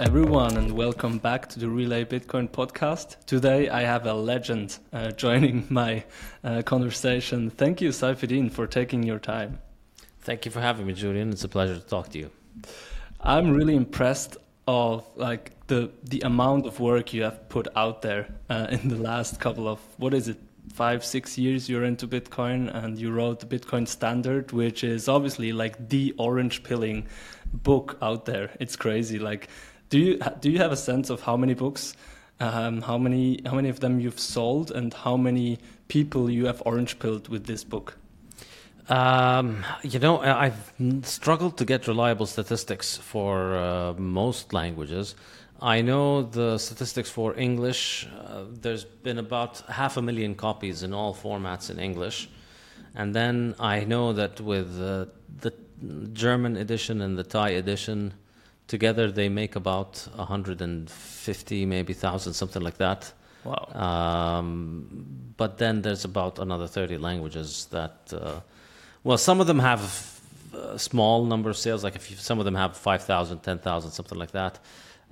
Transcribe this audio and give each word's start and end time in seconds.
everyone, 0.00 0.56
and 0.56 0.72
welcome 0.72 1.18
back 1.18 1.46
to 1.46 1.60
the 1.60 1.66
Relai 1.66 2.06
Bitcoin 2.06 2.48
podcast. 2.48 3.16
Today, 3.26 3.68
I 3.68 3.82
have 3.82 4.06
a 4.06 4.14
legend 4.14 4.78
uh, 4.94 5.10
joining 5.10 5.66
my 5.68 6.04
uh, 6.42 6.62
conversation. 6.62 7.50
Thank 7.50 7.82
you, 7.82 7.90
Saifedean, 7.90 8.50
for 8.50 8.66
taking 8.66 9.02
your 9.02 9.18
time. 9.18 9.58
Thank 10.20 10.46
you 10.46 10.50
for 10.50 10.62
having 10.62 10.86
me, 10.86 10.94
Julian. 10.94 11.28
It's 11.28 11.44
a 11.44 11.50
pleasure 11.50 11.74
to 11.74 11.86
talk 11.86 12.08
to 12.12 12.18
you. 12.18 12.30
I'm 13.20 13.52
really 13.52 13.76
impressed 13.76 14.38
of 14.66 15.04
like 15.16 15.66
the 15.66 15.90
the 16.04 16.22
amount 16.22 16.64
of 16.64 16.80
work 16.80 17.12
you 17.12 17.22
have 17.24 17.46
put 17.50 17.68
out 17.76 18.00
there 18.00 18.34
uh, 18.48 18.68
in 18.70 18.88
the 18.88 18.96
last 18.96 19.38
couple 19.38 19.68
of 19.68 19.80
what 19.98 20.14
is 20.14 20.28
it 20.28 20.38
five 20.72 21.04
six 21.04 21.36
years 21.36 21.68
you're 21.68 21.84
into 21.84 22.06
bitcoin 22.06 22.72
and 22.72 22.96
you 22.96 23.10
wrote 23.10 23.40
the 23.40 23.46
bitcoin 23.46 23.88
standard 23.88 24.52
which 24.52 24.84
is 24.84 25.08
obviously 25.08 25.52
like 25.52 25.88
the 25.88 26.14
orange 26.16 26.62
pilling 26.62 27.04
book 27.52 27.98
out 28.00 28.24
there 28.26 28.50
it's 28.60 28.76
crazy 28.76 29.18
like 29.18 29.48
do 29.90 29.98
you 29.98 30.18
do 30.40 30.50
you 30.50 30.58
have 30.58 30.72
a 30.72 30.76
sense 30.76 31.10
of 31.10 31.20
how 31.22 31.36
many 31.36 31.54
books 31.54 31.94
um, 32.40 32.80
how 32.82 32.96
many 32.96 33.40
how 33.44 33.54
many 33.54 33.68
of 33.68 33.80
them 33.80 34.00
you've 34.00 34.20
sold 34.20 34.70
and 34.70 34.94
how 34.94 35.16
many 35.16 35.58
people 35.88 36.30
you 36.30 36.46
have 36.46 36.62
orange 36.64 36.98
pilled 36.98 37.28
with 37.28 37.46
this 37.46 37.64
book 37.64 37.96
um, 38.90 39.64
you 39.82 40.00
know, 40.00 40.18
I've 40.20 40.72
struggled 41.02 41.56
to 41.58 41.64
get 41.64 41.86
reliable 41.86 42.26
statistics 42.26 42.96
for 42.96 43.54
uh, 43.54 43.92
most 43.94 44.52
languages. 44.52 45.14
I 45.60 45.80
know 45.80 46.22
the 46.22 46.58
statistics 46.58 47.08
for 47.08 47.38
English. 47.38 48.08
Uh, 48.08 48.46
there's 48.50 48.84
been 48.84 49.18
about 49.18 49.60
half 49.68 49.96
a 49.96 50.02
million 50.02 50.34
copies 50.34 50.82
in 50.82 50.92
all 50.92 51.14
formats 51.14 51.70
in 51.70 51.78
English. 51.78 52.28
And 52.96 53.14
then 53.14 53.54
I 53.60 53.84
know 53.84 54.12
that 54.12 54.40
with 54.40 54.80
uh, 54.80 55.06
the 55.40 55.52
German 56.12 56.56
edition 56.56 57.00
and 57.00 57.16
the 57.16 57.22
Thai 57.22 57.50
edition, 57.50 58.14
together 58.70 59.10
they 59.10 59.28
make 59.28 59.56
about 59.56 59.92
150, 60.14 61.66
maybe 61.66 61.92
1,000, 61.92 62.32
something 62.34 62.62
like 62.62 62.78
that. 62.78 63.12
wow 63.44 63.64
Um, 63.86 64.44
but 65.36 65.58
then 65.62 65.82
there's 65.82 66.04
about 66.04 66.38
another 66.38 66.68
30 66.68 66.98
languages 66.98 67.66
that, 67.76 67.96
uh, 68.12 68.40
well, 69.02 69.18
some 69.18 69.40
of 69.40 69.46
them 69.50 69.58
have 69.70 69.82
a 70.74 70.78
small 70.78 71.24
number 71.32 71.48
of 71.50 71.56
sales, 71.56 71.82
like 71.82 71.96
if 71.96 72.10
you, 72.10 72.16
some 72.16 72.38
of 72.38 72.44
them 72.44 72.54
have 72.54 72.76
5,000, 72.76 73.40
10,000, 73.40 73.90
something 73.90 74.18
like 74.18 74.32
that. 74.32 74.54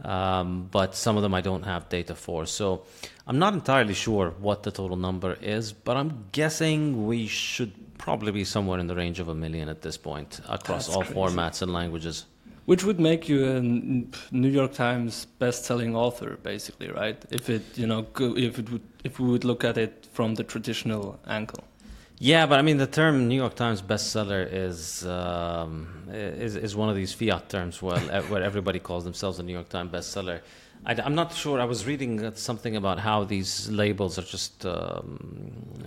Um, 0.05 0.69
but 0.71 0.95
some 0.95 1.17
of 1.17 1.23
them 1.25 1.35
I 1.35 1.41
don't 1.41 1.65
have 1.65 1.89
data 1.89 2.15
for. 2.15 2.47
So 2.47 2.85
I'm 3.27 3.39
not 3.39 3.53
entirely 3.55 3.95
sure 3.95 4.31
what 4.39 4.63
the 4.63 4.71
total 4.71 4.97
number 4.97 5.37
is, 5.43 5.73
but 5.73 5.97
I'm 5.97 6.11
guessing 6.31 7.07
we 7.07 7.27
should 7.27 7.73
probably 7.99 8.31
be 8.31 8.45
somewhere 8.45 8.79
in 8.79 8.87
the 8.87 8.95
range 8.95 9.19
of 9.19 9.29
a 9.29 9.35
million 9.35 9.69
at 9.69 9.81
this 9.83 9.97
point 9.97 10.41
across 10.49 10.87
That's 10.87 10.97
all 10.97 11.03
crazy. 11.03 11.15
formats 11.15 11.63
and 11.63 11.73
languages. 11.73 12.27
Which 12.69 12.85
would 12.85 13.01
make 13.01 13.31
you 13.31 13.39
a 13.47 13.61
New 14.31 14.53
York 14.61 14.75
Times 14.75 15.25
best-selling 15.39 15.97
author, 15.97 16.37
basically, 16.43 16.91
right? 16.91 17.17
If 17.31 17.49
it, 17.49 17.63
you 17.79 17.87
know, 17.87 18.07
if 18.19 18.59
it 18.59 18.71
would, 18.71 18.83
if 19.05 19.19
we 19.19 19.27
would 19.31 19.43
look 19.43 19.65
at 19.65 19.79
it 19.79 20.07
from 20.13 20.35
the 20.35 20.45
traditional 20.45 21.19
angle. 21.27 21.65
Yeah, 22.19 22.45
but 22.45 22.59
I 22.59 22.63
mean, 22.63 22.77
the 22.77 22.87
term 22.87 23.27
New 23.27 23.37
York 23.37 23.55
Times 23.55 23.81
bestseller 23.81 24.47
is 24.53 25.07
um, 25.07 25.89
is 26.13 26.57
is 26.57 26.77
one 26.77 26.91
of 26.91 26.97
these 26.97 27.15
fiat 27.15 27.49
terms 27.49 27.81
where 27.81 28.01
where 28.31 28.43
everybody 28.43 28.81
calls 28.81 29.05
themselves 29.05 29.39
a 29.39 29.43
New 29.43 29.55
York 29.55 29.71
Times 29.71 29.91
bestseller. 29.91 30.43
I, 30.87 30.95
am 31.05 31.15
not 31.15 31.35
sure. 31.35 31.61
I 31.61 31.65
was 31.65 31.87
reading 31.87 32.25
uh, 32.25 32.35
something 32.35 32.77
about 32.77 32.99
how 32.99 33.25
these 33.25 33.69
labels 33.69 34.19
are 34.19 34.23
just 34.23 34.65
um, 34.65 35.19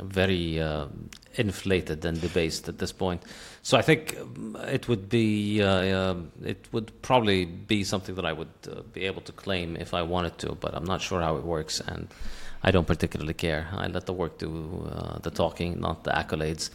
very 0.02 0.62
uh, 0.62 0.88
inflated 1.36 2.06
and 2.06 2.20
debased 2.20 2.68
at 2.68 2.78
this 2.78 2.92
point. 2.92 3.24
So 3.64 3.78
I 3.78 3.82
think 3.82 4.18
um, 4.20 4.58
it 4.68 4.88
would 4.88 5.10
be 5.10 5.62
uh, 5.62 5.98
um 5.98 6.32
it 6.44 6.68
would 6.72 6.90
probably 7.02 7.46
be 7.46 7.84
something 7.84 8.16
that 8.16 8.26
I 8.26 8.34
would 8.34 8.54
uh, 8.70 8.82
be 8.94 9.06
able 9.06 9.22
to 9.22 9.32
claim 9.32 9.76
if 9.76 9.94
I 9.94 10.02
wanted 10.02 10.38
to, 10.40 10.56
but 10.56 10.74
I'm 10.74 10.86
not 10.86 11.02
sure 11.02 11.22
how 11.22 11.38
it 11.38 11.44
works 11.44 11.80
and. 11.80 12.08
I 12.64 12.70
don't 12.70 12.86
particularly 12.86 13.34
care. 13.34 13.68
I 13.76 13.88
let 13.88 14.06
the 14.06 14.14
work 14.14 14.38
do 14.38 14.88
uh, 14.94 15.18
the 15.18 15.32
talking, 15.32 15.80
not 15.80 16.04
the 16.04 16.12
accolades. 16.12 16.70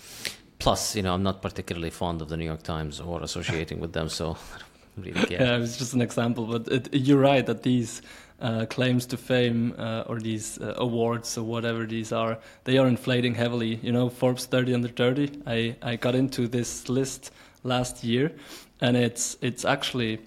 Plus, 0.59 0.97
you 0.97 1.03
know, 1.03 1.15
I'm 1.15 1.23
not 1.23 1.43
particularly 1.43 1.91
fond 1.91 2.23
of 2.23 2.29
the 2.29 2.37
New 2.37 2.45
York 2.45 2.63
Times 2.63 3.01
or 3.01 3.23
associating 3.23 3.79
with 3.79 3.93
them, 3.93 4.09
so 4.09 4.37
really 4.97 5.13
care. 5.27 5.41
Yeah, 5.41 5.57
it's 5.59 5.77
just 5.77 5.95
an 5.95 6.03
example, 6.03 6.47
but 6.47 6.69
it, 6.69 6.95
you're 6.95 7.21
right 7.21 7.45
that 7.47 7.63
these 7.63 8.03
uh, 8.41 8.67
claims 8.67 9.07
to 9.07 9.17
fame 9.17 9.75
uh, 9.79 10.05
or 10.07 10.19
these 10.21 10.59
uh, 10.59 10.75
awards 10.77 11.39
or 11.39 11.45
whatever 11.45 11.87
these 11.87 12.13
are, 12.13 12.39
they 12.65 12.79
are 12.79 12.87
inflating 12.87 13.35
heavily. 13.35 13.77
You 13.77 13.93
know, 13.93 14.09
Forbes 14.09 14.47
30 14.47 14.75
under 14.75 14.89
30. 14.89 15.43
I, 15.47 15.77
I 15.83 15.97
got 15.97 16.15
into 16.15 16.49
this 16.49 16.89
list 16.89 17.31
last 17.63 18.05
year, 18.05 18.33
and 18.81 18.97
it's 18.97 19.37
it's 19.41 19.65
actually 19.65 20.21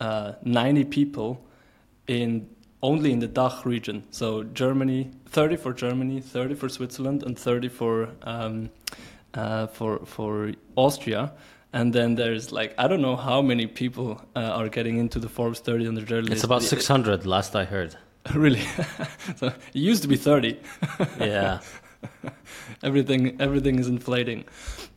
uh, 0.00 0.32
90 0.42 0.84
people 0.84 1.44
in 2.06 2.48
only 2.82 3.12
in 3.12 3.18
the 3.18 3.28
DACH 3.28 3.64
region. 3.64 4.04
So 4.10 4.42
Germany, 4.42 5.10
30 5.26 5.56
for 5.56 5.72
Germany, 5.72 6.20
30 6.20 6.54
for 6.54 6.68
Switzerland, 6.68 7.22
and 7.22 7.38
30 7.38 7.68
for 7.68 8.10
um, 8.22 8.70
uh, 9.32 9.66
for 9.68 10.00
for 10.04 10.52
Austria. 10.76 11.32
And 11.74 11.92
then 11.92 12.14
there's 12.14 12.52
like 12.52 12.72
I 12.78 12.86
don't 12.86 13.02
know 13.02 13.16
how 13.16 13.42
many 13.42 13.66
people 13.66 14.20
uh, 14.36 14.58
are 14.58 14.68
getting 14.68 14.96
into 14.98 15.18
the 15.18 15.28
Forbes 15.28 15.58
30 15.58 15.88
under 15.88 16.00
30 16.02 16.22
list. 16.22 16.32
It's 16.32 16.44
about 16.44 16.62
600, 16.62 17.26
last 17.26 17.56
I 17.56 17.64
heard. 17.64 17.96
really. 18.34 18.62
so 19.36 19.48
it 19.48 19.56
used 19.72 20.02
to 20.02 20.08
be 20.08 20.14
30. 20.16 20.56
Yeah. 21.18 21.58
everything 22.84 23.36
everything 23.40 23.80
is 23.80 23.88
inflating. 23.88 24.44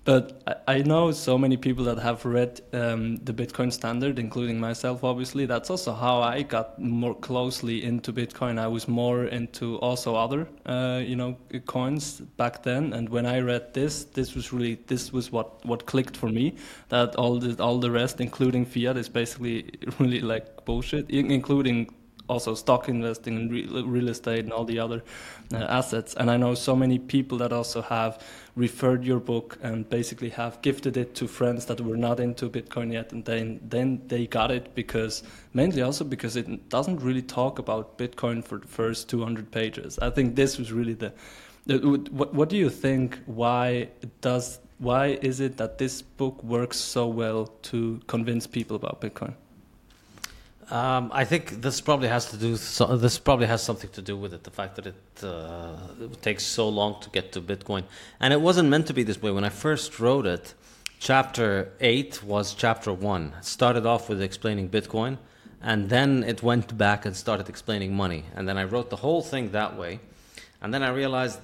But 0.07 0.61
I, 0.65 0.83
know 0.83 1.11
so 1.11 1.37
many 1.37 1.57
people 1.57 1.83
that 1.83 1.99
have 1.99 2.23
read 2.23 2.61
um, 2.71 3.17
the 3.17 3.33
Bitcoin 3.33 3.73
standard, 3.73 4.17
including 4.19 4.57
myself. 4.57 5.03
Obviously, 5.03 5.45
that's 5.45 5.69
also 5.69 5.91
how 5.91 6.21
I 6.21 6.43
got 6.43 6.79
more 6.79 7.13
closely 7.13 7.83
into 7.83 8.13
Bitcoin. 8.13 8.57
I 8.57 8.67
was 8.67 8.87
more 8.87 9.25
into 9.25 9.75
also 9.79 10.15
other, 10.15 10.47
uh, 10.65 11.01
you 11.05 11.17
know, 11.17 11.37
coins 11.65 12.21
back 12.21 12.63
then. 12.63 12.93
And 12.93 13.09
when 13.09 13.25
I 13.25 13.41
read 13.41 13.73
this, 13.73 14.05
this 14.05 14.33
was 14.33 14.53
really 14.53 14.75
this 14.87 15.11
was 15.11 15.29
what 15.29 15.65
what 15.65 15.85
clicked 15.85 16.15
for 16.15 16.29
me. 16.29 16.55
That 16.87 17.17
all 17.17 17.37
the 17.37 17.61
all 17.61 17.77
the 17.77 17.91
rest, 17.91 18.21
including 18.21 18.65
fiat, 18.65 18.95
is 18.95 19.09
basically 19.09 19.71
really 19.99 20.21
like 20.21 20.63
bullshit, 20.63 21.09
including 21.09 21.93
also 22.27 22.55
stock 22.55 22.89
investing 22.89 23.35
and 23.37 23.51
real, 23.51 24.09
estate 24.09 24.43
and 24.43 24.53
all 24.53 24.65
the 24.65 24.79
other 24.79 25.03
uh, 25.53 25.57
assets. 25.57 26.13
And 26.15 26.29
I 26.29 26.37
know 26.37 26.55
so 26.55 26.75
many 26.75 26.99
people 26.99 27.37
that 27.39 27.53
also 27.53 27.81
have 27.81 28.23
referred 28.55 29.03
your 29.03 29.19
book 29.19 29.57
and 29.61 29.89
basically 29.89 30.29
have 30.29 30.61
gifted 30.61 30.97
it 30.97 31.15
to 31.15 31.27
friends 31.27 31.65
that 31.65 31.79
were 31.79 31.97
not 31.97 32.19
into 32.19 32.49
Bitcoin 32.49 32.91
yet, 32.91 33.11
and 33.11 33.23
then 33.25 33.59
then 33.63 34.01
they 34.07 34.27
got 34.27 34.51
it 34.51 34.75
because 34.75 35.23
mainly 35.53 35.81
also 35.81 36.03
because 36.03 36.35
it 36.35 36.69
doesn't 36.69 37.01
really 37.01 37.21
talk 37.21 37.59
about 37.59 37.97
Bitcoin 37.97 38.43
for 38.43 38.57
the 38.57 38.67
first 38.67 39.09
200 39.09 39.51
pages. 39.51 39.99
I 39.99 40.09
think 40.09 40.35
this 40.35 40.57
was 40.57 40.71
really 40.71 40.93
the. 40.93 41.13
the 41.65 41.79
what, 42.11 42.33
what 42.33 42.49
do 42.49 42.57
you 42.57 42.69
think? 42.69 43.19
Why 43.25 43.89
does? 44.21 44.59
Why 44.79 45.17
is 45.21 45.39
it 45.39 45.57
that 45.57 45.77
this 45.79 46.03
book 46.03 46.43
works 46.43 46.77
so 46.77 47.07
well 47.07 47.47
to 47.63 47.99
convince 48.07 48.45
people 48.45 48.75
about 48.75 49.01
Bitcoin? 49.01 49.33
Um, 50.69 51.11
I 51.13 51.23
think 51.23 51.61
this 51.61 51.79
probably 51.79 52.09
has 52.09 52.29
to 52.31 52.37
do. 52.37 52.57
So, 52.57 52.97
this 52.97 53.17
probably 53.17 53.47
has 53.47 53.63
something 53.63 53.89
to 53.91 54.01
do 54.01 54.17
with 54.17 54.33
it. 54.33 54.43
The 54.43 54.51
fact 54.51 54.75
that 54.75 54.87
it, 54.87 55.23
uh, 55.23 55.77
it 56.01 56.21
takes 56.21 56.43
so 56.43 56.67
long 56.67 56.99
to 57.01 57.09
get 57.09 57.31
to 57.33 57.41
Bitcoin, 57.41 57.83
and 58.19 58.33
it 58.33 58.41
wasn't 58.41 58.67
meant 58.67 58.87
to 58.87 58.93
be 58.93 59.03
this 59.03 59.21
way. 59.21 59.31
When 59.31 59.45
I 59.45 59.49
first 59.49 59.97
wrote 59.99 60.25
it, 60.25 60.53
chapter 60.99 61.71
eight 61.79 62.21
was 62.21 62.53
chapter 62.53 62.91
one. 62.91 63.33
It 63.39 63.45
started 63.45 63.85
off 63.85 64.09
with 64.09 64.21
explaining 64.21 64.67
Bitcoin, 64.69 65.19
and 65.61 65.89
then 65.89 66.25
it 66.25 66.43
went 66.43 66.77
back 66.77 67.05
and 67.05 67.15
started 67.15 67.47
explaining 67.47 67.95
money. 67.95 68.25
And 68.35 68.47
then 68.47 68.57
I 68.57 68.65
wrote 68.65 68.89
the 68.89 68.97
whole 68.97 69.21
thing 69.21 69.51
that 69.51 69.77
way, 69.77 70.01
and 70.61 70.73
then 70.73 70.83
I 70.83 70.89
realized 70.89 71.39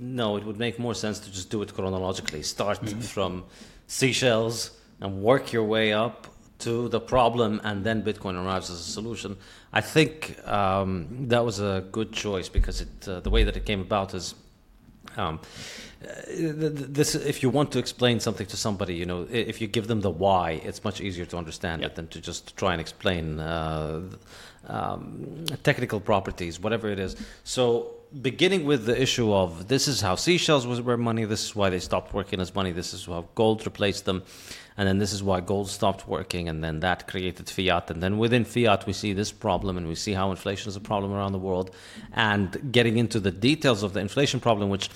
no, 0.00 0.36
it 0.36 0.44
would 0.44 0.58
make 0.58 0.78
more 0.78 0.94
sense 0.94 1.18
to 1.18 1.32
just 1.32 1.50
do 1.50 1.60
it 1.62 1.74
chronologically. 1.74 2.42
Start 2.42 2.88
from 3.02 3.44
seashells 3.88 4.70
and 5.00 5.20
work 5.20 5.52
your 5.52 5.64
way 5.64 5.92
up 5.92 6.28
to 6.58 6.88
the 6.88 7.00
problem, 7.00 7.60
and 7.64 7.84
then 7.84 8.02
Bitcoin 8.02 8.34
arrives 8.42 8.70
as 8.70 8.80
a 8.80 8.90
solution. 8.90 9.36
I 9.72 9.80
think 9.80 10.36
um, 10.46 11.28
that 11.28 11.44
was 11.44 11.60
a 11.60 11.84
good 11.92 12.12
choice 12.12 12.48
because 12.48 12.80
it, 12.80 13.08
uh, 13.08 13.20
the 13.20 13.30
way 13.30 13.44
that 13.44 13.56
it 13.56 13.64
came 13.64 13.80
about 13.80 14.14
is. 14.14 14.34
Um, 15.16 15.40
uh, 16.00 16.06
th- 16.26 16.58
th- 16.60 16.72
this, 16.90 17.14
if 17.16 17.42
you 17.42 17.50
want 17.50 17.72
to 17.72 17.78
explain 17.78 18.20
something 18.20 18.46
to 18.46 18.56
somebody, 18.56 18.94
you 18.94 19.04
know, 19.04 19.26
if 19.30 19.60
you 19.60 19.66
give 19.66 19.88
them 19.88 20.00
the 20.00 20.10
why, 20.10 20.60
it's 20.64 20.84
much 20.84 21.00
easier 21.00 21.24
to 21.26 21.36
understand 21.36 21.82
Yeah. 21.82 21.88
it 21.88 21.96
than 21.96 22.06
to 22.08 22.20
just 22.20 22.56
try 22.56 22.72
and 22.72 22.80
explain 22.80 23.40
uh, 23.40 24.02
um, 24.68 25.44
technical 25.64 25.98
properties, 25.98 26.60
whatever 26.60 26.88
it 26.88 27.00
is. 27.00 27.16
So, 27.42 27.94
beginning 28.22 28.64
with 28.64 28.86
the 28.86 29.00
issue 29.00 29.32
of 29.32 29.68
this 29.68 29.88
is 29.88 30.00
how 30.00 30.14
seashells 30.14 30.66
was, 30.66 30.80
were 30.80 30.96
money, 30.96 31.24
this 31.24 31.44
is 31.44 31.56
why 31.56 31.68
they 31.68 31.80
stopped 31.80 32.14
working 32.14 32.40
as 32.40 32.54
money, 32.54 32.70
this 32.70 32.94
is 32.94 33.06
how 33.06 33.26
gold 33.34 33.66
replaced 33.66 34.04
them, 34.04 34.22
and 34.78 34.88
then 34.88 34.96
this 34.96 35.12
is 35.12 35.22
why 35.22 35.40
gold 35.40 35.68
stopped 35.68 36.08
working, 36.08 36.48
and 36.48 36.64
then 36.64 36.80
that 36.80 37.06
created 37.06 37.50
fiat, 37.50 37.90
and 37.90 38.02
then 38.02 38.16
within 38.16 38.46
fiat 38.46 38.86
we 38.86 38.94
see 38.94 39.12
this 39.12 39.30
problem, 39.30 39.76
and 39.76 39.86
we 39.86 39.94
see 39.94 40.14
how 40.14 40.30
inflation 40.30 40.70
is 40.70 40.76
a 40.76 40.80
problem 40.80 41.12
around 41.12 41.32
the 41.32 41.38
world, 41.38 41.70
and 42.14 42.72
getting 42.72 42.96
into 42.96 43.20
the 43.20 43.30
details 43.30 43.82
of 43.82 43.92
the 43.92 44.00
inflation 44.00 44.40
problem, 44.40 44.70
which 44.70 44.88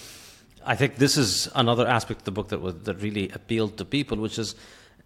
I 0.65 0.77
think 0.77 0.97
this 0.97 1.19
is 1.19 1.51
another 1.55 1.87
aspect 1.87 2.21
of 2.21 2.25
the 2.25 2.31
book 2.31 2.49
that 2.49 2.63
was, 2.63 2.77
that 2.85 3.03
really 3.03 3.29
appealed 3.31 3.77
to 3.77 3.85
people, 3.85 4.17
which 4.17 4.39
is 4.39 4.55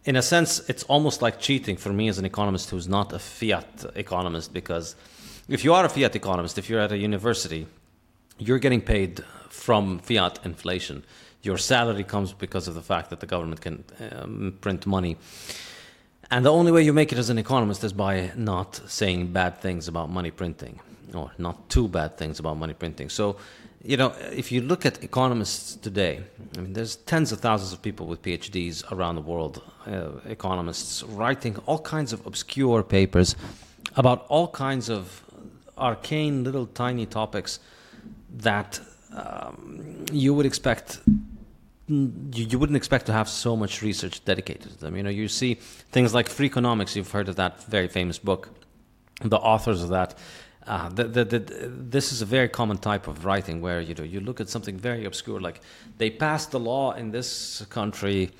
in 0.06 0.14
a 0.14 0.22
sense, 0.22 0.60
it's 0.68 0.84
almost 0.84 1.20
like 1.20 1.40
cheating 1.40 1.76
for 1.76 1.92
me 1.92 2.08
as 2.08 2.18
an 2.18 2.24
economist 2.24 2.70
who's 2.70 2.86
not 2.86 3.12
a 3.12 3.18
fiat 3.18 3.84
economist. 3.96 4.52
Because 4.52 4.94
if 5.48 5.64
you 5.64 5.74
are 5.74 5.84
a 5.84 5.88
fiat 5.88 6.14
economist, 6.14 6.58
if 6.58 6.70
you're 6.70 6.80
at 6.80 6.92
a 6.92 6.96
university, 6.96 7.66
you're 8.38 8.60
getting 8.60 8.80
paid 8.80 9.24
from 9.48 9.98
fiat 9.98 10.38
inflation. 10.44 11.02
Your 11.46 11.58
salary 11.58 12.04
comes 12.04 12.32
because 12.32 12.66
of 12.66 12.74
the 12.74 12.82
fact 12.82 13.10
that 13.10 13.20
the 13.20 13.26
government 13.26 13.60
can 13.60 13.84
um, 14.10 14.58
print 14.60 14.84
money. 14.84 15.16
And 16.28 16.44
the 16.44 16.52
only 16.52 16.72
way 16.72 16.82
you 16.82 16.92
make 16.92 17.12
it 17.12 17.18
as 17.18 17.30
an 17.30 17.38
economist 17.38 17.84
is 17.84 17.92
by 17.92 18.32
not 18.34 18.80
saying 18.88 19.32
bad 19.32 19.60
things 19.60 19.86
about 19.86 20.10
money 20.10 20.32
printing, 20.32 20.80
or 21.14 21.30
not 21.38 21.68
too 21.68 21.86
bad 21.86 22.18
things 22.18 22.40
about 22.40 22.56
money 22.56 22.74
printing. 22.74 23.08
So, 23.10 23.36
you 23.84 23.96
know, 23.96 24.12
if 24.32 24.50
you 24.50 24.60
look 24.60 24.84
at 24.84 25.04
economists 25.04 25.76
today, 25.76 26.24
I 26.56 26.60
mean, 26.62 26.72
there's 26.72 26.96
tens 26.96 27.30
of 27.30 27.38
thousands 27.38 27.72
of 27.72 27.80
people 27.80 28.06
with 28.08 28.22
PhDs 28.22 28.82
around 28.90 29.14
the 29.14 29.26
world, 29.32 29.62
uh, 29.86 30.18
economists 30.28 31.04
writing 31.04 31.56
all 31.66 31.78
kinds 31.78 32.12
of 32.12 32.26
obscure 32.26 32.82
papers 32.82 33.36
about 33.94 34.26
all 34.28 34.48
kinds 34.48 34.90
of 34.90 35.22
arcane 35.78 36.42
little 36.42 36.66
tiny 36.66 37.06
topics 37.06 37.60
that 38.32 38.80
um, 39.14 40.04
you 40.10 40.34
would 40.34 40.46
expect 40.46 40.98
you, 41.88 42.10
you 42.32 42.58
wouldn't 42.58 42.76
expect 42.76 43.06
to 43.06 43.12
have 43.12 43.28
so 43.28 43.56
much 43.56 43.82
research 43.82 44.24
dedicated 44.24 44.72
to 44.72 44.78
them. 44.78 44.96
You 44.96 45.02
know, 45.02 45.10
you 45.10 45.28
see 45.28 45.54
things 45.54 46.14
like 46.14 46.28
Freakonomics. 46.28 46.96
You've 46.96 47.10
heard 47.10 47.28
of 47.28 47.36
that 47.36 47.64
very 47.64 47.88
famous 47.88 48.18
book. 48.18 48.50
The 49.22 49.38
authors 49.38 49.82
of 49.82 49.90
that 49.90 50.18
uh, 50.66 50.88
the, 50.88 51.04
the, 51.04 51.24
the, 51.24 51.38
this 51.38 52.10
is 52.10 52.22
a 52.22 52.24
very 52.24 52.48
common 52.48 52.76
type 52.76 53.06
of 53.06 53.24
writing 53.24 53.60
where 53.60 53.80
you 53.80 53.94
know 53.94 54.02
you 54.02 54.18
look 54.18 54.40
at 54.40 54.48
something 54.48 54.76
very 54.76 55.04
obscure, 55.04 55.40
like 55.40 55.60
they 55.98 56.10
passed 56.10 56.50
the 56.50 56.58
law 56.58 56.92
in 56.92 57.12
this 57.12 57.64
country 57.70 58.30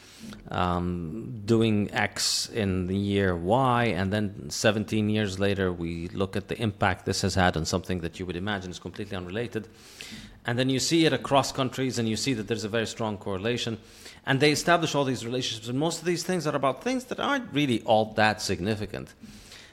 um, 0.51 1.41
doing 1.45 1.89
X 1.93 2.49
in 2.49 2.89
the 2.89 2.97
year 2.97 3.37
Y, 3.37 3.85
and 3.85 4.13
then 4.13 4.51
17 4.51 5.09
years 5.09 5.39
later 5.39 5.73
we 5.73 6.09
look 6.09 6.37
at 6.37 6.49
the 6.49 6.61
impact 6.61 7.07
this 7.07 7.23
has 7.23 7.37
had 7.37 7.57
on 7.57 7.65
something 7.65 8.01
that 8.01 8.19
you 8.19 8.27
would 8.27 8.37
imagine 8.37 8.73
is 8.73 8.81
completely 8.81 9.17
unrelated, 9.17 9.69
and 10.47 10.59
then 10.59 10.71
you 10.71 10.79
see 10.79 11.05
it 11.05 11.13
across 11.13 11.53
countries, 11.53 11.99
and 11.99 12.09
you 12.09 12.17
see 12.17 12.33
that 12.35 12.47
there's 12.47 12.65
a 12.65 12.69
very 12.69 12.87
strong 12.87 13.19
correlation, 13.19 13.79
and 14.25 14.41
they 14.41 14.53
establish 14.53 14.95
all 14.95 15.05
these 15.05 15.27
relationships, 15.27 15.69
and 15.69 15.79
most 15.79 15.99
of 15.99 16.05
these 16.07 16.23
things 16.23 16.47
are 16.47 16.57
about 16.57 16.83
things 16.83 17.05
that 17.05 17.21
aren't 17.21 17.53
really 17.53 17.83
all 17.83 18.15
that 18.15 18.41
significant. 18.41 19.13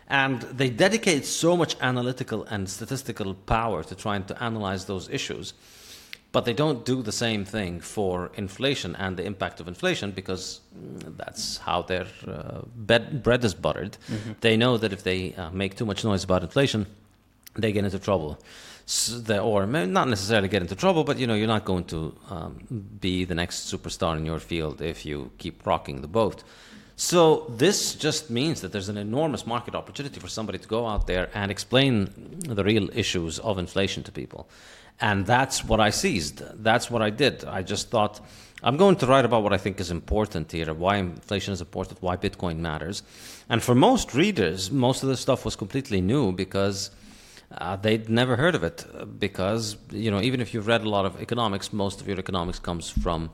And 0.07 0.41
they 0.41 0.69
dedicate 0.69 1.25
so 1.25 1.55
much 1.55 1.75
analytical 1.79 2.43
and 2.45 2.69
statistical 2.69 3.33
power 3.33 3.83
to 3.83 3.95
trying 3.95 4.25
to 4.25 4.43
analyze 4.43 4.85
those 4.85 5.09
issues. 5.09 5.53
But 6.31 6.45
they 6.45 6.53
don't 6.53 6.83
do 6.83 7.03
the 7.03 7.11
same 7.11 7.45
thing 7.45 7.79
for 7.79 8.31
inflation 8.35 8.95
and 8.95 9.17
the 9.17 9.23
impact 9.23 9.59
of 9.59 9.67
inflation 9.67 10.11
because 10.11 10.61
mm, 10.75 11.15
that's 11.15 11.57
how 11.57 11.83
their 11.83 12.07
uh, 12.27 12.61
bed, 12.75 13.21
bread 13.21 13.45
is 13.45 13.53
buttered. 13.53 13.97
Mm-hmm. 14.09 14.31
They 14.41 14.57
know 14.57 14.77
that 14.77 14.91
if 14.91 15.03
they 15.03 15.35
uh, 15.35 15.51
make 15.51 15.77
too 15.77 15.85
much 15.85 16.03
noise 16.03 16.23
about 16.23 16.41
inflation, 16.41 16.87
they 17.55 17.71
get 17.71 17.85
into 17.85 17.99
trouble. 17.99 18.39
So 18.85 19.19
they, 19.19 19.39
or 19.39 19.65
not 19.65 20.09
necessarily 20.09 20.49
get 20.49 20.61
into 20.61 20.75
trouble, 20.75 21.03
but 21.03 21.17
you 21.17 21.25
know 21.25 21.35
you're 21.35 21.47
not 21.47 21.63
going 21.63 21.85
to 21.85 22.15
um, 22.29 22.89
be 22.99 23.23
the 23.23 23.35
next 23.35 23.71
superstar 23.71 24.17
in 24.17 24.25
your 24.25 24.39
field 24.39 24.81
if 24.81 25.05
you 25.05 25.31
keep 25.37 25.65
rocking 25.65 26.01
the 26.01 26.07
boat. 26.07 26.43
So 26.95 27.45
this 27.49 27.95
just 27.95 28.29
means 28.29 28.61
that 28.61 28.71
there's 28.71 28.89
an 28.89 28.97
enormous 28.97 29.47
market 29.47 29.73
opportunity 29.73 30.19
for 30.19 30.27
somebody 30.27 30.59
to 30.59 30.67
go 30.67 30.85
out 30.85 31.07
there 31.07 31.29
and 31.33 31.49
explain 31.49 32.09
the 32.39 32.63
real 32.63 32.89
issues 32.93 33.39
of 33.39 33.57
inflation 33.57 34.03
to 34.03 34.11
people. 34.11 34.47
And 35.01 35.25
that's 35.25 35.63
what 35.63 35.79
I 35.79 35.89
seized. 35.89 36.43
That's 36.63 36.91
what 36.91 37.01
I 37.01 37.09
did. 37.09 37.45
I 37.45 37.63
just 37.63 37.89
thought 37.89 38.21
I'm 38.61 38.77
going 38.77 38.95
to 38.97 39.07
write 39.07 39.25
about 39.25 39.43
what 39.43 39.53
I 39.53 39.57
think 39.57 39.79
is 39.79 39.91
important 39.91 40.51
here, 40.51 40.73
why 40.73 40.97
inflation 40.97 41.53
is 41.53 41.61
important, 41.61 42.01
why 42.01 42.15
Bitcoin 42.15 42.57
matters. 42.57 43.01
And 43.49 43.61
for 43.61 43.75
most 43.75 44.13
readers, 44.13 44.71
most 44.71 45.03
of 45.03 45.09
this 45.09 45.19
stuff 45.19 45.43
was 45.43 45.55
completely 45.55 45.99
new 45.99 46.31
because 46.31 46.91
uh, 47.57 47.75
they'd 47.75 48.09
never 48.09 48.35
heard 48.35 48.55
of 48.55 48.63
it. 48.63 48.85
Because, 49.19 49.77
you 49.91 50.11
know, 50.11 50.21
even 50.21 50.41
if 50.41 50.53
you've 50.53 50.67
read 50.67 50.81
a 50.81 50.89
lot 50.89 51.05
of 51.05 51.21
economics, 51.21 51.73
most 51.73 52.01
of 52.01 52.07
your 52.07 52.19
economics 52.19 52.59
comes 52.59 52.89
from 52.89 53.29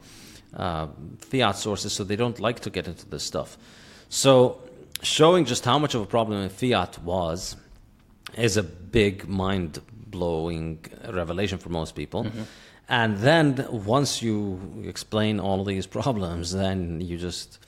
uh, 0.55 0.87
fiat 1.19 1.55
sources, 1.55 1.93
so 1.93 2.03
they 2.03 2.15
don't 2.15 2.39
like 2.39 2.59
to 2.61 2.69
get 2.69 2.87
into 2.87 3.07
this 3.07 3.23
stuff. 3.23 3.57
So, 4.09 4.61
showing 5.01 5.45
just 5.45 5.65
how 5.65 5.79
much 5.79 5.95
of 5.95 6.01
a 6.01 6.05
problem 6.05 6.49
fiat 6.49 7.01
was 7.03 7.55
is 8.35 8.57
a 8.57 8.63
big 8.63 9.27
mind 9.27 9.79
blowing 9.91 10.83
revelation 11.09 11.57
for 11.57 11.69
most 11.69 11.95
people. 11.95 12.23
Mm-hmm. 12.23 12.41
And 12.89 13.17
then 13.19 13.67
once 13.69 14.23
you 14.23 14.83
explain 14.85 15.39
all 15.39 15.63
these 15.63 15.85
problems, 15.99 16.51
then 16.51 17.01
you 17.01 17.17
just 17.17 17.59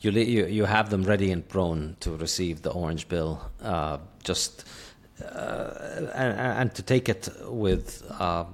you 0.00 0.10
you, 0.10 0.46
you 0.46 0.64
have 0.64 0.90
them 0.90 1.02
ready 1.02 1.30
and 1.32 1.46
prone 1.46 1.96
to 2.00 2.16
receive 2.16 2.62
the 2.62 2.70
orange 2.70 3.08
bill. 3.08 3.40
Uh, 3.60 3.98
just 4.22 4.64
and, 6.14 6.38
and, 6.38 6.74
to 6.74 6.82
take 6.82 7.08
it 7.08 7.28
with, 7.46 8.04
uh, 8.18 8.44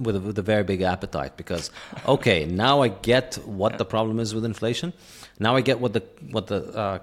with 0.00 0.16
a, 0.16 0.20
with 0.20 0.38
a 0.38 0.42
very 0.42 0.64
big 0.64 0.82
appetite 0.82 1.36
because 1.36 1.70
okay 2.06 2.44
now 2.44 2.82
I 2.82 2.88
get 2.88 3.36
what 3.46 3.78
the 3.78 3.84
problem 3.84 4.18
is 4.18 4.34
with 4.34 4.44
inflation. 4.44 4.92
Now 5.38 5.56
I 5.56 5.60
get 5.60 5.80
what 5.80 5.92
the 5.92 6.02
what 6.30 6.48
the 6.48 6.60
uh, 6.76 6.98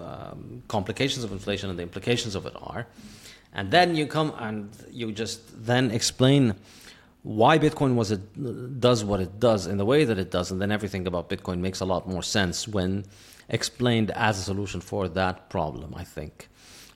um, 0.00 0.62
complications 0.68 1.24
of 1.24 1.32
inflation 1.32 1.70
and 1.70 1.78
the 1.78 1.82
implications 1.82 2.34
of 2.34 2.46
it 2.46 2.54
are. 2.56 2.86
And 3.52 3.70
then 3.70 3.94
you 3.94 4.06
come 4.06 4.34
and 4.38 4.70
you 4.90 5.12
just 5.12 5.40
then 5.66 5.90
explain 5.90 6.54
why 7.22 7.58
Bitcoin 7.58 7.94
was 7.94 8.10
it 8.10 8.80
does 8.80 9.02
what 9.02 9.20
it 9.20 9.40
does 9.40 9.66
in 9.66 9.78
the 9.78 9.84
way 9.84 10.04
that 10.04 10.18
it 10.18 10.30
does 10.30 10.50
and 10.50 10.60
then 10.60 10.70
everything 10.70 11.06
about 11.06 11.28
Bitcoin 11.28 11.58
makes 11.58 11.80
a 11.80 11.84
lot 11.84 12.06
more 12.06 12.22
sense 12.22 12.68
when 12.68 13.04
explained 13.48 14.10
as 14.10 14.38
a 14.38 14.42
solution 14.42 14.80
for 14.80 15.08
that 15.08 15.48
problem 15.48 15.94
I 15.96 16.04
think 16.04 16.48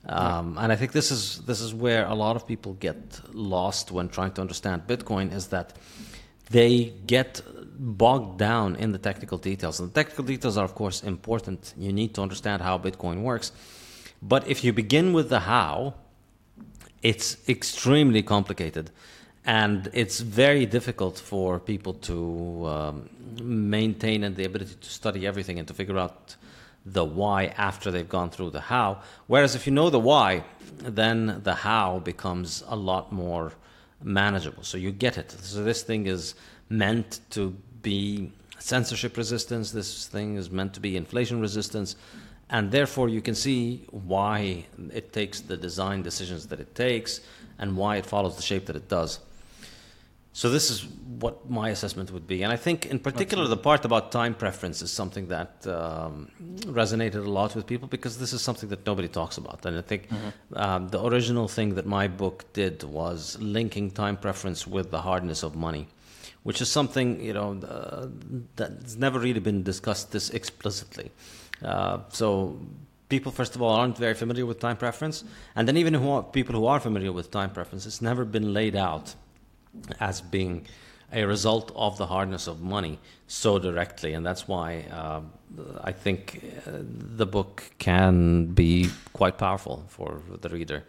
um, 0.05 0.57
and 0.57 0.71
I 0.71 0.75
think 0.75 0.91
this 0.91 1.11
is 1.11 1.39
this 1.41 1.61
is 1.61 1.73
where 1.73 2.05
a 2.05 2.15
lot 2.15 2.35
of 2.35 2.47
people 2.47 2.73
get 2.73 3.19
lost 3.33 3.91
when 3.91 4.09
trying 4.09 4.31
to 4.33 4.41
understand 4.41 4.87
Bitcoin 4.87 5.33
is 5.33 5.47
that 5.47 5.73
they 6.49 6.93
get 7.05 7.41
bogged 7.79 8.37
down 8.39 8.75
in 8.75 8.91
the 8.91 8.97
technical 8.97 9.37
details. 9.37 9.79
And 9.79 9.89
the 9.89 9.93
technical 9.93 10.23
details 10.23 10.57
are, 10.57 10.65
of 10.65 10.75
course, 10.75 11.03
important. 11.03 11.73
You 11.77 11.93
need 11.93 12.13
to 12.15 12.21
understand 12.21 12.61
how 12.61 12.77
Bitcoin 12.77 13.21
works. 13.21 13.51
But 14.21 14.47
if 14.47 14.63
you 14.63 14.73
begin 14.73 15.13
with 15.13 15.29
the 15.29 15.41
how, 15.41 15.95
it's 17.01 17.37
extremely 17.47 18.23
complicated. 18.23 18.91
And 19.45 19.89
it's 19.93 20.19
very 20.19 20.65
difficult 20.65 21.17
for 21.17 21.59
people 21.59 21.93
to 21.93 22.67
um, 22.67 23.09
maintain 23.41 24.23
and 24.23 24.35
the 24.35 24.43
ability 24.43 24.75
to 24.81 24.89
study 24.89 25.25
everything 25.25 25.59
and 25.59 25.67
to 25.67 25.73
figure 25.73 25.97
out 25.97 26.35
the 26.93 27.05
why 27.05 27.45
after 27.57 27.91
they've 27.91 28.09
gone 28.09 28.29
through 28.29 28.51
the 28.51 28.61
how. 28.61 29.01
Whereas 29.27 29.55
if 29.55 29.65
you 29.67 29.73
know 29.73 29.89
the 29.89 29.99
why, 29.99 30.43
then 30.77 31.41
the 31.43 31.55
how 31.55 31.99
becomes 31.99 32.63
a 32.67 32.75
lot 32.75 33.11
more 33.11 33.53
manageable. 34.03 34.63
So 34.63 34.77
you 34.77 34.91
get 34.91 35.17
it. 35.17 35.31
So 35.31 35.63
this 35.63 35.83
thing 35.83 36.07
is 36.07 36.35
meant 36.69 37.19
to 37.31 37.55
be 37.81 38.31
censorship 38.59 39.17
resistance, 39.17 39.71
this 39.71 40.07
thing 40.07 40.35
is 40.35 40.49
meant 40.49 40.73
to 40.73 40.79
be 40.79 40.97
inflation 40.97 41.39
resistance. 41.39 41.95
And 42.49 42.71
therefore, 42.71 43.09
you 43.09 43.21
can 43.21 43.35
see 43.35 43.85
why 43.91 44.65
it 44.91 45.13
takes 45.13 45.39
the 45.39 45.55
design 45.55 46.01
decisions 46.01 46.47
that 46.47 46.59
it 46.59 46.73
takes 46.73 47.21
and 47.59 47.77
why 47.77 47.97
it 47.97 48.05
follows 48.05 48.35
the 48.35 48.41
shape 48.41 48.65
that 48.65 48.75
it 48.75 48.89
does. 48.89 49.19
So 50.31 50.49
this 50.49 50.69
is 50.69 50.85
what 51.19 51.49
my 51.49 51.69
assessment 51.69 52.11
would 52.11 52.27
be, 52.27 52.43
and 52.43 52.53
I 52.53 52.55
think 52.55 52.85
in 52.85 52.99
particular 52.99 53.47
the 53.47 53.57
part 53.57 53.83
about 53.83 54.11
time 54.11 54.33
preference 54.33 54.81
is 54.81 54.91
something 54.91 55.27
that 55.27 55.67
um, 55.67 56.31
resonated 56.79 57.25
a 57.25 57.29
lot 57.29 57.55
with 57.55 57.65
people 57.65 57.87
because 57.87 58.19
this 58.19 58.31
is 58.31 58.41
something 58.41 58.69
that 58.69 58.85
nobody 58.85 59.07
talks 59.07 59.37
about, 59.37 59.65
and 59.65 59.77
I 59.77 59.81
think 59.81 60.07
mm-hmm. 60.07 60.57
um, 60.57 60.87
the 60.89 61.03
original 61.03 61.47
thing 61.47 61.75
that 61.75 61.85
my 61.85 62.07
book 62.07 62.45
did 62.53 62.83
was 62.83 63.37
linking 63.41 63.91
time 63.91 64.17
preference 64.17 64.65
with 64.67 64.91
the 64.91 65.01
hardness 65.01 65.43
of 65.43 65.55
money, 65.55 65.87
which 66.43 66.61
is 66.61 66.69
something 66.69 67.19
you 67.21 67.33
know 67.33 67.59
uh, 67.67 68.07
that's 68.55 68.95
never 68.95 69.19
really 69.19 69.41
been 69.41 69.63
discussed 69.63 70.11
this 70.11 70.29
explicitly. 70.29 71.11
Uh, 71.61 71.99
so 72.09 72.57
people 73.09 73.31
first 73.31 73.55
of 73.55 73.61
all 73.61 73.73
aren't 73.73 73.97
very 73.97 74.13
familiar 74.13 74.45
with 74.45 74.59
time 74.59 74.77
preference 74.77 75.23
and 75.55 75.67
then 75.67 75.75
even 75.75 75.93
who 75.95 76.09
are, 76.09 76.23
people 76.23 76.55
who 76.55 76.65
are 76.67 76.79
familiar 76.79 77.11
with 77.11 77.31
time 77.31 77.49
preference 77.49 77.85
it's 77.85 78.01
never 78.01 78.23
been 78.23 78.53
laid 78.53 78.75
out 78.75 79.15
as 79.99 80.21
being 80.21 80.65
a 81.11 81.25
result 81.25 81.71
of 81.75 81.97
the 81.97 82.05
hardness 82.05 82.47
of 82.47 82.61
money 82.61 82.99
so 83.27 83.59
directly, 83.59 84.13
and 84.13 84.25
that's 84.25 84.47
why 84.47 84.85
uh, 84.91 85.21
I 85.83 85.91
think 85.91 86.43
uh, 86.67 86.71
the 87.17 87.25
book 87.25 87.63
can 87.79 88.45
be 88.45 88.89
quite 89.13 89.37
powerful 89.37 89.85
for 89.87 90.21
the 90.41 90.49
reader. 90.49 90.83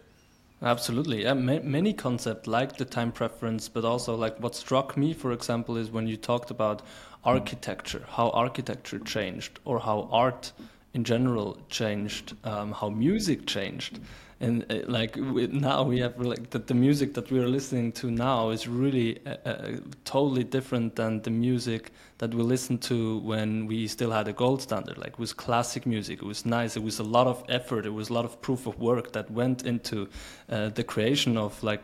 Absolutely, 0.61 1.23
ma 1.33 1.59
many 1.63 1.93
concepts 1.93 2.47
like 2.47 2.77
the 2.77 2.85
time 2.85 3.11
preference, 3.11 3.67
but 3.67 3.83
also 3.83 4.15
like 4.15 4.37
what 4.39 4.55
struck 4.55 4.95
me, 4.95 5.13
for 5.13 5.31
example, 5.31 5.75
is 5.75 5.89
when 5.89 6.07
you 6.07 6.17
talked 6.17 6.51
about 6.51 6.83
architecture, 7.23 8.05
how 8.09 8.29
architecture 8.29 8.99
changed, 8.99 9.59
or 9.65 9.79
how 9.79 10.07
art 10.11 10.51
in 10.93 11.03
general 11.03 11.57
changed, 11.69 12.35
um, 12.43 12.73
how 12.73 12.89
music 12.89 13.47
changed 13.47 13.99
and 14.41 14.65
uh, 14.71 14.79
like 14.87 15.15
now 15.17 15.83
we 15.83 15.99
have 15.99 16.19
like 16.19 16.49
the, 16.49 16.59
the 16.59 16.73
music 16.73 17.13
that 17.13 17.29
we 17.31 17.39
are 17.39 17.47
listening 17.47 17.91
to 17.93 18.09
now 18.09 18.49
is 18.49 18.67
really 18.67 19.19
uh, 19.25 19.35
uh, 19.45 19.71
totally 20.03 20.43
different 20.43 20.95
than 20.95 21.21
the 21.21 21.29
music 21.29 21.91
that 22.17 22.33
we 22.33 22.41
listened 22.41 22.81
to 22.81 23.19
when 23.19 23.67
we 23.67 23.87
still 23.87 24.11
had 24.11 24.27
a 24.27 24.33
gold 24.33 24.61
standard. 24.61 24.97
Like 24.97 25.13
it 25.13 25.19
was 25.19 25.31
classic 25.31 25.85
music. 25.85 26.19
It 26.21 26.25
was 26.25 26.45
nice. 26.45 26.75
It 26.75 26.83
was 26.83 26.99
a 26.99 27.03
lot 27.03 27.27
of 27.27 27.43
effort. 27.49 27.85
It 27.85 27.93
was 27.93 28.09
a 28.09 28.13
lot 28.13 28.25
of 28.25 28.41
proof 28.41 28.65
of 28.65 28.79
work 28.79 29.11
that 29.13 29.29
went 29.29 29.63
into 29.63 30.09
uh, 30.49 30.69
the 30.69 30.83
creation 30.83 31.37
of 31.37 31.61
like 31.63 31.83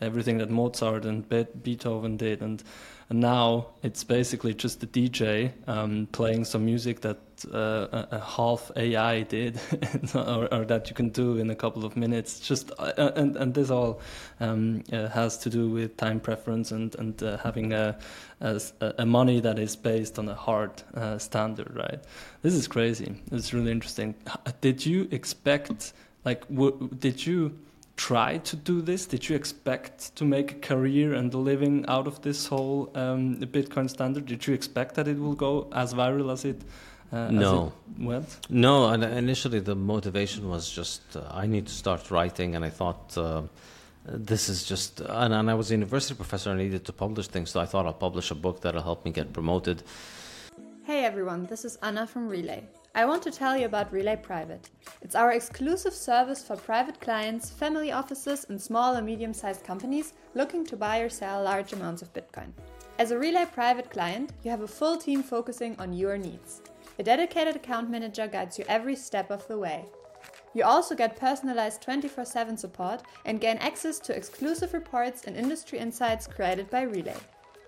everything 0.00 0.38
that 0.38 0.50
Mozart 0.50 1.04
and 1.04 1.28
Beethoven 1.62 2.16
did 2.16 2.42
and 2.42 2.62
and 3.10 3.20
now 3.20 3.68
it's 3.82 4.04
basically 4.04 4.52
just 4.52 4.80
the 4.80 4.86
DJ 4.86 5.52
um, 5.66 6.08
playing 6.12 6.44
some 6.44 6.64
music 6.64 7.00
that 7.00 7.18
uh, 7.52 8.06
a, 8.10 8.20
half 8.20 8.70
AI 8.76 9.22
did, 9.22 9.60
or, 10.14 10.52
or, 10.52 10.64
that 10.64 10.90
you 10.90 10.94
can 10.94 11.08
do 11.08 11.38
in 11.38 11.50
a 11.50 11.54
couple 11.54 11.84
of 11.84 11.96
minutes. 11.96 12.40
Just 12.40 12.70
uh, 12.78 12.92
uh, 12.98 13.12
and 13.16 13.36
and 13.36 13.54
this 13.54 13.70
all 13.70 14.00
um, 14.40 14.82
uh, 14.92 15.08
has 15.08 15.38
to 15.38 15.50
do 15.50 15.70
with 15.70 15.96
time 15.96 16.20
preference 16.20 16.70
and 16.72 16.94
and 16.96 17.22
uh, 17.22 17.38
having 17.38 17.72
a, 17.72 17.96
a, 18.40 18.60
a 18.98 19.06
money 19.06 19.40
that 19.40 19.58
is 19.58 19.76
based 19.76 20.18
on 20.18 20.28
a 20.28 20.34
hard 20.34 20.70
uh, 20.94 21.16
standard, 21.16 21.74
right? 21.74 22.00
This 22.42 22.54
is 22.54 22.68
crazy. 22.68 23.14
It's 23.32 23.54
really 23.54 23.70
interesting. 23.70 24.14
Did 24.60 24.84
you 24.84 25.08
expect? 25.10 25.92
Like, 26.24 26.44
did 26.98 27.24
you? 27.24 27.58
Try 27.98 28.38
to 28.38 28.56
do 28.56 28.80
this? 28.80 29.04
Did 29.06 29.28
you 29.28 29.36
expect 29.36 30.14
to 30.16 30.24
make 30.24 30.52
a 30.52 30.54
career 30.54 31.12
and 31.12 31.34
a 31.34 31.36
living 31.36 31.84
out 31.88 32.06
of 32.06 32.22
this 32.22 32.46
whole 32.46 32.90
um, 32.94 33.36
Bitcoin 33.36 33.90
standard? 33.90 34.24
Did 34.24 34.46
you 34.46 34.54
expect 34.54 34.94
that 34.94 35.06
it 35.08 35.18
will 35.18 35.34
go 35.34 35.68
as 35.72 35.92
viral 35.92 36.32
as 36.32 36.44
it? 36.44 36.62
Uh, 37.12 37.30
no. 37.30 37.72
As 37.72 37.98
it 37.98 38.06
went? 38.06 38.38
No. 38.48 38.88
And 38.88 39.04
Initially, 39.04 39.60
the 39.60 39.74
motivation 39.74 40.48
was 40.48 40.70
just 40.70 41.02
uh, 41.16 41.22
I 41.30 41.46
need 41.46 41.66
to 41.66 41.72
start 41.72 42.10
writing, 42.10 42.54
and 42.56 42.64
I 42.64 42.70
thought. 42.70 43.18
Uh, 43.18 43.42
this 44.10 44.48
is 44.48 44.64
just, 44.64 45.00
and, 45.00 45.34
and 45.34 45.50
I 45.50 45.54
was 45.54 45.70
a 45.70 45.74
university 45.74 46.14
professor. 46.14 46.50
I 46.50 46.56
needed 46.56 46.86
to 46.86 46.94
publish 46.94 47.26
things, 47.26 47.50
so 47.50 47.60
I 47.60 47.66
thought 47.66 47.84
I'll 47.84 47.92
publish 47.92 48.30
a 48.30 48.34
book 48.34 48.62
that'll 48.62 48.80
help 48.80 49.04
me 49.04 49.10
get 49.10 49.34
promoted. 49.34 49.82
Hey 50.84 51.04
everyone, 51.04 51.44
this 51.44 51.66
is 51.66 51.76
Anna 51.82 52.06
from 52.06 52.30
Relai. 52.30 52.62
I 52.94 53.04
want 53.04 53.22
to 53.24 53.30
tell 53.30 53.56
you 53.56 53.66
about 53.66 53.92
Relai 53.92 54.22
Private. 54.22 54.70
It's 55.02 55.14
our 55.14 55.32
exclusive 55.32 55.92
service 55.92 56.42
for 56.42 56.56
private 56.56 57.00
clients, 57.00 57.50
family 57.50 57.92
offices, 57.92 58.46
and 58.48 58.60
small 58.60 58.94
and 58.94 59.06
medium 59.06 59.34
sized 59.34 59.62
companies 59.62 60.14
looking 60.34 60.64
to 60.66 60.76
buy 60.76 61.00
or 61.00 61.08
sell 61.08 61.42
large 61.42 61.72
amounts 61.72 62.02
of 62.02 62.12
Bitcoin. 62.12 62.50
As 62.98 63.10
a 63.10 63.16
Relai 63.16 63.52
Private 63.52 63.90
client, 63.90 64.32
you 64.42 64.50
have 64.50 64.62
a 64.62 64.66
full 64.66 64.96
team 64.96 65.22
focusing 65.22 65.76
on 65.78 65.92
your 65.92 66.16
needs. 66.16 66.62
A 66.98 67.02
dedicated 67.02 67.56
account 67.56 67.90
manager 67.90 68.26
guides 68.26 68.58
you 68.58 68.64
every 68.68 68.96
step 68.96 69.30
of 69.30 69.46
the 69.48 69.58
way. 69.58 69.84
You 70.54 70.64
also 70.64 70.94
get 70.94 71.20
personalized 71.20 71.82
24 71.82 72.24
7 72.24 72.56
support 72.56 73.02
and 73.26 73.40
gain 73.40 73.58
access 73.58 74.00
to 74.00 74.16
exclusive 74.16 74.72
reports 74.72 75.24
and 75.24 75.36
industry 75.36 75.78
insights 75.78 76.26
created 76.26 76.70
by 76.70 76.86
Relai. 76.86 77.20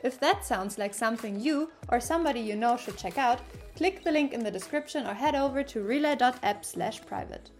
If 0.02 0.18
that 0.20 0.44
sounds 0.44 0.78
like 0.78 0.94
something 0.94 1.40
you 1.40 1.70
or 1.88 2.00
somebody 2.00 2.40
you 2.40 2.56
know 2.56 2.76
should 2.76 2.96
check 2.96 3.18
out, 3.18 3.40
click 3.76 4.02
the 4.04 4.10
link 4.10 4.32
in 4.32 4.42
the 4.42 4.50
description 4.50 5.06
or 5.06 5.14
head 5.14 5.34
over 5.34 5.62
to 5.62 5.80
relai.app 5.80 6.64
slash 6.64 7.00
private. 7.06 7.50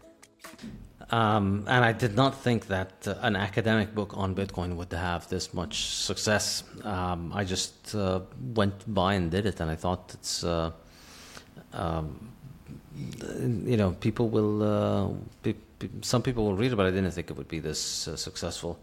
Um, 1.10 1.64
and 1.66 1.84
I 1.84 1.92
did 1.92 2.14
not 2.14 2.40
think 2.40 2.68
that 2.68 2.92
uh, 3.06 3.14
an 3.22 3.34
academic 3.34 3.94
book 3.94 4.16
on 4.16 4.34
Bitcoin 4.34 4.76
would 4.76 4.92
have 4.92 5.28
this 5.28 5.52
much 5.52 5.86
success. 5.86 6.62
Um, 6.84 7.32
I 7.34 7.44
just 7.44 7.94
uh, 7.94 8.20
went 8.54 8.92
by 8.94 9.14
and 9.14 9.30
did 9.30 9.44
it, 9.44 9.60
and 9.60 9.70
I 9.70 9.74
thought 9.74 10.14
it's, 10.14 10.44
uh, 10.44 10.70
um, 11.72 12.30
you 12.94 13.76
know, 13.76 13.92
people 14.00 14.28
will, 14.28 14.62
uh, 14.62 15.08
be, 15.42 15.56
be, 15.80 15.90
some 16.02 16.22
people 16.22 16.44
will 16.44 16.54
read 16.56 16.72
it. 16.72 16.78
I 16.78 16.90
didn't 16.90 17.10
think 17.10 17.30
it 17.30 17.36
would 17.36 17.48
be 17.48 17.58
this 17.58 18.06
uh, 18.06 18.16
successful. 18.16 18.78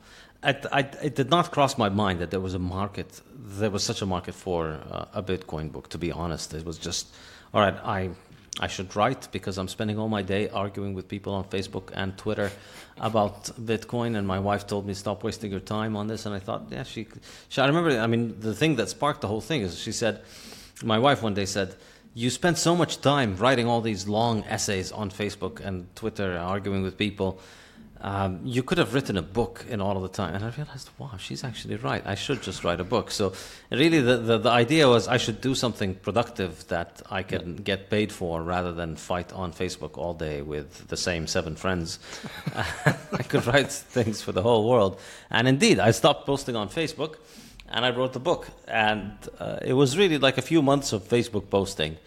I, 0.72 0.80
it 1.01 1.16
did 1.16 1.30
not 1.30 1.51
cross 1.51 1.77
my 1.77 1.89
mind 1.89 2.20
that 2.20 2.32
there 2.32 2.39
was 2.39 2.54
a 2.54 2.60
market, 2.60 3.22
there 3.36 3.70
was 3.70 3.84
such 3.84 4.01
a 4.01 4.06
market 4.06 4.34
for 4.34 4.80
uh, 4.92 5.06
a 5.13 5.22
Bitcoin 5.22 5.72
book. 5.72 5.89
To 5.89 5.98
be 5.98 6.12
honest, 6.12 6.54
it 6.54 6.66
was 6.66 6.77
just, 6.77 7.08
all 7.54 7.62
right. 7.62 7.75
I, 7.84 8.12
I 8.60 8.68
should 8.68 8.96
write 8.96 9.27
because 9.32 9.58
I'm 9.58 9.68
spending 9.68 10.00
all 10.00 10.08
my 10.08 10.22
day 10.22 10.50
arguing 10.50 10.94
with 10.94 11.08
people 11.08 11.34
on 11.34 11.44
Facebook 11.44 11.92
and 11.94 12.18
Twitter 12.18 12.50
about 12.98 13.46
Bitcoin. 13.60 14.18
And 14.18 14.25
my 14.25 14.39
wife 14.39 14.66
told 14.66 14.88
me 14.88 14.94
stop 14.94 15.24
wasting 15.24 15.51
your 15.51 15.60
time 15.60 15.96
on 15.96 16.08
this. 16.08 16.25
And 16.25 16.34
I 16.34 16.39
thought, 16.39 16.63
yeah, 16.72 16.84
she, 16.84 17.08
she. 17.50 17.62
I 17.62 17.68
remember. 17.68 18.00
I 18.00 18.08
mean, 18.08 18.39
the 18.39 18.56
thing 18.56 18.77
that 18.77 18.89
sparked 18.89 19.22
the 19.22 19.27
whole 19.27 19.42
thing 19.42 19.62
is 19.62 19.77
she 19.77 19.92
said, 19.92 20.22
my 20.84 20.98
wife 20.98 21.22
one 21.22 21.34
day 21.34 21.46
said. 21.46 21.75
You 22.13 22.32
spend 22.32 22.58
so 22.58 22.75
much 22.75 23.01
time 23.01 23.38
writing 23.38 23.68
all 23.68 23.80
these 23.80 24.08
long 24.08 24.44
essays 24.46 24.92
on 24.92 25.12
Facebook 25.12 25.60
and 25.60 25.86
Twitter, 25.96 26.36
arguing 26.36 26.82
with 26.82 26.98
people 26.98 27.39
um, 28.01 28.42
you 28.44 28.63
could 28.63 28.77
have 28.77 28.94
written 28.94 29.18
a 29.18 29.22
book 29.22 29.66
in 29.70 29.82
all 29.82 29.96
of 29.96 30.04
the 30.04 30.10
time. 30.10 30.36
And 30.36 30.44
I 30.44 30.50
realized, 30.50 30.89
wow, 30.98 31.18
she's 31.18 31.44
actually 31.44 31.75
right. 31.77 32.06
I 32.06 32.16
should 32.16 32.42
just 32.42 32.63
write 32.63 32.80
a 32.80 32.84
book. 32.84 33.12
So, 33.12 33.34
really, 33.72 34.01
the, 34.01 34.18
the, 34.18 34.38
the 34.38 34.50
idea 34.50 34.88
was 34.88 35.08
I 35.08 35.18
should 35.18 35.42
do 35.42 35.56
something 35.56 35.96
productive 35.96 36.68
that 36.68 37.01
I 37.10 37.24
can 37.24 37.56
yeah. 37.56 37.62
get 37.63 37.89
paid 37.89 38.12
for 38.12 38.42
rather 38.44 38.74
than 38.74 38.96
fight 38.96 39.34
on 39.34 39.51
Facebook 39.51 39.98
all 39.98 40.13
day 40.13 40.42
with 40.42 40.88
the 40.88 40.98
same 40.98 41.27
seven 41.27 41.56
friends. 41.56 42.00
I 42.56 43.24
could 43.24 43.46
write 43.48 43.72
things 43.72 44.22
for 44.22 44.32
the 44.32 44.42
whole 44.42 44.70
world. 44.70 45.00
And 45.30 45.48
indeed, 45.48 45.80
I 45.80 45.92
stopped 45.92 46.25
posting 46.25 46.56
on 46.56 46.70
Facebook 46.70 47.16
and 47.70 47.86
I 47.86 47.89
wrote 47.92 48.13
the 48.13 48.20
book. 48.20 48.48
And 48.68 49.13
uh, 49.39 49.60
it 49.62 49.74
was 49.74 49.98
really 49.98 50.18
like 50.18 50.38
a 50.38 50.42
few 50.42 50.62
months 50.62 50.94
of 50.94 51.04
Facebook 51.04 51.50
posting 51.50 51.98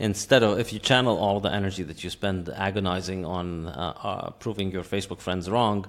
instead 0.00 0.42
of 0.42 0.58
if 0.58 0.72
you 0.72 0.78
channel 0.78 1.16
all 1.18 1.40
the 1.40 1.52
energy 1.52 1.82
that 1.84 2.02
you 2.02 2.10
spend 2.10 2.48
agonizing 2.48 3.24
on 3.24 3.66
uh, 3.66 3.94
uh, 4.02 4.30
proving 4.30 4.72
your 4.72 4.82
Facebook 4.82 5.20
friends 5.20 5.48
wrong, 5.48 5.86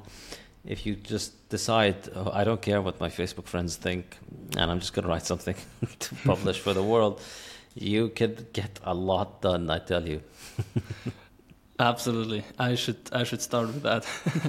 if 0.65 0.85
you 0.85 0.95
just 0.95 1.49
decide, 1.49 1.95
oh, 2.15 2.29
I 2.31 2.43
don't 2.43 2.61
care 2.61 2.81
what 2.81 2.99
my 2.99 3.09
Facebook 3.09 3.45
friends 3.45 3.77
think, 3.77 4.17
and 4.57 4.69
I'm 4.69 4.79
just 4.79 4.93
going 4.93 5.03
to 5.03 5.09
write 5.09 5.25
something 5.25 5.55
to 5.99 6.15
publish 6.23 6.59
for 6.59 6.73
the 6.73 6.83
world, 6.83 7.21
you 7.73 8.09
could 8.09 8.53
get 8.53 8.79
a 8.83 8.93
lot 8.93 9.41
done. 9.41 9.69
I 9.69 9.79
tell 9.79 10.07
you. 10.07 10.21
Absolutely, 11.81 12.43
I 12.59 12.75
should 12.75 13.09
I 13.11 13.23
should 13.23 13.41
start 13.41 13.67
with 13.67 13.81
that. 13.81 14.05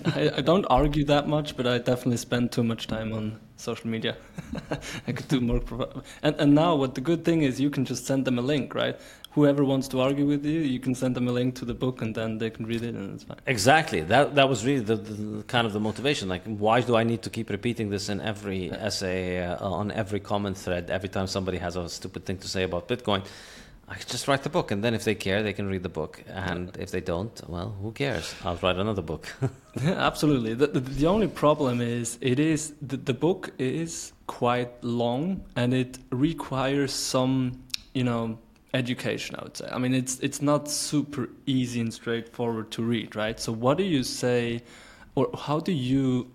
I, 0.15 0.39
I, 0.39 0.41
don't 0.43 0.67
argue 0.69 1.05
that 1.07 1.27
much, 1.27 1.57
but 1.57 1.67
I 1.67 1.79
definitely 1.79 2.19
spend 2.19 2.53
too 2.53 2.63
much 2.63 2.89
time 2.89 3.15
on 3.15 3.41
social 3.57 3.89
media. 3.89 4.17
I 5.09 5.13
could 5.13 5.29
do 5.29 5.41
more. 5.41 5.63
and 6.23 6.37
and 6.39 6.55
now, 6.55 6.77
what 6.77 6.95
the 6.95 7.01
good 7.01 7.25
thing 7.25 7.43
is, 7.43 7.59
you 7.59 7.71
can 7.71 7.87
just 7.87 8.07
send 8.07 8.27
them 8.27 8.39
a 8.39 8.43
link, 8.43 8.75
right? 8.75 9.01
whoever 9.35 9.65
wants 9.65 9.89
to 9.89 10.01
argue 10.01 10.27
with 10.27 10.45
you, 10.45 10.61
you 10.61 10.79
can 10.79 10.95
send 10.95 11.17
them 11.17 11.27
a 11.27 11.33
link 11.33 11.55
to 11.55 11.65
the 11.65 11.75
book, 11.75 12.03
and 12.03 12.15
then 12.15 12.39
they 12.39 12.51
can 12.51 12.67
read 12.67 12.83
it, 12.83 12.95
and 12.95 13.15
it's 13.15 13.25
fine. 13.25 13.39
Exactly. 13.47 14.01
That 14.03 14.35
that 14.35 14.49
was 14.49 14.65
really 14.65 14.85
the, 14.85 14.97
the 14.97 15.43
kind 15.45 15.67
of 15.67 15.73
the 15.73 15.81
motivation. 15.81 16.29
Like, 16.29 16.45
why 16.45 16.81
do 16.81 16.97
I 16.97 17.05
need 17.05 17.23
to 17.23 17.31
keep 17.31 17.51
repeating 17.51 17.91
this 17.91 18.09
in 18.09 18.21
every 18.21 18.71
essay, 18.71 19.45
uh, 19.45 19.69
on 19.81 19.91
every 19.93 20.21
comment 20.21 20.57
thread, 20.57 20.91
every 20.91 21.09
time 21.09 21.27
somebody 21.27 21.59
has 21.59 21.77
a 21.77 21.89
stupid 21.89 22.25
thing 22.27 22.39
to 22.39 22.49
say 22.49 22.63
about 22.63 22.89
Bitcoin? 22.89 23.25
I 23.89 23.95
could 23.97 24.09
just 24.09 24.27
write 24.29 24.43
the 24.43 24.49
book, 24.49 24.71
and 24.71 24.83
then 24.83 24.95
if 24.95 25.05
they 25.05 25.15
care, 25.15 25.43
they 25.43 25.53
can 25.53 25.69
read 25.69 25.83
the 25.83 25.89
book. 25.89 26.23
And 26.27 26.75
if 26.79 26.91
they 26.91 27.01
don't, 27.01 27.41
well, 27.49 27.77
who 27.83 27.93
cares? 27.93 28.35
I'll 28.45 28.57
write 28.57 28.77
another 28.77 29.03
book. 29.03 29.27
absolutely. 29.85 30.55
The, 30.55 30.69
the, 30.69 30.81
the, 30.81 31.07
only 31.07 31.29
problem 31.29 31.81
is 31.81 32.17
it 32.21 32.39
is 32.39 32.75
the, 32.81 32.97
the 32.97 33.13
book 33.13 33.51
is 33.59 34.13
quite 34.27 34.83
long, 34.83 35.45
and 35.57 35.75
it 35.75 35.99
requires 36.11 36.93
some, 36.93 37.63
you 37.93 38.05
know, 38.05 38.39
education 38.75 39.37
i 39.39 39.43
would 39.43 39.55
say 39.55 39.69
i 39.71 39.79
mean 39.79 39.93
it's 39.93 40.19
it's 40.21 40.41
not 40.41 40.67
super 40.67 41.29
easy 41.45 41.79
and 41.81 41.93
straightforward 41.93 42.71
to 42.71 42.83
read 42.83 43.15
right 43.15 43.39
so 43.39 43.53
what 43.53 43.77
do 43.77 43.85
you 43.85 44.03
say 44.03 44.63
or 45.15 45.29
how 45.37 45.61
do 45.61 45.73
you 45.73 46.31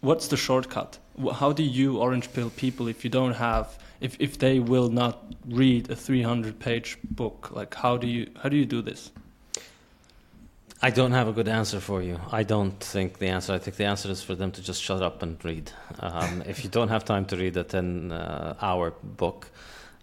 what's 0.00 0.28
the 0.28 0.36
shortcut 0.36 0.98
how 1.34 1.50
do 1.50 1.62
you 1.62 1.98
orange 1.98 2.30
pill 2.34 2.50
people 2.50 2.88
if 2.88 3.04
you 3.04 3.08
don't 3.10 3.32
have 3.32 3.78
if 4.02 4.16
if 4.18 4.38
they 4.38 4.58
will 4.58 4.88
not 4.88 5.24
read 5.46 5.90
a 5.90 5.96
300 5.96 6.58
page 6.58 6.98
book 7.02 7.50
like 7.52 7.74
how 7.74 7.96
do 7.96 8.06
you 8.06 8.30
how 8.42 8.48
do 8.48 8.56
you 8.56 8.66
do 8.66 8.82
this 8.82 9.10
I 10.84 10.90
don't 10.90 11.12
have 11.12 11.28
a 11.28 11.32
good 11.32 11.46
answer 11.46 11.78
for 11.78 12.02
you. 12.02 12.18
I 12.32 12.42
don't 12.42 12.76
think 12.80 13.18
the 13.18 13.28
answer. 13.28 13.52
I 13.52 13.58
think 13.58 13.76
the 13.76 13.84
answer 13.84 14.10
is 14.10 14.20
for 14.20 14.34
them 14.34 14.50
to 14.50 14.60
just 14.60 14.82
shut 14.82 15.00
up 15.00 15.22
and 15.22 15.42
read. 15.44 15.70
Um, 16.00 16.42
if 16.44 16.64
you 16.64 16.70
don't 16.70 16.88
have 16.88 17.04
time 17.04 17.24
to 17.26 17.36
read 17.36 17.56
a 17.56 17.62
ten-hour 17.62 18.88
uh, 18.88 19.06
book, 19.16 19.48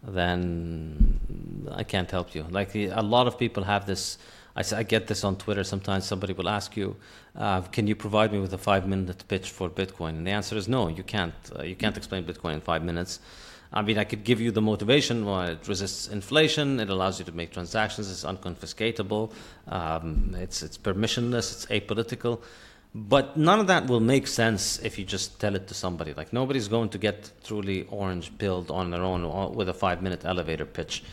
then 0.02 1.20
I 1.70 1.84
can't 1.84 2.10
help 2.10 2.34
you. 2.34 2.46
Like 2.50 2.72
the, 2.72 2.86
a 2.88 3.02
lot 3.02 3.28
of 3.28 3.38
people 3.38 3.64
have 3.64 3.86
this. 3.88 4.18
I, 4.60 4.80
I, 4.80 4.84
get 4.84 5.08
this 5.08 5.24
on 5.24 5.38
Twitter. 5.38 5.64
Sometimes 5.64 6.06
somebody 6.06 6.34
will 6.34 6.50
ask 6.50 6.76
you, 6.76 6.96
uh, 7.36 7.62
"Can 7.62 7.88
you 7.88 7.96
provide 7.96 8.32
me 8.32 8.40
with 8.40 8.54
a 8.54 8.58
five-minute 8.58 9.24
pitch 9.28 9.50
for 9.50 9.70
Bitcoin?" 9.70 10.10
And 10.18 10.28
the 10.28 10.32
answer 10.32 10.58
is 10.58 10.68
no. 10.68 10.88
You 10.90 11.04
can't. 11.04 11.34
Uh, 11.58 11.64
you 11.64 11.76
can't 11.76 11.98
explain 11.98 12.26
Bitcoin 12.26 12.54
in 12.56 12.62
five 12.62 12.84
minutes. 12.84 13.20
I 13.72 13.82
mean, 13.84 13.98
I 14.00 14.04
could 14.04 14.24
give 14.24 14.42
you 14.42 14.52
the 14.52 14.62
motivation. 14.62 15.26
Well, 15.26 15.42
it 15.42 15.68
resists 15.68 16.08
inflation. 16.08 16.80
It 16.80 16.90
allows 16.90 17.20
you 17.20 17.26
to 17.26 17.32
make 17.32 17.52
transactions. 17.52 18.12
It's 18.12 18.24
unconfiscatable. 18.24 19.32
Um, 19.68 20.36
it's 20.38 20.62
it's 20.62 20.78
permissionless. 20.78 21.48
It's 21.54 21.66
apolitical. 21.68 22.42
But 22.96 23.38
none 23.38 23.60
of 23.60 23.68
that 23.68 23.86
will 23.86 24.00
make 24.00 24.26
sense 24.26 24.80
if 24.80 24.98
you 24.98 25.06
just 25.06 25.40
tell 25.40 25.56
it 25.56 25.68
to 25.68 25.76
somebody. 25.76 26.14
Like 26.16 26.34
nobody's 26.34 26.68
going 26.68 26.90
to 26.90 26.98
get 26.98 27.32
truly 27.44 27.86
orange 27.90 28.36
pilled 28.40 28.72
on 28.72 28.90
their 28.90 29.04
own 29.04 29.54
with 29.54 29.70
a 29.70 29.74
five 29.74 30.02
minute 30.02 30.26
elevator 30.26 30.66
pitch. 30.66 31.04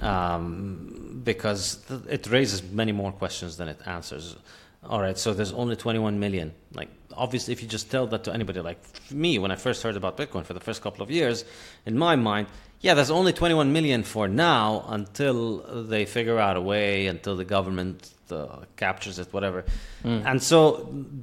Um, 0.00 1.20
because 1.24 1.84
it 2.08 2.26
raises 2.28 2.62
many 2.62 2.92
more 2.92 3.12
questions 3.12 3.56
than 3.56 3.68
it 3.68 3.80
answers. 3.86 4.36
all 4.84 5.00
right, 5.00 5.18
so 5.18 5.34
there's 5.34 5.52
only 5.52 5.76
21 5.76 6.20
million. 6.20 6.54
Like, 6.72 6.88
obviously, 7.16 7.52
if 7.52 7.62
you 7.62 7.68
just 7.68 7.90
tell 7.90 8.06
that 8.06 8.24
to 8.24 8.32
anybody, 8.32 8.60
like 8.60 8.78
me, 9.10 9.38
when 9.38 9.50
I 9.50 9.56
first 9.56 9.82
heard 9.82 9.96
about 9.96 10.16
Bitcoin 10.16 10.44
for 10.44 10.54
the 10.54 10.60
first 10.60 10.82
couple 10.82 11.02
of 11.02 11.10
years, 11.10 11.44
in 11.84 11.98
my 11.98 12.16
mind, 12.16 12.46
yeah, 12.80 12.94
there's 12.94 13.10
only 13.10 13.32
21 13.32 13.72
million 13.72 14.04
for 14.04 14.28
now 14.28 14.84
until 14.88 15.84
they 15.84 16.06
figure 16.06 16.38
out 16.38 16.56
a 16.56 16.60
way, 16.60 17.08
until 17.08 17.36
the 17.36 17.44
government 17.44 18.12
uh, 18.30 18.60
captures 18.76 19.18
it, 19.18 19.32
whatever. 19.32 19.64
Mm. 20.04 20.24
And 20.26 20.42
so, 20.42 20.76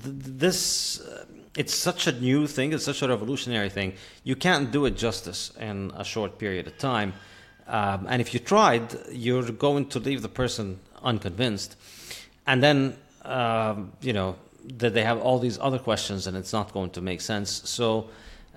th- 0.04 0.16
this. 0.44 1.00
Uh, 1.02 1.26
it's 1.58 1.74
such 1.74 2.06
a 2.06 2.12
new 2.12 2.48
thing, 2.48 2.74
it's 2.74 2.84
such 2.84 3.02
a 3.02 3.08
revolutionary 3.08 3.70
thing. 3.70 3.94
You 4.26 4.36
can't 4.36 4.72
do 4.72 4.84
it 4.86 4.98
justice 4.98 5.54
in 5.58 5.94
a 5.96 6.04
short 6.04 6.38
period 6.38 6.68
of 6.68 6.78
time. 6.78 7.14
Um, 7.68 8.06
and 8.10 8.22
if 8.22 8.34
you 8.34 8.40
tried, 8.40 8.96
you're 9.12 9.52
going 9.52 9.88
to 9.88 10.00
leave 10.00 10.22
the 10.22 10.30
person 10.30 10.80
unconvinced. 11.04 11.76
And 12.46 12.62
then 12.62 12.98
um, 13.26 13.92
you 14.02 14.14
know, 14.14 14.36
that 14.78 14.94
they 14.94 15.04
have 15.04 15.20
all 15.20 15.40
these 15.40 15.58
other 15.60 15.80
questions 15.80 16.28
and 16.28 16.38
it's 16.38 16.54
not 16.54 16.74
going 16.74 16.92
to 16.92 17.02
make 17.02 17.22
sense. 17.22 17.68
So 17.70 18.10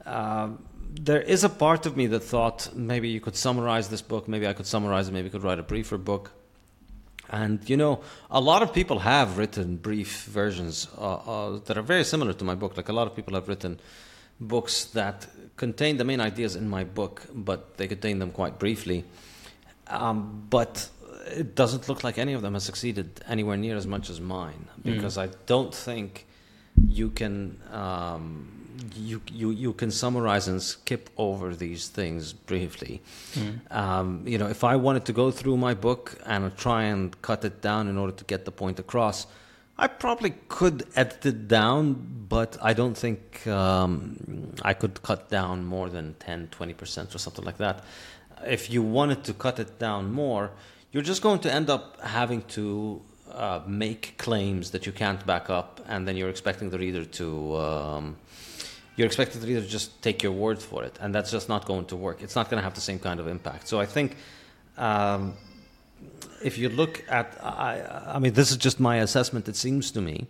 um, 0.07 0.65
there 0.91 1.21
is 1.21 1.45
a 1.45 1.49
part 1.49 1.87
of 1.87 1.97
me 1.97 2.07
that 2.09 2.21
thought 2.21 2.71
maybe 2.75 3.09
you 3.09 3.21
could 3.21 3.37
summarize 3.37 3.89
this 3.89 4.03
book, 4.03 4.29
maybe 4.29 4.47
I 4.47 4.53
could 4.53 4.67
summarize 4.67 5.09
it, 5.09 5.13
maybe 5.13 5.29
I 5.29 5.31
could 5.31 5.43
write 5.43 5.59
a 5.59 5.63
briefer 5.63 5.99
book. 5.99 6.33
And 7.31 7.69
you 7.69 7.77
know, 7.77 8.01
a 8.31 8.41
lot 8.41 8.63
of 8.63 8.73
people 8.73 9.01
have 9.01 9.37
written 9.37 9.77
brief 9.77 10.25
versions 10.25 10.89
uh, 10.97 11.15
uh, 11.15 11.59
that 11.67 11.77
are 11.77 11.83
very 11.83 12.05
similar 12.05 12.33
to 12.33 12.45
my 12.45 12.55
book. 12.55 12.77
Like 12.77 12.89
a 12.89 12.93
lot 12.93 13.07
of 13.07 13.15
people 13.15 13.35
have 13.35 13.49
written 13.49 13.81
books 14.41 14.85
that 14.85 15.27
contain 15.57 15.97
the 15.97 16.05
main 16.05 16.21
ideas 16.21 16.57
in 16.57 16.69
my 16.69 16.85
book, 16.85 17.23
but 17.35 17.77
they 17.77 17.89
contain 17.89 18.19
them 18.19 18.31
quite 18.31 18.59
briefly. 18.59 19.05
Um, 19.89 20.47
but 20.51 20.89
it 21.27 21.55
doesn't 21.55 21.89
look 21.89 22.05
like 22.05 22.19
any 22.19 22.33
of 22.33 22.43
them 22.43 22.55
has 22.55 22.65
succeeded 22.65 23.21
anywhere 23.27 23.57
near 23.57 23.77
as 23.77 23.87
much 23.87 24.11
as 24.11 24.21
mine 24.21 24.67
mm. 24.81 24.95
because 24.95 25.17
mm. 25.17 25.23
I 25.23 25.29
don't 25.47 25.75
think 25.75 26.27
you 26.87 27.11
can 27.11 27.61
um, 27.73 28.59
you, 28.95 29.21
you 29.33 29.51
you 29.51 29.73
can 29.73 29.91
summarize 29.91 30.49
and 30.49 30.63
skip 30.63 31.11
over 31.17 31.55
these 31.55 31.89
things 31.89 32.33
briefly. 32.33 33.03
Mm. 33.35 33.73
Um, 33.75 34.23
you 34.27 34.39
know, 34.39 34.47
if 34.47 34.63
I 34.65 34.77
wanted 34.77 35.05
to 35.07 35.13
go 35.13 35.31
through 35.31 35.57
my 35.57 35.75
book 35.75 36.19
and 36.27 36.57
try 36.57 36.85
and 36.85 37.21
cut 37.23 37.45
it 37.45 37.61
down 37.61 37.89
in 37.89 37.99
order 37.99 38.13
to 38.13 38.25
get 38.25 38.45
the 38.45 38.53
point 38.53 38.79
across, 38.79 39.27
I 39.81 39.87
probably 39.87 40.35
could 40.49 40.89
edit 40.97 41.25
it 41.25 41.47
down, 41.47 42.27
but 42.29 42.57
I 42.61 42.73
don't 42.73 42.97
think 42.97 43.47
um, 43.47 44.53
I 44.63 44.75
could 44.75 45.03
cut 45.03 45.29
down 45.29 45.65
more 45.65 45.89
than 45.89 46.15
10, 46.19 46.49
20% 46.49 47.15
or 47.15 47.19
something 47.19 47.45
like 47.45 47.59
that. 47.59 47.85
If 48.45 48.71
you 48.71 48.83
wanted 48.83 49.23
to 49.25 49.35
cut 49.35 49.61
it 49.61 49.79
down 49.79 50.13
more, 50.13 50.51
you're 50.91 51.05
just 51.05 51.23
going 51.23 51.39
to 51.41 51.53
end 51.53 51.71
up 51.71 52.01
having 52.01 52.43
to 52.57 53.03
uh, 53.31 53.61
make 53.67 54.19
claims 54.19 54.73
that 54.73 54.85
you 54.85 54.91
can't 54.91 55.25
back 55.25 55.49
up, 55.49 55.81
and 55.87 56.09
then 56.09 56.17
you're 56.17 56.31
expecting 56.31 56.71
the 56.71 56.79
reader 56.79 57.05
to. 57.05 57.57
Um, 57.57 58.17
you're 58.97 59.07
expecting 59.07 59.41
the 59.41 59.47
reader 59.47 59.61
to 59.61 59.69
just 59.69 60.03
take 60.03 60.25
your 60.25 60.33
word 60.33 60.61
for 60.61 60.83
it, 60.83 60.99
and 61.01 61.15
that's 61.15 61.31
just 61.31 61.49
not 61.49 61.67
going 61.67 61.85
to 61.87 61.95
work. 61.95 62.21
It's 62.21 62.35
not 62.35 62.51
going 62.51 62.59
to 62.59 62.65
have 62.65 62.75
the 62.75 62.81
same 62.81 62.99
kind 62.99 63.21
of 63.21 63.29
impact. 63.29 63.69
So 63.69 63.79
I 63.79 63.87
think 63.87 64.17
um, 64.77 65.35
if 66.43 66.59
you 66.59 66.69
look 66.69 67.05
at, 67.09 67.37
I, 67.43 68.15
I 68.15 68.19
mean, 68.19 68.33
this 68.33 68.51
is 68.51 68.57
just 68.57 68.81
my 68.81 68.97
assessment. 68.97 69.49
It 69.49 69.57
seems 69.57 69.91
to 69.93 70.01
me, 70.01 70.27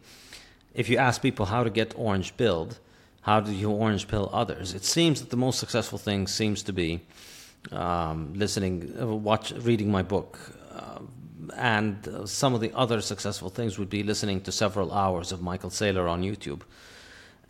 if 0.75 0.89
you 0.89 0.99
ask 0.99 1.21
people 1.21 1.47
how 1.47 1.65
to 1.65 1.71
get 1.71 1.95
orange 1.97 2.37
pilled, 2.37 2.79
how 3.23 3.41
do 3.41 3.53
you 3.53 3.71
orange 3.71 4.09
pill 4.09 4.31
others? 4.33 4.75
It 4.75 4.85
seems 4.85 5.21
that 5.21 5.31
the 5.31 5.37
most 5.37 5.59
successful 5.59 5.99
thing 5.99 6.27
seems 6.27 6.63
to 6.63 6.73
be 6.73 7.01
um, 7.73 8.33
listening, 8.35 8.95
uh, 9.01 9.07
watch, 9.07 9.53
reading 9.53 9.91
my 9.91 10.03
book, 10.03 10.39
uh, 10.73 11.01
and 11.57 12.07
uh, 12.09 12.27
some 12.27 12.55
of 12.55 12.61
the 12.61 12.73
other 12.75 13.01
successful 13.01 13.51
things 13.51 13.79
would 13.79 13.91
be 13.91 14.03
listening 14.03 14.41
to 14.43 14.53
several 14.53 14.93
hours 14.93 15.33
of 15.33 15.43
Michael 15.43 15.71
Saylor 15.71 16.09
on 16.09 16.23
YouTube, 16.23 16.63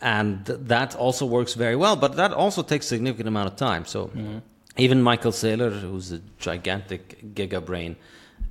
and 0.00 0.44
that 0.46 0.96
also 0.96 1.26
works 1.26 1.54
very 1.54 1.76
well. 1.76 1.96
But 1.96 2.16
that 2.16 2.32
also 2.32 2.62
takes 2.62 2.86
a 2.86 2.88
significant 2.88 3.28
amount 3.28 3.48
of 3.48 3.56
time. 3.56 3.84
So 3.84 4.06
mm-hmm. 4.06 4.38
even 4.76 5.02
Michael 5.02 5.32
Saylor, 5.32 5.80
who's 5.80 6.12
a 6.12 6.20
gigantic 6.38 7.34
giga 7.34 7.64
brain, 7.64 7.96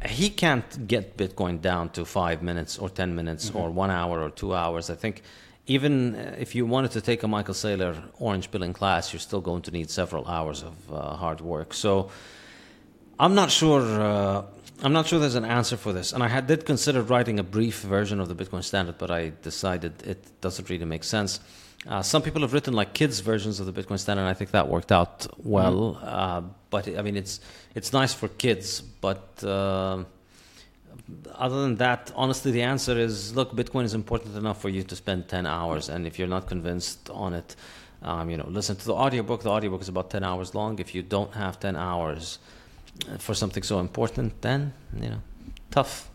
he 0.06 0.30
can't 0.30 0.88
get 0.88 1.18
Bitcoin 1.18 1.62
down 1.62 1.90
to 1.90 2.06
five 2.06 2.42
minutes 2.42 2.78
or 2.78 2.90
ten 2.90 3.16
minutes 3.16 3.50
mm-hmm. 3.50 3.58
or 3.58 3.70
one 3.70 3.90
hour 3.90 4.22
or 4.22 4.30
two 4.30 4.54
hours. 4.54 4.90
I 4.90 4.96
think 4.96 5.24
even 5.66 6.16
uh, 6.16 6.36
if 6.40 6.56
you 6.56 6.66
wanted 6.66 6.92
to 6.92 7.02
take 7.02 7.24
a 7.24 7.28
Michael 7.28 7.54
Saylor 7.54 8.02
orange 8.20 8.52
pilling 8.52 8.74
class, 8.74 9.12
you're 9.12 9.20
still 9.20 9.42
going 9.42 9.62
to 9.64 9.72
need 9.72 9.90
several 9.90 10.26
hours 10.28 10.64
of 10.64 10.76
uh, 10.92 11.16
hard 11.16 11.42
work. 11.42 11.74
So 11.74 12.10
I'm 13.20 13.36
not 13.36 13.52
sure. 13.52 13.82
Uh, 13.82 14.44
I'm 14.84 14.94
not 14.94 15.08
sure 15.08 15.20
there's 15.20 15.34
an 15.34 15.46
answer 15.46 15.76
for 15.76 15.92
this. 15.92 16.14
And 16.14 16.22
I 16.22 16.28
had, 16.28 16.46
did 16.46 16.64
consider 16.66 17.02
writing 17.02 17.40
a 17.40 17.44
brief 17.44 17.82
version 17.82 18.20
of 18.20 18.28
the 18.28 18.36
Bitcoin 18.36 18.64
Standard, 18.64 19.00
but 19.00 19.10
I 19.10 19.32
decided 19.42 20.04
it 20.04 20.24
doesn't 20.40 20.70
really 20.70 20.86
make 20.86 21.04
sense. 21.04 21.40
Uh, 21.86 22.02
some 22.02 22.22
people 22.22 22.42
have 22.42 22.54
written 22.54 22.74
like 22.74 22.94
kids 22.94 23.20
versions 23.20 23.60
of 23.60 23.66
the 23.66 23.74
Bitcoin 23.74 24.00
Standard, 24.00 24.24
and 24.24 24.30
I 24.30 24.34
think 24.34 24.52
that 24.52 24.68
worked 24.68 24.92
out 24.92 25.28
well. 25.38 26.00
Mm. 26.02 26.50
but 26.70 26.88
I 26.98 27.02
mean, 27.02 27.16
it's 27.16 27.40
it's 27.76 27.94
nice 27.94 28.14
for 28.14 28.28
kids, 28.28 28.82
but 28.82 29.44
uh, 29.44 30.04
other 31.36 31.62
than 31.62 31.76
that, 31.76 32.12
honestly, 32.16 32.52
the 32.52 32.64
answer 32.64 32.98
is 32.98 33.36
look, 33.36 33.56
Bitcoin 33.56 33.84
is 33.84 33.94
important 33.94 34.36
enough 34.36 34.62
for 34.62 34.70
you 34.70 34.84
to 34.84 34.96
spend 34.96 35.28
10 35.28 35.46
hours. 35.46 35.90
And 35.90 36.06
if 36.06 36.20
you're 36.20 36.28
not 36.28 36.48
convinced 36.48 37.10
on 37.10 37.34
it, 37.34 37.56
um, 38.02 38.30
you 38.30 38.38
know, 38.38 38.48
listen 38.48 38.76
to 38.76 38.86
the 38.86 38.94
audiobook. 38.94 39.44
The 39.44 39.50
audiobook 39.50 39.82
is 39.82 39.90
about 39.90 40.10
10 40.10 40.24
hours 40.24 40.54
long. 40.54 40.80
If 40.80 40.94
you 40.94 41.04
don't 41.04 41.34
have 41.34 41.60
10 41.60 41.76
hours 41.76 42.40
uh, 43.10 43.18
for 43.18 43.34
something 43.34 43.64
so 43.64 43.80
important, 43.80 44.42
then, 44.42 44.74
you 44.94 45.10
know, 45.10 45.22
tough. 45.72 46.10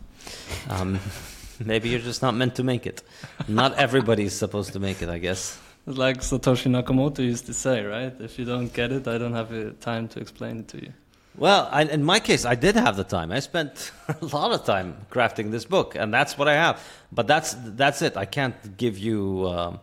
Um, 0.69 0.99
maybe 1.65 1.89
you're 1.89 1.99
just 1.99 2.21
not 2.21 2.33
meant 2.35 2.55
to 2.55 2.63
make 2.63 2.85
it. 2.85 3.03
Not 3.47 3.75
everybody 3.77 4.23
is 4.23 4.35
supposed 4.35 4.73
to 4.73 4.79
make 4.79 5.01
it, 5.01 5.09
I 5.09 5.17
guess. 5.17 5.59
Like 5.85 6.19
Satoshi 6.21 6.69
Nakamoto 6.71 7.19
used 7.19 7.45
to 7.47 7.53
say, 7.53 7.83
right? 7.83 8.13
If 8.19 8.39
you 8.39 8.45
don't 8.45 8.71
get 8.73 8.91
it, 8.91 9.07
I 9.07 9.17
don't 9.17 9.33
have 9.33 9.49
the 9.49 9.71
time 9.71 10.07
to 10.09 10.19
explain 10.19 10.59
it 10.59 10.67
to 10.69 10.81
you. 10.81 10.93
Well, 11.35 11.67
I, 11.71 11.83
in 11.83 12.03
my 12.03 12.19
case, 12.19 12.45
I 12.45 12.55
did 12.55 12.75
have 12.75 12.95
the 12.95 13.03
time. 13.03 13.31
I 13.31 13.39
spent 13.39 13.91
a 14.21 14.25
lot 14.25 14.51
of 14.51 14.65
time 14.65 14.95
crafting 15.09 15.51
this 15.51 15.65
book, 15.65 15.95
and 15.95 16.13
that's 16.13 16.37
what 16.37 16.47
I 16.47 16.53
have. 16.53 16.81
But 17.11 17.27
that's 17.27 17.55
that's 17.59 18.01
it. 18.01 18.15
I 18.15 18.25
can't 18.25 18.77
give 18.77 18.97
you. 18.97 19.47
Um, 19.47 19.79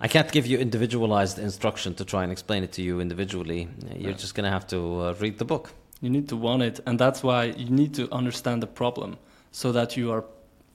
I 0.00 0.08
can't 0.08 0.30
give 0.32 0.46
you 0.46 0.58
individualized 0.58 1.38
instruction 1.38 1.94
to 1.94 2.04
try 2.04 2.24
and 2.24 2.32
explain 2.32 2.64
it 2.64 2.72
to 2.72 2.82
you 2.82 3.00
individually. 3.00 3.68
You're 3.96 4.14
just 4.14 4.34
going 4.34 4.44
to 4.44 4.50
have 4.50 4.66
to 4.68 5.00
uh, 5.00 5.14
read 5.20 5.38
the 5.38 5.44
book. 5.44 5.70
You 6.00 6.10
need 6.10 6.28
to 6.30 6.36
want 6.36 6.62
it, 6.62 6.80
and 6.86 6.98
that's 6.98 7.22
why 7.22 7.44
you 7.44 7.70
need 7.70 7.94
to 7.94 8.12
understand 8.12 8.64
the 8.64 8.66
problem 8.66 9.16
so 9.52 9.70
that 9.70 9.96
you 9.96 10.10
are 10.10 10.24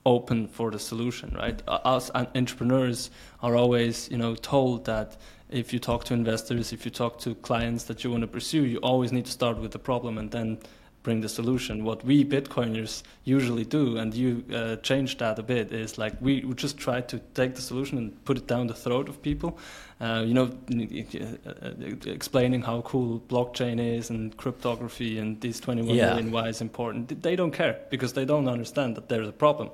open 0.07 0.47
for 0.47 0.71
the 0.71 0.79
solution. 0.79 1.35
Right? 1.35 1.61
Us 1.67 2.09
entrepreneurs 2.15 3.11
are 3.41 3.55
always, 3.55 4.09
you 4.09 4.17
know, 4.17 4.33
told 4.35 4.85
that 4.85 5.17
if 5.49 5.71
you 5.73 5.79
talk 5.79 6.03
to 6.05 6.13
investors, 6.13 6.73
if 6.73 6.85
you 6.85 6.91
talk 6.91 7.19
to 7.19 7.35
clients 7.35 7.83
that 7.85 8.03
you 8.03 8.11
want 8.11 8.21
to 8.21 8.27
pursue, 8.27 8.65
you 8.65 8.77
always 8.79 9.11
need 9.11 9.25
to 9.25 9.31
start 9.31 9.57
with 9.57 9.71
the 9.71 9.79
problem 9.79 10.17
and 10.17 10.31
then 10.31 10.57
bring 11.07 11.21
the 11.21 11.29
solution. 11.29 11.85
What 11.85 12.03
we 12.03 12.25
Bitcoiners 12.25 13.03
usually 13.23 13.63
do, 13.63 13.97
and 13.97 14.13
you 14.13 14.43
uh, 14.53 14.75
change 14.89 15.17
that 15.19 15.39
a 15.39 15.43
bit, 15.43 15.71
is 15.71 15.97
like 15.97 16.13
we, 16.19 16.43
we 16.43 16.53
just 16.53 16.77
try 16.77 16.99
to 16.99 17.17
take 17.33 17.55
the 17.55 17.61
solution 17.61 17.97
and 17.97 18.25
put 18.25 18.37
it 18.37 18.45
down 18.45 18.67
the 18.67 18.73
throat 18.73 19.07
of 19.07 19.21
people. 19.21 19.57
Uh, 20.01 20.23
you 20.27 20.33
know, 20.33 20.47
uh, 20.69 21.71
explaining 22.05 22.61
how 22.61 22.81
cool 22.81 23.21
blockchain 23.29 23.79
is 23.79 24.09
and 24.09 24.35
cryptography 24.35 25.17
and 25.17 25.39
these 25.39 25.61
21 25.61 25.95
yeah. 25.95 26.07
million 26.09 26.29
why 26.29 26.49
is 26.49 26.59
important. 26.59 27.21
They 27.23 27.37
don't 27.37 27.51
care 27.51 27.79
because 27.89 28.11
they 28.11 28.25
don't 28.25 28.49
understand 28.49 28.97
that 28.97 29.07
there's 29.07 29.29
a 29.29 29.37
problem. 29.45 29.69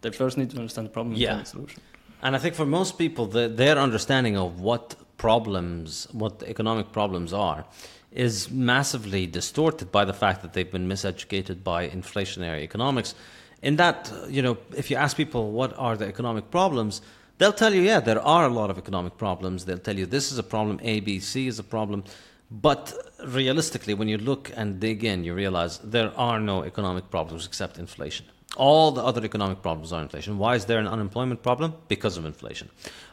They 0.00 0.10
first 0.10 0.38
need 0.38 0.50
to 0.50 0.56
understand 0.56 0.86
the 0.86 0.90
problem 0.90 1.12
and 1.12 1.20
yeah. 1.20 1.38
the 1.38 1.44
solution. 1.44 1.82
And 2.22 2.34
I 2.34 2.38
think 2.38 2.54
for 2.54 2.66
most 2.66 2.98
people, 2.98 3.26
the, 3.26 3.48
their 3.48 3.78
understanding 3.78 4.36
of 4.36 4.60
what 4.60 4.96
problems, 5.18 6.08
what 6.12 6.42
economic 6.46 6.92
problems 6.92 7.32
are, 7.32 7.64
is 8.12 8.50
massively 8.50 9.26
distorted 9.26 9.92
by 9.92 10.04
the 10.04 10.12
fact 10.12 10.42
that 10.42 10.52
they've 10.52 10.70
been 10.70 10.88
miseducated 10.88 11.62
by 11.62 11.88
inflationary 11.88 12.62
economics. 12.62 13.14
In 13.62 13.76
that, 13.76 14.12
you 14.28 14.42
know, 14.42 14.56
if 14.76 14.90
you 14.90 14.96
ask 14.96 15.16
people 15.16 15.52
what 15.52 15.76
are 15.78 15.96
the 15.96 16.06
economic 16.06 16.50
problems, 16.50 17.02
they'll 17.38 17.52
tell 17.52 17.74
you, 17.74 17.82
yeah, 17.82 18.00
there 18.00 18.20
are 18.20 18.46
a 18.46 18.48
lot 18.48 18.70
of 18.70 18.78
economic 18.78 19.16
problems. 19.18 19.64
They'll 19.64 19.78
tell 19.78 19.98
you 19.98 20.06
this 20.06 20.32
is 20.32 20.38
a 20.38 20.42
problem, 20.42 20.80
A, 20.82 21.00
B, 21.00 21.20
C 21.20 21.46
is 21.48 21.58
a 21.58 21.64
problem. 21.64 22.04
But 22.50 22.94
realistically, 23.26 23.94
when 23.94 24.08
you 24.08 24.16
look 24.16 24.50
and 24.56 24.80
dig 24.80 25.04
in, 25.04 25.22
you 25.22 25.34
realize 25.34 25.78
there 25.78 26.12
are 26.16 26.40
no 26.40 26.64
economic 26.64 27.10
problems 27.10 27.46
except 27.46 27.78
inflation. 27.78 28.26
All 28.56 28.90
the 28.90 29.02
other 29.02 29.24
economic 29.24 29.62
problems 29.62 29.92
are 29.92 30.02
inflation. 30.02 30.38
Why 30.38 30.54
is 30.54 30.64
there 30.64 30.78
an 30.78 30.88
unemployment 30.88 31.42
problem? 31.42 31.74
Because 31.86 32.16
of 32.16 32.24
inflation. 32.24 32.70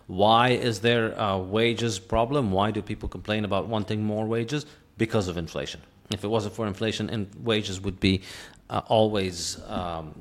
Why 0.08 0.50
is 0.50 0.80
there 0.80 1.12
a 1.14 1.38
wages 1.38 2.00
problem? 2.00 2.52
Why 2.52 2.72
do 2.72 2.82
people 2.82 3.10
complain 3.10 3.46
about 3.46 3.68
wanting 3.68 4.04
more 4.04 4.26
wages? 4.26 4.66
Because 4.98 5.28
of 5.28 5.38
inflation. 5.38 5.82
If 6.12 6.24
it 6.24 6.28
wasn't 6.28 6.56
for 6.56 6.68
inflation, 6.68 7.10
and 7.10 7.28
wages 7.44 7.82
would 7.82 8.00
be 8.00 8.22
uh, 8.70 8.82
always 8.88 9.62
um, 9.68 10.14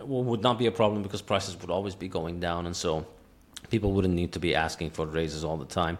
would 0.00 0.42
not 0.42 0.58
be 0.58 0.66
a 0.66 0.70
problem 0.70 1.02
because 1.02 1.22
prices 1.22 1.60
would 1.60 1.70
always 1.70 1.94
be 1.94 2.08
going 2.08 2.40
down, 2.40 2.66
and 2.66 2.76
so 2.76 3.06
people 3.70 3.92
wouldn't 3.92 4.14
need 4.14 4.32
to 4.32 4.38
be 4.38 4.54
asking 4.54 4.90
for 4.90 5.06
raises 5.06 5.44
all 5.44 5.56
the 5.56 5.64
time. 5.64 5.98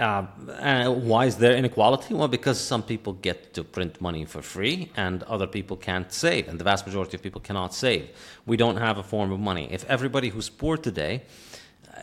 Uh, 0.00 0.90
why 0.94 1.26
is 1.26 1.36
there 1.36 1.54
inequality? 1.54 2.14
Well, 2.14 2.26
because 2.28 2.58
some 2.58 2.82
people 2.82 3.12
get 3.12 3.52
to 3.52 3.62
print 3.62 4.00
money 4.00 4.24
for 4.24 4.40
free 4.40 4.90
and 4.96 5.22
other 5.24 5.46
people 5.46 5.76
can't 5.76 6.10
save, 6.10 6.48
and 6.48 6.58
the 6.58 6.64
vast 6.64 6.86
majority 6.86 7.18
of 7.18 7.22
people 7.22 7.42
cannot 7.42 7.74
save. 7.74 8.08
We 8.46 8.56
don't 8.56 8.78
have 8.78 8.96
a 8.96 9.02
form 9.02 9.30
of 9.30 9.40
money. 9.40 9.68
If 9.70 9.84
everybody 9.84 10.30
who's 10.30 10.48
poor 10.48 10.78
today, 10.78 11.24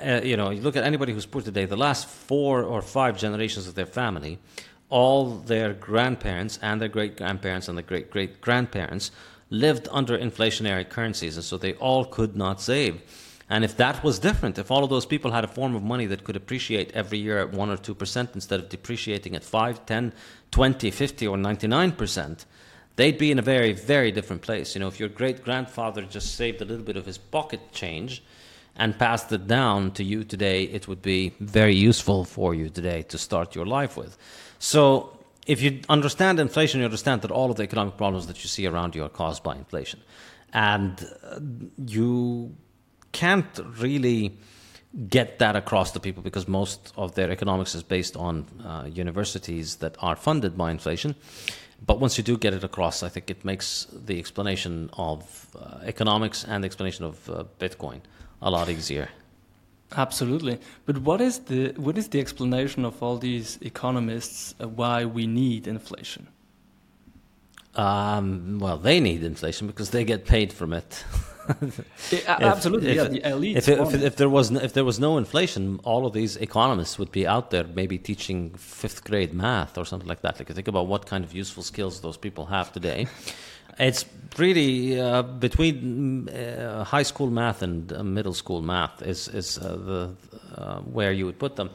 uh, 0.06 0.22
you 0.24 0.38
know, 0.38 0.52
you 0.52 0.62
look 0.62 0.76
at 0.76 0.84
anybody 0.84 1.12
who's 1.12 1.26
poor 1.26 1.42
today, 1.42 1.66
the 1.66 1.76
last 1.76 2.08
four 2.08 2.62
or 2.62 2.84
five 2.84 3.18
generations 3.18 3.68
of 3.68 3.74
their 3.74 3.88
family, 3.88 4.38
all 4.90 5.32
their 5.32 5.74
grandparents 5.74 6.60
and 6.62 6.80
their 6.80 6.90
great 6.90 7.18
grandparents 7.18 7.68
and 7.68 7.78
their 7.78 7.84
great 7.86 8.12
great 8.12 8.42
grandparents 8.42 9.10
lived 9.50 9.88
under 9.92 10.16
inflationary 10.16 10.88
currencies, 10.88 11.36
and 11.36 11.44
so 11.44 11.58
they 11.58 11.74
all 11.74 12.06
could 12.06 12.36
not 12.36 12.62
save. 12.62 13.02
And 13.50 13.64
if 13.64 13.78
that 13.78 14.04
was 14.04 14.20
different, 14.20 14.58
if 14.58 14.72
all 14.72 14.84
of 14.84 14.90
those 14.90 15.06
people 15.06 15.32
had 15.32 15.46
a 15.46 15.48
form 15.48 15.74
of 15.74 15.82
money 15.82 16.06
that 16.08 16.26
could 16.26 16.36
appreciate 16.36 16.92
every 16.92 17.18
year 17.18 17.40
at 17.40 17.54
1 17.54 17.70
or 17.70 17.78
2% 17.78 18.36
instead 18.36 18.60
of 18.60 18.70
depreciating 18.70 19.36
at 19.36 19.44
5, 19.44 19.86
10, 19.86 20.14
20, 20.52 20.92
50, 20.92 21.28
or 21.28 21.38
99%, 21.38 22.46
they'd 22.98 23.18
be 23.18 23.32
in 23.32 23.40
a 23.40 23.42
very, 23.42 23.72
very 23.72 24.12
different 24.12 24.42
place. 24.42 24.76
You 24.76 24.82
know, 24.82 24.88
if 24.88 25.00
your 25.00 25.08
great 25.08 25.46
grandfather 25.46 26.02
just 26.02 26.36
saved 26.36 26.62
a 26.62 26.66
little 26.66 26.84
bit 26.84 26.98
of 26.98 27.06
his 27.06 27.18
pocket 27.18 27.72
change 27.72 28.22
and 28.76 29.00
passed 29.00 29.32
it 29.32 29.48
down 29.48 29.92
to 29.92 30.04
you 30.04 30.26
today, 30.26 30.64
it 30.64 30.90
would 30.90 31.02
be 31.02 31.34
very 31.40 31.74
useful 31.76 32.26
for 32.26 32.54
you 32.54 32.70
today 32.70 33.02
to 33.04 33.18
start 33.18 33.56
your 33.56 33.66
life 33.66 33.96
with. 33.96 34.18
So, 34.60 35.14
if 35.46 35.62
you 35.62 35.80
understand 35.88 36.42
inflation, 36.42 36.82
you 36.82 36.86
understand 36.86 37.22
that 37.22 37.32
all 37.32 37.50
of 37.50 37.56
the 37.56 37.64
economic 37.64 37.96
problems 37.96 38.28
that 38.28 38.44
you 38.44 38.50
see 38.50 38.68
around 38.68 38.96
you 38.96 39.06
are 39.06 39.10
caused 39.10 39.44
by 39.44 39.56
inflation. 39.56 40.02
And 40.52 41.10
uh, 41.24 41.40
you 41.86 42.54
can't 43.18 43.60
really 43.80 44.38
get 45.10 45.40
that 45.40 45.56
across 45.56 45.92
to 45.92 46.00
people 46.00 46.24
because 46.24 46.48
most 46.48 46.94
of 46.96 47.16
their 47.16 47.30
economics 47.32 47.76
is 47.76 47.84
based 47.84 48.16
on 48.16 48.46
uh, 48.64 48.88
universities 49.04 49.78
that 49.78 49.96
are 50.00 50.16
funded 50.16 50.58
by 50.58 50.70
inflation. 50.72 51.16
But 51.86 52.00
once 52.00 52.18
you 52.18 52.24
do 52.24 52.38
get 52.38 52.54
it 52.54 52.64
across, 52.64 53.04
I 53.04 53.10
think 53.10 53.30
it 53.30 53.44
makes 53.44 53.88
the 54.06 54.18
explanation 54.20 54.90
of 54.94 55.22
uh, 55.56 55.94
economics 55.94 56.44
and 56.44 56.64
the 56.64 56.68
explanation 56.68 57.06
of 57.06 57.30
uh, 57.30 57.44
Bitcoin 57.60 58.00
a 58.42 58.50
lot 58.50 58.70
easier. 58.70 59.10
Absolutely, 59.96 60.60
but 60.86 60.98
what 60.98 61.22
is 61.22 61.40
the 61.40 61.74
what 61.78 61.98
is 61.98 62.10
the 62.10 62.20
explanation 62.20 62.86
of 62.86 63.02
all 63.02 63.18
these 63.18 63.58
economists 63.62 64.54
uh, 64.60 64.68
why 64.68 65.06
we 65.06 65.26
need 65.28 65.66
inflation? 65.66 66.28
Um, 67.76 68.60
well, 68.60 68.78
they 68.78 69.00
need 69.00 69.24
inflation 69.24 69.68
because 69.68 69.92
they 69.92 70.04
get 70.04 70.26
paid 70.26 70.52
from 70.52 70.74
it. 70.74 71.06
if, 72.12 72.28
absolutely, 72.28 72.90
if, 72.92 72.96
yeah, 72.96 73.04
the 73.06 73.30
elite. 73.30 73.58
If, 73.58 73.68
if, 73.70 73.94
if, 73.94 74.16
there 74.16 74.30
was 74.30 74.52
no, 74.52 74.60
if 74.60 74.74
there 74.74 74.86
was 74.86 75.00
no 75.00 75.18
inflation, 75.18 75.80
all 75.84 76.06
of 76.06 76.14
these 76.14 76.38
economists 76.38 77.00
would 77.00 77.12
be 77.12 77.26
out 77.26 77.52
there, 77.52 77.64
maybe 77.64 77.98
teaching 77.98 78.52
fifth 78.56 79.04
grade 79.04 79.34
math 79.34 79.78
or 79.78 79.86
something 79.86 80.08
like 80.08 80.22
that. 80.22 80.40
Like, 80.40 80.48
think 80.48 80.68
about 80.68 80.88
what 80.88 81.06
kind 81.06 81.24
of 81.24 81.34
useful 81.34 81.64
skills 81.64 82.02
those 82.02 82.18
people 82.18 82.46
have 82.48 82.72
today. 82.72 83.08
It's 83.80 84.06
really 84.38 85.00
uh, 85.00 85.22
between 85.22 86.30
uh, 86.30 86.84
high 86.84 87.04
school 87.04 87.30
math 87.30 87.62
and 87.62 87.94
uh, 87.94 88.04
middle 88.04 88.34
school 88.34 88.62
math 88.62 89.02
is 89.02 89.28
is 89.28 89.58
uh, 89.58 89.76
the 89.76 90.16
uh, 90.56 90.80
where 90.80 91.12
you 91.12 91.26
would 91.26 91.38
put 91.38 91.56
them. 91.56 91.70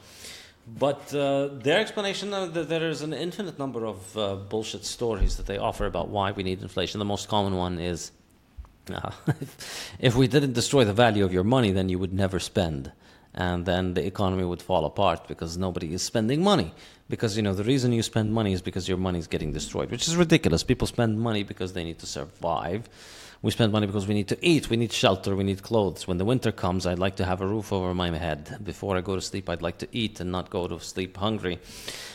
But 0.67 1.13
uh, 1.15 1.49
their 1.53 1.81
explanation 1.81 2.33
uh, 2.33 2.47
that 2.47 2.69
there 2.69 2.89
is 2.89 3.03
an 3.03 3.13
infinite 3.13 3.59
number 3.59 3.85
of 3.85 4.17
uh, 4.17 4.37
bullshit 4.37 4.85
stories 4.85 5.37
that 5.37 5.47
they 5.47 5.59
offer 5.59 5.87
about 5.87 6.09
why 6.09 6.31
we 6.33 6.43
need 6.43 6.63
inflation. 6.63 6.99
The 6.99 7.05
most 7.05 7.29
common 7.29 7.57
one 7.57 7.79
is 7.79 8.13
if 9.99 10.17
we 10.17 10.27
didn't 10.27 10.53
destroy 10.53 10.85
the 10.85 10.93
value 10.93 11.25
of 11.25 11.33
your 11.33 11.45
money, 11.45 11.71
then 11.71 11.89
you 11.89 11.99
would 11.99 12.13
never 12.13 12.39
spend. 12.39 12.93
And 13.35 13.65
then 13.65 13.95
the 13.95 14.05
economy 14.05 14.45
would 14.45 14.61
fall 14.61 14.85
apart 14.85 15.27
because 15.27 15.57
nobody 15.57 15.95
is 15.95 16.03
spending 16.03 16.43
money. 16.43 16.75
Because 17.09 17.37
you 17.37 17.43
know 17.43 17.55
the 17.55 17.65
reason 17.65 17.93
you 17.93 18.03
spend 18.03 18.33
money 18.33 18.53
is 18.53 18.61
because 18.61 18.89
your 18.89 18.99
money 18.99 19.19
is 19.19 19.27
getting 19.27 19.53
destroyed, 19.53 19.91
which 19.91 20.07
is 20.07 20.17
ridiculous. 20.17 20.63
People 20.63 20.87
spend 20.87 21.19
money 21.19 21.43
because 21.43 21.73
they 21.73 21.85
need 21.85 21.99
to 22.01 22.07
survive 22.07 22.89
we 23.43 23.51
spend 23.51 23.73
money 23.73 23.87
because 23.87 24.07
we 24.07 24.15
need 24.15 24.29
to 24.29 24.39
eat, 24.41 24.71
we 24.71 24.77
need 24.77 24.93
shelter, 24.93 25.35
we 25.35 25.43
need 25.43 25.65
clothes. 25.65 26.07
When 26.07 26.17
the 26.17 26.25
winter 26.25 26.53
comes, 26.53 26.87
I'd 26.87 27.01
like 27.01 27.17
to 27.17 27.25
have 27.25 27.41
a 27.41 27.47
roof 27.47 27.73
over 27.73 27.93
my 27.93 28.17
head. 28.17 28.59
Before 28.63 28.97
I 28.97 29.01
go 29.01 29.17
to 29.17 29.21
sleep, 29.21 29.51
I'd 29.51 29.63
like 29.63 29.79
to 29.79 29.89
eat 29.91 30.21
and 30.21 30.31
not 30.31 30.49
go 30.49 30.69
to 30.69 30.79
sleep 30.79 31.17
hungry. 31.17 31.59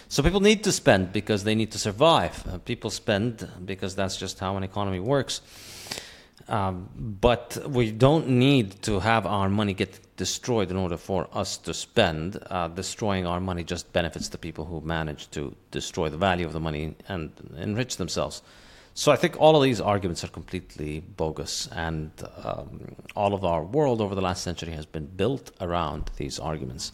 So 0.07 0.23
people 0.23 0.39
need 0.39 0.63
to 0.63 0.71
spend 0.71 1.11
because 1.11 1.43
they 1.43 1.53
need 1.53 1.73
to 1.73 1.79
survive. 1.79 2.47
Uh, 2.47 2.59
people 2.59 2.89
spend 2.89 3.45
because 3.65 3.93
that's 3.93 4.15
just 4.15 4.39
how 4.39 4.55
an 4.55 4.63
economy 4.63 5.01
works. 5.01 5.41
Um, 6.49 6.89
but 7.21 7.57
we 7.67 7.91
don't 7.91 8.29
need 8.29 8.81
to 8.83 8.99
have 8.99 9.25
our 9.25 9.49
money 9.49 9.73
get 9.73 9.99
destroyed 10.15 10.71
in 10.71 10.77
order 10.77 10.97
for 10.97 11.27
us 11.33 11.57
to 11.57 11.73
spend. 11.73 12.39
Uh, 12.49 12.69
destroying 12.69 13.27
our 13.27 13.41
money 13.41 13.63
just 13.63 13.91
benefits 13.91 14.29
the 14.29 14.37
people 14.37 14.63
who 14.65 14.79
manage 14.81 15.29
to 15.31 15.55
destroy 15.71 16.09
the 16.09 16.17
value 16.17 16.45
of 16.45 16.53
the 16.53 16.59
money 16.59 16.95
and 17.09 17.31
enrich 17.57 17.97
themselves. 17.97 18.41
So 18.93 19.11
I 19.11 19.15
think 19.15 19.39
all 19.39 19.55
of 19.55 19.61
these 19.61 19.79
arguments 19.79 20.23
are 20.23 20.29
completely 20.29 21.01
bogus, 21.01 21.67
and 21.71 22.09
um, 22.43 22.95
all 23.15 23.35
of 23.35 23.45
our 23.45 23.63
world 23.63 24.01
over 24.01 24.15
the 24.15 24.21
last 24.21 24.41
century 24.41 24.71
has 24.71 24.87
been 24.87 25.05
built 25.05 25.51
around 25.61 26.09
these 26.17 26.39
arguments. 26.39 26.93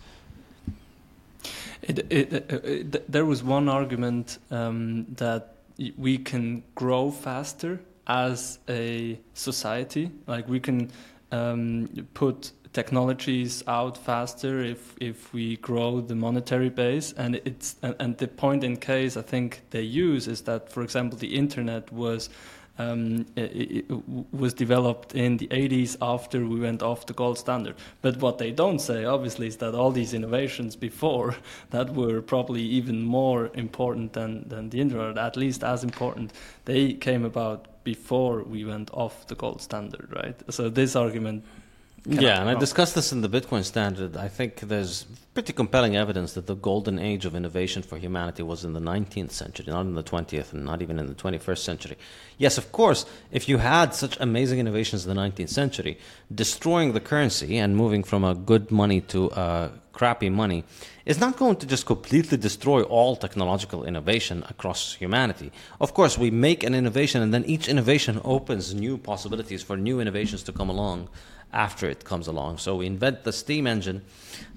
It, 1.81 1.99
it, 2.11 2.33
it, 2.33 3.11
there 3.11 3.25
was 3.25 3.41
one 3.41 3.69
argument 3.69 4.37
um, 4.51 5.05
that 5.15 5.55
we 5.97 6.17
can 6.17 6.63
grow 6.75 7.09
faster 7.09 7.79
as 8.07 8.59
a 8.67 9.19
society, 9.33 10.11
like 10.27 10.47
we 10.47 10.59
can 10.59 10.91
um, 11.31 12.07
put 12.13 12.51
technologies 12.73 13.63
out 13.67 13.97
faster 13.97 14.61
if 14.61 14.95
if 14.99 15.31
we 15.31 15.57
grow 15.57 16.01
the 16.01 16.15
monetary 16.15 16.69
base. 16.69 17.13
And 17.13 17.35
it's 17.45 17.75
and, 17.81 17.95
and 17.99 18.17
the 18.17 18.27
point 18.27 18.63
in 18.63 18.77
case 18.77 19.15
I 19.15 19.21
think 19.21 19.61
they 19.69 19.81
use 19.81 20.27
is 20.27 20.41
that 20.41 20.71
for 20.71 20.83
example 20.83 21.17
the 21.17 21.35
internet 21.35 21.91
was 21.93 22.29
um, 22.79 23.25
it, 23.35 23.85
it 23.89 24.33
was 24.33 24.53
developed 24.53 25.13
in 25.13 25.37
the 25.37 25.47
80s 25.47 25.95
after 26.01 26.45
we 26.45 26.59
went 26.59 26.81
off 26.81 27.05
the 27.05 27.13
gold 27.13 27.37
standard. 27.37 27.75
But 28.01 28.17
what 28.17 28.39
they 28.39 28.51
don't 28.51 28.79
say, 28.79 29.05
obviously, 29.05 29.47
is 29.47 29.57
that 29.57 29.75
all 29.75 29.91
these 29.91 30.13
innovations 30.13 30.75
before 30.75 31.35
that 31.69 31.93
were 31.93 32.21
probably 32.21 32.61
even 32.61 33.03
more 33.03 33.51
important 33.53 34.13
than, 34.13 34.47
than 34.49 34.69
the 34.69 34.81
internet, 34.81 35.17
at 35.17 35.37
least 35.37 35.63
as 35.63 35.83
important, 35.83 36.33
they 36.65 36.93
came 36.93 37.25
about 37.25 37.67
before 37.83 38.43
we 38.43 38.65
went 38.65 38.89
off 38.93 39.27
the 39.27 39.35
gold 39.35 39.61
standard, 39.61 40.07
right? 40.15 40.41
So 40.49 40.69
this 40.69 40.95
argument 40.95 41.43
yeah, 42.05 42.41
and 42.41 42.49
I 42.49 42.55
discussed 42.55 42.95
this 42.95 43.13
in 43.13 43.21
the 43.21 43.29
Bitcoin 43.29 43.63
Standard. 43.63 44.17
I 44.17 44.27
think 44.27 44.59
there's 44.59 45.05
pretty 45.33 45.53
compelling 45.53 45.95
evidence 45.95 46.33
that 46.33 46.47
the 46.47 46.55
golden 46.55 46.99
age 46.99 47.25
of 47.25 47.33
innovation 47.33 47.81
for 47.81 47.97
humanity 47.97 48.43
was 48.43 48.65
in 48.65 48.73
the 48.73 48.79
19th 48.79 49.31
century, 49.31 49.65
not 49.67 49.85
in 49.85 49.95
the 49.95 50.03
20th 50.03 50.51
and 50.51 50.65
not 50.65 50.81
even 50.81 50.99
in 50.99 51.07
the 51.07 51.15
21st 51.15 51.59
century. 51.59 51.97
Yes, 52.37 52.57
of 52.57 52.71
course, 52.73 53.05
if 53.31 53.47
you 53.47 53.57
had 53.57 53.95
such 53.95 54.17
amazing 54.19 54.59
innovations 54.59 55.05
in 55.05 55.15
the 55.15 55.21
19th 55.21 55.49
century, 55.49 55.97
destroying 56.33 56.91
the 56.91 56.99
currency 56.99 57.57
and 57.57 57.77
moving 57.77 58.03
from 58.03 58.23
a 58.23 58.35
good 58.35 58.69
money 58.69 58.99
to 59.01 59.27
a 59.27 59.71
crappy 59.93 60.29
money 60.29 60.65
is 61.05 61.19
not 61.19 61.37
going 61.37 61.55
to 61.55 61.65
just 61.65 61.85
completely 61.85 62.37
destroy 62.37 62.81
all 62.83 63.15
technological 63.15 63.85
innovation 63.85 64.43
across 64.49 64.95
humanity. 64.95 65.51
Of 65.79 65.93
course, 65.93 66.17
we 66.17 66.31
make 66.31 66.63
an 66.63 66.75
innovation 66.75 67.21
and 67.21 67.33
then 67.33 67.45
each 67.45 67.69
innovation 67.69 68.19
opens 68.25 68.73
new 68.73 68.97
possibilities 68.97 69.63
for 69.63 69.77
new 69.77 70.01
innovations 70.01 70.43
to 70.43 70.51
come 70.51 70.69
along 70.69 71.07
after 71.53 71.87
it 71.89 72.03
comes 72.03 72.27
along. 72.27 72.57
So 72.57 72.75
we 72.75 72.87
invent 72.87 73.23
the 73.23 73.31
steam 73.31 73.67
engine, 73.67 74.01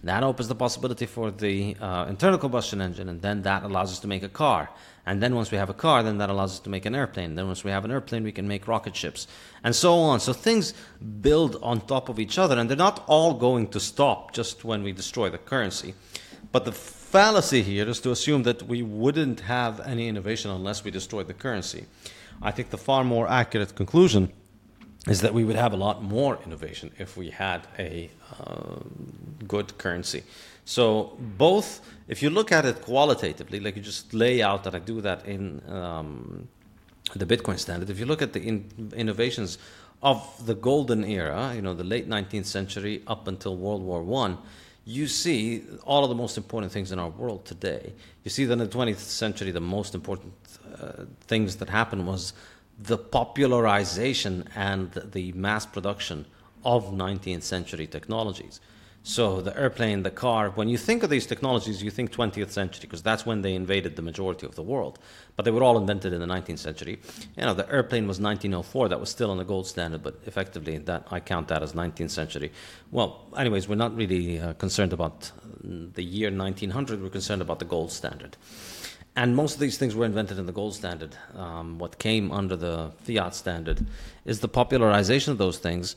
that 0.02 0.22
opens 0.22 0.48
the 0.48 0.54
possibility 0.54 1.06
for 1.06 1.30
the 1.30 1.76
uh, 1.80 2.06
internal 2.08 2.38
combustion 2.38 2.80
engine, 2.80 3.08
and 3.08 3.20
then 3.20 3.42
that 3.42 3.62
allows 3.62 3.92
us 3.92 3.98
to 4.00 4.08
make 4.08 4.22
a 4.22 4.28
car. 4.28 4.70
And 5.04 5.22
then 5.22 5.34
once 5.34 5.50
we 5.50 5.58
have 5.58 5.70
a 5.70 5.74
car, 5.74 6.02
then 6.02 6.18
that 6.18 6.30
allows 6.30 6.54
us 6.54 6.60
to 6.60 6.70
make 6.70 6.84
an 6.86 6.94
airplane. 6.94 7.34
Then 7.34 7.46
once 7.46 7.62
we 7.62 7.70
have 7.70 7.84
an 7.84 7.90
airplane, 7.90 8.24
we 8.24 8.32
can 8.32 8.48
make 8.48 8.66
rocket 8.66 8.96
ships, 8.96 9.28
and 9.62 9.74
so 9.74 9.94
on. 9.94 10.20
So 10.20 10.32
things 10.32 10.74
build 11.20 11.58
on 11.62 11.80
top 11.80 12.08
of 12.08 12.18
each 12.18 12.38
other, 12.38 12.58
and 12.58 12.68
they're 12.68 12.76
not 12.76 13.04
all 13.06 13.34
going 13.34 13.68
to 13.68 13.80
stop 13.80 14.32
just 14.32 14.64
when 14.64 14.82
we 14.82 14.92
destroy 14.92 15.28
the 15.30 15.38
currency. 15.38 15.94
But 16.50 16.64
the 16.64 16.72
fallacy 16.72 17.62
here 17.62 17.88
is 17.88 18.00
to 18.00 18.10
assume 18.10 18.42
that 18.44 18.62
we 18.64 18.82
wouldn't 18.82 19.40
have 19.40 19.80
any 19.80 20.08
innovation 20.08 20.50
unless 20.50 20.82
we 20.84 20.90
destroyed 20.90 21.28
the 21.28 21.34
currency. 21.34 21.86
I 22.42 22.50
think 22.50 22.70
the 22.70 22.78
far 22.78 23.04
more 23.04 23.28
accurate 23.28 23.74
conclusion 23.74 24.32
is 25.06 25.20
that 25.20 25.32
we 25.32 25.44
would 25.44 25.56
have 25.56 25.72
a 25.72 25.76
lot 25.76 26.02
more 26.02 26.38
innovation 26.44 26.90
if 26.98 27.16
we 27.16 27.30
had 27.30 27.66
a 27.78 28.10
uh, 28.40 28.76
good 29.46 29.78
currency. 29.78 30.24
So 30.64 31.16
both, 31.38 31.80
if 32.08 32.22
you 32.22 32.30
look 32.30 32.50
at 32.50 32.64
it 32.64 32.82
qualitatively, 32.82 33.60
like 33.60 33.76
you 33.76 33.82
just 33.82 34.12
lay 34.12 34.42
out 34.42 34.64
that 34.64 34.74
I 34.74 34.80
do 34.80 35.00
that 35.02 35.24
in 35.24 35.62
um, 35.68 36.48
the 37.14 37.24
Bitcoin 37.24 37.58
standard. 37.58 37.88
If 37.88 38.00
you 38.00 38.06
look 38.06 38.20
at 38.20 38.32
the 38.32 38.40
in 38.40 38.92
innovations 38.96 39.58
of 40.02 40.44
the 40.44 40.54
golden 40.54 41.04
era, 41.04 41.52
you 41.54 41.62
know, 41.62 41.72
the 41.72 41.84
late 41.84 42.08
19th 42.08 42.46
century 42.46 43.02
up 43.06 43.28
until 43.28 43.56
World 43.56 43.82
War 43.82 44.02
One, 44.02 44.38
you 44.84 45.06
see 45.06 45.62
all 45.84 46.02
of 46.02 46.08
the 46.08 46.14
most 46.16 46.36
important 46.36 46.72
things 46.72 46.90
in 46.90 46.98
our 46.98 47.10
world 47.10 47.44
today. 47.44 47.92
You 48.24 48.30
see 48.30 48.44
that 48.44 48.52
in 48.52 48.58
the 48.58 48.68
20th 48.68 48.98
century, 48.98 49.52
the 49.52 49.60
most 49.60 49.94
important 49.94 50.32
uh, 50.80 51.04
things 51.26 51.56
that 51.56 51.68
happened 51.68 52.06
was 52.06 52.32
the 52.78 52.98
popularization 52.98 54.48
and 54.54 54.92
the 54.92 55.32
mass 55.32 55.64
production 55.66 56.26
of 56.64 56.86
19th 56.86 57.42
century 57.42 57.86
technologies. 57.86 58.60
So 59.08 59.40
the 59.40 59.56
airplane, 59.56 60.02
the 60.02 60.10
car, 60.10 60.50
when 60.50 60.68
you 60.68 60.76
think 60.76 61.04
of 61.04 61.10
these 61.10 61.26
technologies, 61.26 61.80
you 61.80 61.92
think 61.92 62.10
20th 62.10 62.50
century 62.50 62.80
because 62.80 63.02
that's 63.02 63.24
when 63.24 63.40
they 63.40 63.54
invaded 63.54 63.94
the 63.94 64.02
majority 64.02 64.44
of 64.44 64.56
the 64.56 64.64
world. 64.64 64.98
But 65.36 65.44
they 65.44 65.52
were 65.52 65.62
all 65.62 65.78
invented 65.78 66.12
in 66.12 66.18
the 66.18 66.26
19th 66.26 66.58
century. 66.58 66.98
You 67.36 67.44
know, 67.44 67.54
the 67.54 67.70
airplane 67.72 68.08
was 68.08 68.18
1904. 68.18 68.88
That 68.88 68.98
was 68.98 69.08
still 69.08 69.30
on 69.30 69.38
the 69.38 69.44
gold 69.44 69.68
standard, 69.68 70.02
but 70.02 70.18
effectively 70.26 70.78
that 70.78 71.06
I 71.08 71.20
count 71.20 71.46
that 71.48 71.62
as 71.62 71.72
19th 71.72 72.10
century. 72.10 72.50
Well, 72.90 73.26
anyways, 73.38 73.68
we're 73.68 73.76
not 73.76 73.94
really 73.94 74.40
uh, 74.40 74.54
concerned 74.54 74.92
about 74.92 75.30
the 75.62 76.02
year 76.02 76.32
1900. 76.32 77.00
We're 77.00 77.08
concerned 77.08 77.42
about 77.42 77.60
the 77.60 77.64
gold 77.64 77.92
standard. 77.92 78.36
And 79.16 79.34
most 79.34 79.54
of 79.54 79.60
these 79.60 79.78
things 79.78 79.94
were 79.94 80.04
invented 80.04 80.38
in 80.38 80.44
the 80.44 80.52
gold 80.52 80.74
standard. 80.74 81.16
Um, 81.34 81.78
what 81.78 81.98
came 81.98 82.30
under 82.30 82.54
the 82.54 82.92
fiat 83.02 83.34
standard 83.34 83.86
is 84.26 84.40
the 84.40 84.48
popularization 84.48 85.32
of 85.32 85.38
those 85.38 85.58
things. 85.58 85.96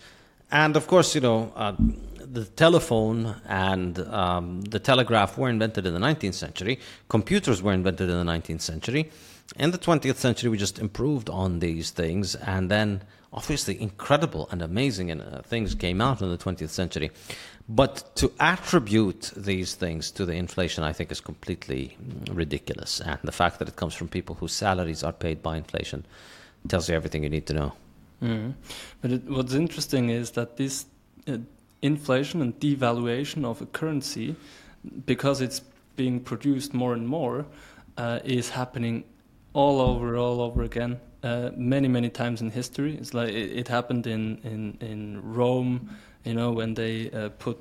And 0.52 0.78
of 0.78 0.88
course, 0.88 1.14
you 1.14 1.22
know, 1.22 1.52
uh, 1.56 1.74
the 2.16 2.46
telephone 2.46 3.36
and 3.48 4.00
um, 4.00 4.62
the 4.62 4.80
telegraph 4.80 5.38
were 5.38 5.50
invented 5.50 5.86
in 5.86 5.94
the 5.94 6.00
19th 6.00 6.34
century. 6.34 6.80
Computers 7.10 7.62
were 7.62 7.74
invented 7.74 8.10
in 8.10 8.26
the 8.26 8.32
19th 8.32 8.62
century. 8.62 9.12
In 9.56 9.72
the 9.72 9.78
20th 9.78 10.16
century, 10.16 10.50
we 10.50 10.58
just 10.58 10.80
improved 10.80 11.30
on 11.30 11.60
these 11.60 11.90
things, 11.90 12.36
and 12.36 12.70
then 12.70 13.02
obviously 13.34 13.80
incredible 13.80 14.48
and 14.52 14.62
amazing 14.62 15.12
uh, 15.12 15.42
things 15.46 15.76
came 15.76 16.02
out 16.02 16.22
in 16.22 16.30
the 16.30 16.38
20th 16.38 16.70
century. 16.70 17.12
But 17.68 18.16
to 18.16 18.32
attribute 18.40 19.32
these 19.36 19.76
things 19.76 20.10
to 20.12 20.26
the 20.26 20.34
inflation, 20.34 20.84
I 20.84 20.94
think, 20.94 21.12
is 21.12 21.22
completely 21.22 21.96
ridiculous. 22.32 23.00
And 23.00 23.20
the 23.24 23.32
fact 23.32 23.60
that 23.60 23.68
it 23.68 23.76
comes 23.76 23.94
from 23.94 24.08
people 24.08 24.36
whose 24.36 24.54
salaries 24.54 25.04
are 25.04 25.14
paid 25.14 25.44
by 25.44 25.58
inflation 25.58 26.06
tells 26.68 26.90
you 26.90 26.96
everything 26.96 27.24
you 27.24 27.30
need 27.30 27.46
to 27.46 27.54
know. 27.54 27.74
Mm. 28.24 28.54
But 29.02 29.12
it, 29.12 29.30
what's 29.30 29.54
interesting 29.54 30.10
is 30.10 30.32
that 30.32 30.58
this 30.58 30.86
uh, 31.28 31.38
inflation 31.82 32.42
and 32.42 32.60
devaluation 32.60 33.46
of 33.46 33.62
a 33.62 33.68
currency, 33.68 34.36
because 35.06 35.40
it's 35.40 35.62
being 35.96 36.20
produced 36.20 36.74
more 36.74 36.94
and 36.94 37.08
more, 37.08 37.46
uh, 37.98 38.20
is 38.24 38.50
happening 38.50 39.04
all 39.54 39.82
over, 39.82 40.18
all 40.18 40.42
over 40.42 40.64
again. 40.64 41.00
Uh, 41.22 41.52
many, 41.56 41.88
many 41.88 42.10
times 42.10 42.42
in 42.42 42.50
history. 42.50 42.96
It's 42.96 43.14
like 43.14 43.30
it, 43.30 43.52
it, 43.58 43.68
happened 43.68 44.08
in, 44.08 44.38
in, 44.44 44.78
in 44.80 45.22
Rome, 45.22 45.90
you 46.24 46.34
know, 46.34 46.52
when 46.52 46.74
they 46.74 47.12
uh, 47.12 47.30
put 47.40 47.58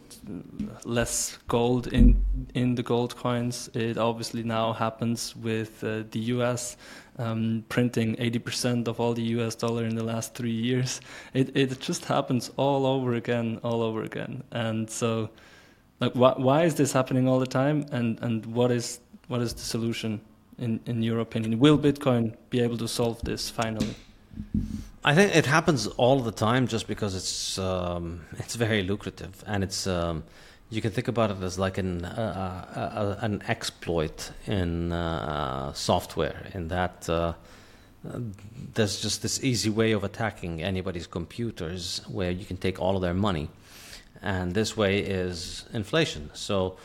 less 0.84 1.38
gold 1.48 1.88
in 1.88 2.24
in 2.54 2.76
the 2.76 2.82
gold 2.84 3.16
coins. 3.16 3.68
It 3.74 3.98
obviously 3.98 4.44
now 4.44 4.72
happens 4.72 5.34
with 5.34 5.82
uh, 5.82 6.04
the 6.10 6.20
U.S 6.36 6.76
um, 7.18 7.64
printing 7.68 8.16
80% 8.16 8.88
of 8.88 9.00
all 9.00 9.12
the 9.12 9.22
US 9.22 9.54
dollar 9.54 9.84
in 9.84 9.96
the 9.96 10.04
last 10.04 10.34
three 10.34 10.52
years. 10.52 11.00
It, 11.34 11.56
it 11.56 11.80
just 11.80 12.04
happens 12.04 12.50
all 12.56 12.86
over 12.86 13.14
again, 13.14 13.60
all 13.62 13.82
over 13.82 14.02
again. 14.02 14.44
And 14.52 14.88
so, 14.88 15.30
like, 16.00 16.12
wh- 16.12 16.38
why 16.38 16.64
is 16.64 16.76
this 16.76 16.92
happening 16.92 17.28
all 17.28 17.40
the 17.40 17.46
time? 17.46 17.86
And, 17.90 18.18
and 18.20 18.46
what, 18.46 18.70
is, 18.70 19.00
what 19.26 19.40
is 19.40 19.52
the 19.52 19.60
solution, 19.60 20.20
in, 20.58 20.80
in 20.86 21.02
your 21.02 21.20
opinion? 21.20 21.58
Will 21.58 21.78
Bitcoin 21.78 22.34
be 22.50 22.60
able 22.60 22.78
to 22.78 22.88
solve 22.88 23.20
this 23.22 23.50
finally? 23.50 23.94
I 25.04 25.14
think 25.14 25.34
it 25.34 25.46
happens 25.46 25.86
all 25.86 26.20
the 26.20 26.32
time 26.32 26.66
just 26.66 26.86
because 26.86 27.14
it's 27.14 27.58
um, 27.58 28.20
it's 28.38 28.54
very 28.54 28.82
lucrative 28.82 29.42
and 29.46 29.64
it's 29.64 29.86
um, 29.86 30.24
you 30.70 30.82
can 30.82 30.90
think 30.90 31.08
about 31.08 31.30
it 31.30 31.42
as 31.42 31.58
like 31.58 31.78
an 31.78 32.04
uh, 32.04 32.64
uh, 32.76 32.80
uh, 32.80 33.16
an 33.20 33.42
exploit 33.48 34.30
in 34.46 34.92
uh, 34.92 35.72
software, 35.72 36.46
in 36.52 36.68
that 36.68 37.08
uh, 37.08 37.32
there's 38.74 39.00
just 39.00 39.22
this 39.22 39.42
easy 39.42 39.70
way 39.70 39.92
of 39.92 40.04
attacking 40.04 40.62
anybody's 40.62 41.06
computers 41.06 42.02
where 42.06 42.30
you 42.30 42.44
can 42.44 42.58
take 42.58 42.80
all 42.80 42.96
of 42.96 43.02
their 43.02 43.14
money, 43.14 43.48
and 44.20 44.52
this 44.52 44.76
way 44.76 44.98
is 44.98 45.64
inflation. 45.72 46.30
So 46.34 46.76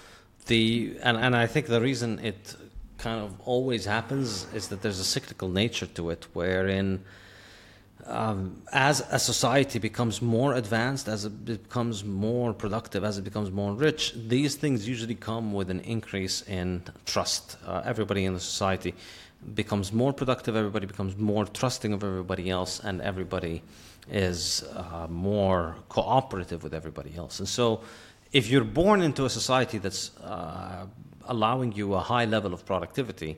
the 0.45 0.95
and 1.03 1.17
and 1.17 1.35
I 1.35 1.47
think 1.47 1.67
the 1.67 1.81
reason 1.81 2.19
it 2.19 2.55
kind 3.03 3.21
of 3.21 3.31
always 3.41 3.83
happens 3.85 4.47
is 4.53 4.69
that 4.69 4.81
there's 4.81 5.01
a 5.07 5.09
cyclical 5.15 5.49
nature 5.49 5.89
to 5.97 6.09
it, 6.09 6.25
wherein 6.33 7.03
um, 8.05 8.61
as 8.71 8.95
a 9.11 9.19
society 9.19 9.77
becomes 9.79 10.21
more 10.21 10.55
advanced, 10.55 11.07
as 11.09 11.25
it 11.25 11.45
becomes 11.45 12.03
more 12.03 12.53
productive, 12.53 13.03
as 13.03 13.17
it 13.17 13.23
becomes 13.23 13.51
more 13.51 13.73
rich, 13.73 14.13
these 14.15 14.55
things 14.55 14.87
usually 14.87 15.15
come 15.15 15.51
with 15.53 15.69
an 15.69 15.81
increase 15.81 16.37
in 16.43 16.81
trust. 17.05 17.57
Uh, 17.65 17.81
everybody 17.85 18.23
in 18.23 18.33
the 18.33 18.39
society 18.39 18.93
becomes 19.53 19.91
more 19.91 20.13
productive, 20.13 20.55
everybody 20.55 20.85
becomes 20.85 21.17
more 21.17 21.45
trusting 21.45 21.91
of 21.91 22.03
everybody 22.03 22.49
else, 22.49 22.79
and 22.79 23.01
everybody 23.01 23.61
is 24.09 24.63
uh, 24.75 25.07
more 25.09 25.75
cooperative 25.89 26.63
with 26.63 26.73
everybody 26.73 27.13
else. 27.17 27.39
And 27.39 27.47
so, 27.47 27.81
if 28.31 28.49
you're 28.49 28.63
born 28.81 29.01
into 29.01 29.25
a 29.25 29.29
society 29.29 29.77
that's 29.77 30.17
uh, 30.17 30.87
allowing 31.27 31.73
you 31.73 31.93
a 31.93 31.99
high 31.99 32.25
level 32.25 32.53
of 32.53 32.65
productivity, 32.65 33.37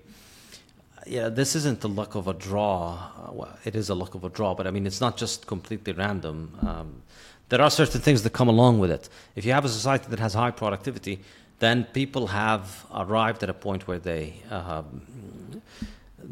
yeah, 1.05 1.29
this 1.29 1.55
isn't 1.55 1.81
the 1.81 1.89
luck 1.89 2.15
of 2.15 2.27
a 2.27 2.33
draw. 2.33 2.97
Uh, 3.17 3.31
well, 3.31 3.59
it 3.63 3.75
is 3.75 3.89
a 3.89 3.95
luck 3.95 4.15
of 4.15 4.23
a 4.23 4.29
draw, 4.29 4.55
but 4.55 4.65
I 4.65 4.71
mean, 4.71 4.87
it's 4.87 5.01
not 5.01 5.17
just 5.17 5.45
completely 5.45 5.93
random. 5.93 6.57
Um, 6.61 7.01
there 7.49 7.61
are 7.61 7.69
certain 7.69 8.01
things 8.01 8.23
that 8.23 8.31
come 8.33 8.47
along 8.47 8.79
with 8.79 8.89
it. 8.89 9.07
If 9.35 9.45
you 9.45 9.51
have 9.51 9.65
a 9.65 9.69
society 9.69 10.07
that 10.09 10.19
has 10.19 10.33
high 10.33 10.51
productivity, 10.51 11.19
then 11.59 11.83
people 11.93 12.27
have 12.27 12.85
arrived 12.93 13.43
at 13.43 13.49
a 13.49 13.53
point 13.53 13.87
where 13.87 13.99
they 13.99 14.33
um, 14.49 15.61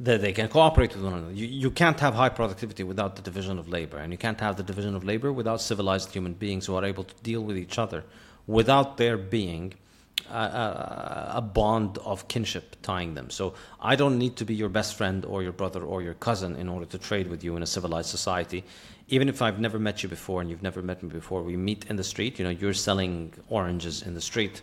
that 0.02 0.22
they 0.22 0.34
can 0.34 0.48
cooperate 0.48 0.96
with 0.96 1.04
one 1.04 1.14
another. 1.14 1.34
You, 1.34 1.46
you 1.46 1.70
can't 1.70 2.00
have 2.00 2.16
high 2.16 2.30
productivity 2.30 2.84
without 2.84 3.16
the 3.16 3.22
division 3.22 3.60
of 3.60 3.70
labor, 3.70 3.98
and 3.98 4.12
you 4.12 4.18
can't 4.18 4.40
have 4.40 4.58
the 4.58 4.64
division 4.64 4.96
of 4.96 5.04
labor 5.04 5.32
without 5.32 5.62
civilized 5.62 6.12
human 6.12 6.34
beings 6.34 6.66
who 6.66 6.76
are 6.76 6.84
able 6.84 7.04
to 7.04 7.14
deal 7.22 7.44
with 7.44 7.58
each 7.58 7.78
other 7.78 8.04
without 8.48 8.98
there 8.98 9.18
being 9.18 9.74
a, 10.30 11.42
bond 11.54 11.98
of 12.00 12.28
kinship 12.28 12.76
tying 12.82 13.14
them. 13.14 13.30
So 13.30 13.54
I 13.80 13.96
don't 13.96 14.18
need 14.18 14.36
to 14.38 14.46
be 14.46 14.56
your 14.56 14.70
best 14.70 14.96
friend 14.96 15.26
or 15.26 15.44
your 15.44 15.52
brother 15.52 15.84
or 15.84 16.02
your 16.02 16.14
cousin 16.14 16.56
in 16.56 16.70
order 16.70 16.86
to 16.88 16.98
trade 16.98 17.28
with 17.28 17.44
you 17.44 17.56
in 17.56 17.64
a 17.64 17.68
civilized 17.68 18.10
society. 18.10 18.64
Even 19.10 19.30
if 19.30 19.42
I've 19.42 19.60
never 19.60 19.80
met 19.80 20.04
you 20.04 20.10
before 20.10 20.42
and 20.42 20.50
you've 20.50 20.64
never 20.64 20.82
met 20.82 21.04
me 21.04 21.10
before, 21.10 21.44
we 21.44 21.58
meet 21.58 21.86
in 21.90 21.96
the 21.96 22.04
street. 22.04 22.40
You 22.40 22.46
know, 22.46 22.52
you're 22.52 22.74
selling 22.74 23.34
oranges 23.50 24.02
in 24.02 24.14
the 24.14 24.22
street. 24.22 24.62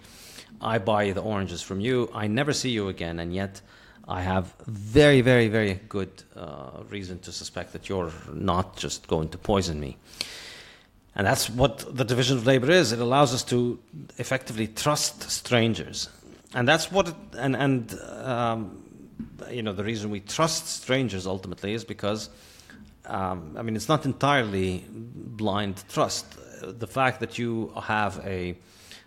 I 0.60 0.78
buy 0.78 1.12
the 1.12 1.22
oranges 1.22 1.62
from 1.62 1.80
you. 1.80 2.10
I 2.14 2.26
never 2.26 2.52
see 2.52 2.70
you 2.70 2.88
again, 2.88 3.20
and 3.20 3.34
yet 3.34 3.60
I 4.08 4.22
have 4.22 4.54
very, 4.66 5.20
very, 5.20 5.48
very 5.48 5.80
good 5.88 6.10
uh, 6.34 6.82
reason 6.88 7.20
to 7.20 7.32
suspect 7.32 7.72
that 7.74 7.88
you're 7.88 8.12
not 8.32 8.76
just 8.76 9.06
going 9.06 9.28
to 9.30 9.38
poison 9.38 9.78
me. 9.78 9.96
And 11.20 11.26
that's 11.26 11.50
what 11.50 11.94
the 11.94 12.02
division 12.02 12.38
of 12.38 12.46
labor 12.46 12.70
is. 12.70 12.92
It 12.92 12.98
allows 12.98 13.34
us 13.34 13.44
to 13.52 13.78
effectively 14.16 14.66
trust 14.66 15.30
strangers. 15.30 16.08
And 16.54 16.66
that's 16.66 16.90
what, 16.90 17.08
it, 17.08 17.14
and, 17.36 17.54
and 17.54 18.00
um, 18.24 18.82
you 19.50 19.62
know, 19.62 19.74
the 19.74 19.84
reason 19.84 20.08
we 20.08 20.20
trust 20.20 20.66
strangers 20.66 21.26
ultimately 21.26 21.74
is 21.74 21.84
because, 21.84 22.30
um, 23.04 23.54
I 23.58 23.60
mean, 23.60 23.76
it's 23.76 23.86
not 23.86 24.06
entirely 24.06 24.86
blind 24.88 25.84
trust. 25.90 26.38
The 26.62 26.86
fact 26.86 27.20
that 27.20 27.36
you 27.36 27.70
have 27.82 28.18
a 28.24 28.56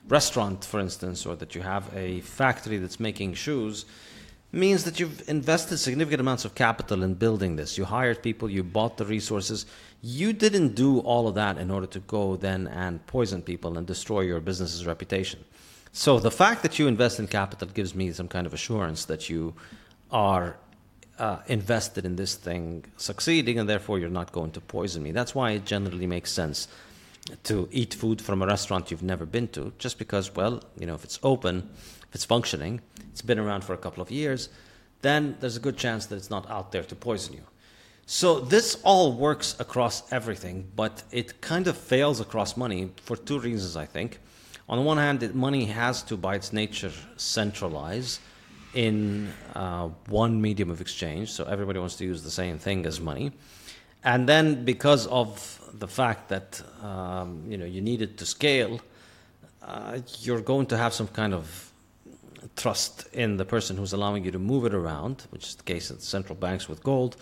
restaurant, 0.07 0.63
for 0.65 0.79
instance, 0.79 1.25
or 1.25 1.35
that 1.37 1.55
you 1.55 1.63
have 1.63 1.89
a 1.95 2.21
factory 2.21 2.77
that's 2.77 2.99
making 2.99 3.33
shoes 3.33 3.85
means 4.51 4.83
that 4.83 4.99
you've 4.99 5.27
invested 5.27 5.79
significant 5.79 6.21
amounts 6.21 6.45
of 6.45 6.53
capital 6.53 7.01
in 7.01 7.15
building 7.15 7.55
this. 7.55 7.75
You 7.75 7.85
hired 7.85 8.21
people, 8.21 8.51
you 8.51 8.61
bought 8.61 8.97
the 8.97 9.05
resources, 9.05 9.65
you 10.05 10.33
didn't 10.33 10.75
do 10.75 10.99
all 10.99 11.29
of 11.29 11.35
that 11.35 11.57
in 11.57 11.71
order 11.71 11.87
to 11.87 11.99
go 12.01 12.35
then 12.35 12.67
and 12.67 13.05
poison 13.07 13.41
people 13.41 13.77
and 13.77 13.87
destroy 13.87 14.19
your 14.19 14.41
business's 14.41 14.85
reputation. 14.85 15.39
So 15.93 16.19
the 16.19 16.29
fact 16.29 16.61
that 16.63 16.77
you 16.77 16.87
invest 16.87 17.19
in 17.19 17.27
capital 17.27 17.69
gives 17.69 17.95
me 17.95 18.11
some 18.11 18.27
kind 18.27 18.45
of 18.45 18.53
assurance 18.53 19.05
that 19.05 19.29
you 19.29 19.53
are 20.11 20.57
uh, 21.17 21.37
invested 21.47 22.05
in 22.05 22.17
this 22.17 22.35
thing 22.35 22.83
succeeding, 22.97 23.59
and 23.59 23.69
therefore 23.69 23.97
you're 23.97 24.09
not 24.09 24.33
going 24.33 24.51
to 24.51 24.59
poison 24.59 25.03
me. 25.03 25.11
That's 25.11 25.33
why 25.33 25.51
it 25.51 25.65
generally 25.65 26.07
makes 26.07 26.31
sense 26.31 26.67
to 27.43 27.69
eat 27.71 27.93
food 27.93 28.21
from 28.21 28.41
a 28.41 28.45
restaurant 28.45 28.91
you've 28.91 29.03
never 29.03 29.25
been 29.25 29.47
to, 29.49 29.71
just 29.77 29.97
because, 29.97 30.35
well, 30.35 30.61
you 30.77 30.85
know, 30.85 30.95
if 30.95 31.05
it's 31.05 31.19
open, 31.23 31.69
if 32.09 32.15
it's 32.15 32.25
functioning, 32.25 32.81
it's 33.11 33.21
been 33.21 33.39
around 33.39 33.63
for 33.63 33.73
a 33.73 33.77
couple 33.77 34.03
of 34.03 34.11
years, 34.11 34.49
then 35.01 35.37
there's 35.39 35.55
a 35.55 35.61
good 35.61 35.77
chance 35.77 36.07
that 36.07 36.17
it's 36.17 36.29
not 36.29 36.49
out 36.49 36.73
there 36.73 36.83
to 36.83 36.95
poison 36.95 37.35
you. 37.35 37.43
So 38.05 38.39
this 38.39 38.77
all 38.83 39.13
works 39.13 39.55
across 39.59 40.11
everything, 40.11 40.69
but 40.75 41.03
it 41.11 41.39
kind 41.39 41.67
of 41.67 41.77
fails 41.77 42.19
across 42.19 42.57
money 42.57 42.91
for 43.03 43.15
two 43.15 43.39
reasons, 43.39 43.77
I 43.77 43.85
think. 43.85 44.19
On 44.67 44.77
the 44.77 44.83
one 44.83 44.97
hand, 44.97 45.33
money 45.33 45.65
has 45.65 46.03
to, 46.03 46.17
by 46.17 46.35
its 46.35 46.51
nature, 46.51 46.91
centralize 47.15 48.19
in 48.73 49.31
uh, 49.55 49.89
one 50.07 50.41
medium 50.41 50.69
of 50.69 50.81
exchange, 50.81 51.31
so 51.31 51.45
everybody 51.45 51.79
wants 51.79 51.95
to 51.97 52.05
use 52.05 52.23
the 52.23 52.31
same 52.31 52.57
thing 52.57 52.85
as 52.85 52.99
money. 52.99 53.31
And 54.03 54.27
then, 54.27 54.65
because 54.65 55.07
of 55.07 55.59
the 55.73 55.87
fact 55.87 56.29
that 56.29 56.61
um, 56.81 57.43
you 57.47 57.57
know 57.57 57.65
you 57.65 57.81
need 57.81 58.01
it 58.01 58.17
to 58.17 58.25
scale, 58.25 58.81
uh, 59.61 59.99
you're 60.19 60.41
going 60.41 60.65
to 60.67 60.77
have 60.77 60.93
some 60.93 61.07
kind 61.07 61.33
of 61.33 61.71
trust 62.55 63.07
in 63.13 63.37
the 63.37 63.45
person 63.45 63.77
who's 63.77 63.93
allowing 63.93 64.25
you 64.25 64.31
to 64.31 64.39
move 64.39 64.65
it 64.65 64.73
around, 64.73 65.25
which 65.29 65.47
is 65.47 65.55
the 65.55 65.63
case 65.63 65.89
of 65.89 66.01
central 66.01 66.35
banks 66.35 66.67
with 66.67 66.83
gold 66.83 67.15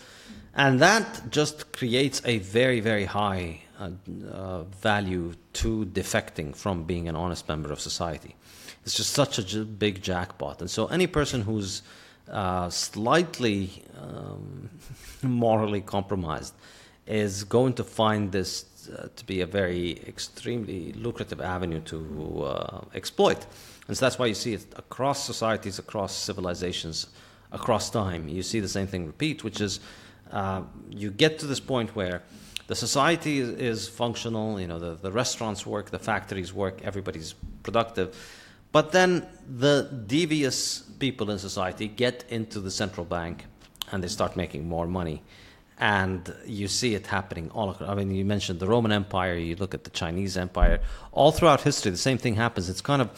and 0.56 0.80
that 0.80 1.30
just 1.30 1.72
creates 1.72 2.22
a 2.26 2.40
very, 2.40 2.80
very 2.80 3.06
high 3.06 3.62
uh, 3.80 3.90
uh, 4.32 4.64
value 4.64 5.34
to 5.54 5.86
defecting 5.86 6.56
from 6.56 6.84
being 6.84 7.08
an 7.08 7.16
honest 7.16 7.48
member 7.48 7.72
of 7.72 7.80
society. 7.80 8.36
It's 8.84 8.96
just 8.96 9.14
such 9.14 9.40
a 9.40 9.60
big 9.64 10.02
jackpot. 10.02 10.60
And 10.62 10.70
so, 10.70 10.88
any 10.88 11.08
person 11.08 11.42
who's 11.42 11.84
uh, 12.30 12.70
slightly 12.70 13.84
um, 14.00 14.70
morally 15.22 15.82
compromised 15.82 16.54
is 17.08 17.44
going 17.44 17.74
to 17.74 17.84
find 17.84 18.32
this 18.32 18.66
uh, 18.90 19.08
to 19.16 19.26
be 19.26 19.42
a 19.42 19.46
very 19.46 20.02
extremely 20.08 20.92
lucrative 20.94 21.40
avenue 21.42 21.82
to 21.82 22.44
uh, 22.44 22.82
exploit. 22.94 23.46
And 23.88 23.98
so 23.98 24.06
that's 24.06 24.18
why 24.18 24.28
you 24.28 24.34
see 24.34 24.54
it 24.54 24.66
across 24.76 25.24
societies, 25.24 25.78
across 25.78 26.16
civilizations, 26.16 27.08
across 27.52 27.90
time. 27.90 28.28
You 28.28 28.44
see 28.44 28.60
the 28.60 28.70
same 28.70 28.88
thing 28.88 29.06
repeat, 29.06 29.44
which 29.44 29.62
is 29.62 29.80
uh, 30.32 30.64
you 30.90 31.12
get 31.12 31.40
to 31.40 31.46
this 31.46 31.60
point 31.60 31.96
where 31.96 32.24
the 32.68 32.76
society 32.76 33.40
is, 33.40 33.50
is, 33.50 33.90
functional, 33.90 34.60
you 34.60 34.68
know, 34.68 34.80
the, 34.80 34.96
the 34.96 35.12
restaurants 35.12 35.66
work, 35.66 35.90
the 35.90 36.00
factories 36.00 36.54
work, 36.54 36.82
everybody's 36.84 37.34
productive. 37.64 38.16
But 38.72 38.94
then 38.94 39.28
the 39.46 39.90
devious 40.08 40.80
people 41.00 41.30
in 41.32 41.40
society 41.40 41.88
get 41.88 42.24
into 42.30 42.60
the 42.62 42.72
central 42.72 43.06
bank 43.06 43.46
and 43.92 44.02
they 44.02 44.08
start 44.08 44.38
making 44.38 44.68
more 44.68 44.88
money 44.88 45.22
and 45.82 46.34
you 46.46 46.68
see 46.68 46.94
it 46.94 47.08
happening 47.08 47.50
all 47.50 47.72
across. 47.72 47.90
I 47.90 47.96
mean, 47.96 48.12
you 48.12 48.24
mentioned 48.24 48.60
the 48.60 48.68
Roman 48.68 48.92
Empire, 48.92 49.34
you 49.36 49.56
look 49.56 49.74
at 49.74 49.84
the 49.84 49.90
Chinese 49.90 50.38
Empire, 50.38 50.80
all 51.12 51.32
throughout 51.32 51.62
history, 51.62 51.92
the 51.92 51.98
same 51.98 52.20
thing 52.20 52.36
happens. 52.36 52.70
It's 52.70 52.82
kind 52.82 53.02
of, 53.02 53.10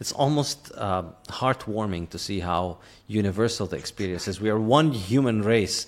it's 0.00 0.12
almost 0.12 0.72
uh, 0.76 1.04
heartwarming 1.28 2.08
to 2.10 2.18
see 2.18 2.40
how 2.40 2.78
universal 3.06 3.66
the 3.66 3.76
experience 3.76 4.26
is. 4.26 4.40
We 4.40 4.48
are 4.48 4.58
one 4.58 4.92
human 4.92 5.42
race 5.42 5.86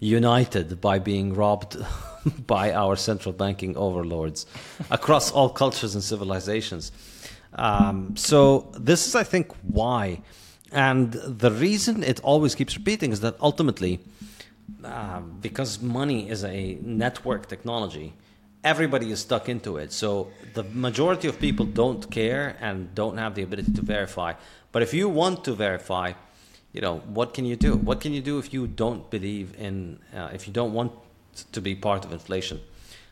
united 0.00 0.80
by 0.80 0.98
being 0.98 1.34
robbed 1.34 1.76
by 2.46 2.72
our 2.72 2.96
central 2.96 3.32
banking 3.32 3.76
overlords 3.76 4.46
across 4.90 5.30
all 5.30 5.48
cultures 5.48 5.94
and 5.94 6.02
civilizations. 6.02 6.90
Um, 7.54 8.16
so, 8.16 8.72
this 8.78 9.06
is, 9.06 9.14
I 9.14 9.24
think, 9.24 9.52
why. 9.62 10.22
And 10.72 11.12
the 11.12 11.50
reason 11.50 12.02
it 12.02 12.20
always 12.20 12.54
keeps 12.54 12.76
repeating 12.76 13.12
is 13.12 13.20
that 13.20 13.36
ultimately, 13.40 14.00
um, 14.84 15.38
because 15.40 15.80
money 15.82 16.28
is 16.28 16.44
a 16.44 16.78
network 16.80 17.48
technology, 17.48 18.14
everybody 18.62 19.10
is 19.10 19.20
stuck 19.20 19.48
into 19.48 19.78
it. 19.78 19.92
So 19.92 20.30
the 20.54 20.62
majority 20.62 21.28
of 21.28 21.40
people 21.40 21.66
don't 21.66 22.10
care 22.10 22.56
and 22.60 22.94
don't 22.94 23.16
have 23.16 23.34
the 23.34 23.42
ability 23.42 23.72
to 23.72 23.82
verify. 23.82 24.34
But 24.72 24.82
if 24.82 24.94
you 24.94 25.08
want 25.08 25.44
to 25.44 25.54
verify, 25.54 26.12
you 26.72 26.80
know, 26.80 26.98
what 26.98 27.34
can 27.34 27.44
you 27.44 27.56
do? 27.56 27.76
What 27.76 28.00
can 28.00 28.12
you 28.12 28.20
do 28.20 28.38
if 28.38 28.52
you 28.52 28.66
don't 28.66 29.08
believe 29.10 29.54
in, 29.58 29.98
uh, 30.14 30.30
if 30.32 30.46
you 30.46 30.52
don't 30.52 30.72
want 30.72 30.92
to 31.52 31.60
be 31.60 31.74
part 31.74 32.04
of 32.04 32.12
inflation? 32.12 32.60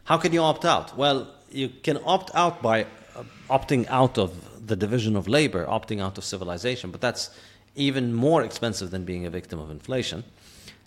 How 0.05 0.17
can 0.17 0.33
you 0.33 0.43
opt 0.43 0.65
out? 0.65 0.97
Well, 0.97 1.29
you 1.51 1.69
can 1.69 1.99
opt 2.05 2.31
out 2.35 2.63
by 2.63 2.85
uh, 3.17 3.25
opting 3.51 3.87
out 3.89 4.19
of 4.19 4.67
the 4.67 4.77
division 4.77 5.17
of 5.17 5.29
labor, 5.29 5.67
opting 5.67 6.01
out 6.01 6.19
of 6.19 6.25
civilization, 6.25 6.91
but 6.91 7.01
that's 7.01 7.31
even 7.75 8.13
more 8.13 8.43
expensive 8.43 8.91
than 8.91 9.05
being 9.05 9.27
a 9.27 9.31
victim 9.31 9.59
of 9.59 9.71
inflation. 9.71 10.25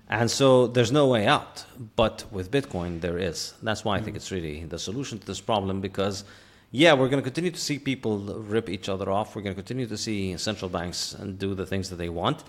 And 0.10 0.30
so 0.30 0.68
there's 0.68 0.92
no 0.92 1.08
way 1.08 1.26
out. 1.26 1.66
But 1.96 2.26
with 2.32 2.52
Bitcoin, 2.52 3.00
there 3.00 3.18
is. 3.18 3.54
That's 3.64 3.86
why 3.86 3.98
I 3.98 4.02
think 4.02 4.14
mm. 4.14 4.18
it's 4.18 4.32
really 4.32 4.66
the 4.66 4.78
solution 4.78 5.20
to 5.20 5.26
this 5.26 5.40
problem 5.40 5.80
because, 5.80 6.26
yeah, 6.72 6.94
we're 6.94 7.10
going 7.10 7.22
to 7.22 7.30
continue 7.30 7.52
to 7.52 7.60
see 7.60 7.80
people 7.80 8.18
rip 8.20 8.70
each 8.70 8.88
other 8.88 9.12
off. 9.12 9.36
We're 9.36 9.42
going 9.42 9.56
to 9.56 9.62
continue 9.62 9.88
to 9.88 9.98
see 9.98 10.38
central 10.38 10.70
banks 10.70 11.14
and 11.14 11.38
do 11.38 11.54
the 11.54 11.66
things 11.66 11.90
that 11.90 11.98
they 11.98 12.08
want. 12.08 12.44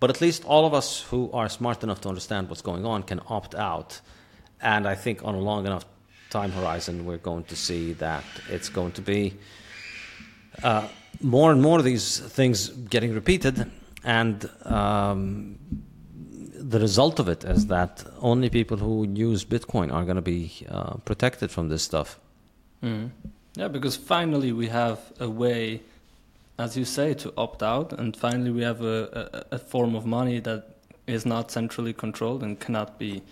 But 0.00 0.10
at 0.10 0.20
least 0.20 0.44
all 0.44 0.66
of 0.66 0.74
us 0.74 1.00
who 1.00 1.30
are 1.32 1.48
smart 1.48 1.82
enough 1.82 2.02
to 2.02 2.10
understand 2.10 2.50
what's 2.50 2.60
going 2.60 2.84
on 2.84 3.04
can 3.04 3.20
opt 3.28 3.54
out. 3.54 4.00
And 4.60 4.86
I 4.86 4.94
think 4.94 5.24
on 5.24 5.34
a 5.34 5.38
long 5.38 5.66
enough 5.66 5.86
time 6.28 6.52
horizon, 6.52 7.06
we're 7.06 7.16
going 7.16 7.44
to 7.44 7.56
see 7.56 7.94
that 7.94 8.24
it's 8.50 8.68
going 8.68 8.92
to 8.92 9.00
be 9.00 9.34
uh, 10.62 10.86
more 11.22 11.50
and 11.50 11.62
more 11.62 11.78
of 11.78 11.84
these 11.84 12.18
things 12.18 12.68
getting 12.68 13.14
repeated. 13.14 13.70
And 14.04 14.46
um, 14.64 15.58
the 16.54 16.80
result 16.80 17.18
of 17.18 17.28
it 17.28 17.44
is 17.44 17.68
that 17.68 18.04
only 18.20 18.50
people 18.50 18.76
who 18.76 19.08
use 19.08 19.42
Bitcoin 19.44 19.90
are 19.90 20.04
going 20.04 20.16
to 20.16 20.22
be 20.22 20.66
uh, 20.68 20.96
protected 20.98 21.50
from 21.50 21.70
this 21.70 21.82
stuff. 21.82 22.20
Mm. 22.82 23.10
Yeah, 23.56 23.68
because 23.68 23.96
finally 23.96 24.52
we 24.52 24.68
have 24.68 24.98
a 25.20 25.30
way, 25.30 25.82
as 26.58 26.76
you 26.76 26.84
say, 26.84 27.14
to 27.14 27.32
opt 27.36 27.62
out, 27.62 27.92
and 27.92 28.16
finally 28.16 28.50
we 28.50 28.62
have 28.62 28.82
a, 28.82 29.46
a, 29.50 29.56
a 29.56 29.58
form 29.58 29.94
of 29.94 30.04
money 30.06 30.40
that 30.40 30.74
is 31.06 31.24
not 31.24 31.50
centrally 31.50 31.92
controlled 31.92 32.42
and 32.42 32.58
cannot 32.58 32.98
be 32.98 33.22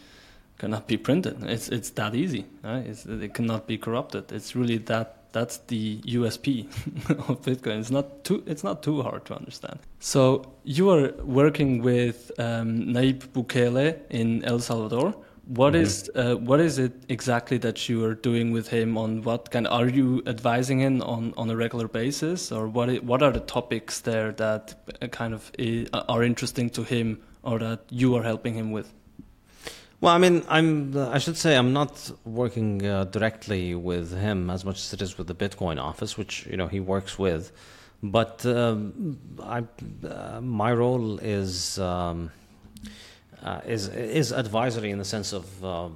cannot 0.58 0.87
be 0.87 0.96
printed. 0.96 1.42
It's 1.42 1.68
it's 1.68 1.90
that 1.90 2.14
easy. 2.14 2.44
Right? 2.62 2.87
It's, 2.87 3.04
it 3.06 3.35
cannot 3.35 3.66
be 3.66 3.78
corrupted. 3.78 4.30
It's 4.30 4.54
really 4.54 4.78
that 4.78 5.32
that's 5.32 5.58
the 5.66 5.98
USP 6.02 6.66
of 7.28 7.42
Bitcoin. 7.42 7.80
It's 7.80 7.90
not 7.90 8.24
too 8.24 8.42
it's 8.46 8.62
not 8.62 8.82
too 8.82 9.02
hard 9.02 9.24
to 9.26 9.35
understand. 9.35 9.80
So 9.98 10.52
you 10.62 10.90
are 10.90 11.12
working 11.24 11.82
with 11.82 12.30
um, 12.38 12.94
Nayib 12.94 13.28
Bukele 13.35 13.98
in 14.11 14.44
El 14.44 14.61
Salvador. 14.61 15.14
What 15.46 15.72
mm-hmm. 15.72 15.83
is 15.83 16.11
uh, 16.14 16.37
what 16.37 16.61
is 16.61 16.78
it 16.78 16.92
exactly 17.09 17.59
that 17.59 17.88
you 17.88 18.05
are 18.05 18.14
doing 18.14 18.52
with 18.52 18.68
him? 18.68 18.96
On 18.96 19.22
what 19.22 19.50
kind? 19.50 19.66
of 19.66 19.72
Are 19.72 19.88
you 19.88 20.22
advising 20.26 20.81
him 20.81 21.02
on, 21.02 21.35
on 21.37 21.50
a 21.50 21.57
regular 21.57 21.88
basis, 21.88 22.52
or 22.52 22.68
what? 22.68 22.88
Is, 22.88 23.02
what 23.02 23.22
are 23.22 23.33
the 23.33 23.40
topics 23.40 24.00
there 24.00 24.31
that 24.33 24.74
uh, 25.00 25.09
kind 25.09 25.35
of 25.35 25.50
are 26.09 26.22
interesting 26.22 26.70
to 26.70 26.85
him, 26.85 27.20
or 27.42 27.59
that 27.59 27.81
you 27.90 28.14
are 28.14 28.22
helping 28.22 28.55
him 28.55 28.70
with? 28.70 28.92
Well, 30.00 30.14
I 30.14 30.18
mean, 30.18 30.44
I'm. 30.48 30.96
I 30.96 31.18
should 31.18 31.37
say 31.37 31.57
I'm 31.57 31.72
not 31.72 32.12
working 32.24 32.87
uh, 32.87 33.05
directly 33.05 33.74
with 33.74 34.16
him 34.16 34.48
as 34.48 34.64
much 34.64 34.76
as 34.76 34.92
it 34.92 35.02
is 35.02 35.18
with 35.18 35.26
the 35.26 35.35
Bitcoin 35.35 35.81
office, 35.83 36.16
which 36.16 36.46
you 36.46 36.57
know 36.57 36.68
he 36.68 36.78
works 36.78 37.18
with. 37.18 37.50
But 38.02 38.44
um, 38.46 39.18
I, 39.42 39.64
uh, 40.07 40.40
my 40.40 40.72
role 40.72 41.18
is 41.18 41.78
um, 41.78 42.33
uh, 43.42 43.61
is 43.66 43.88
is 43.88 44.33
advisory 44.33 44.90
in 44.90 44.98
the 44.98 45.05
sense 45.05 45.33
of 45.33 45.64
uh, 45.64 45.88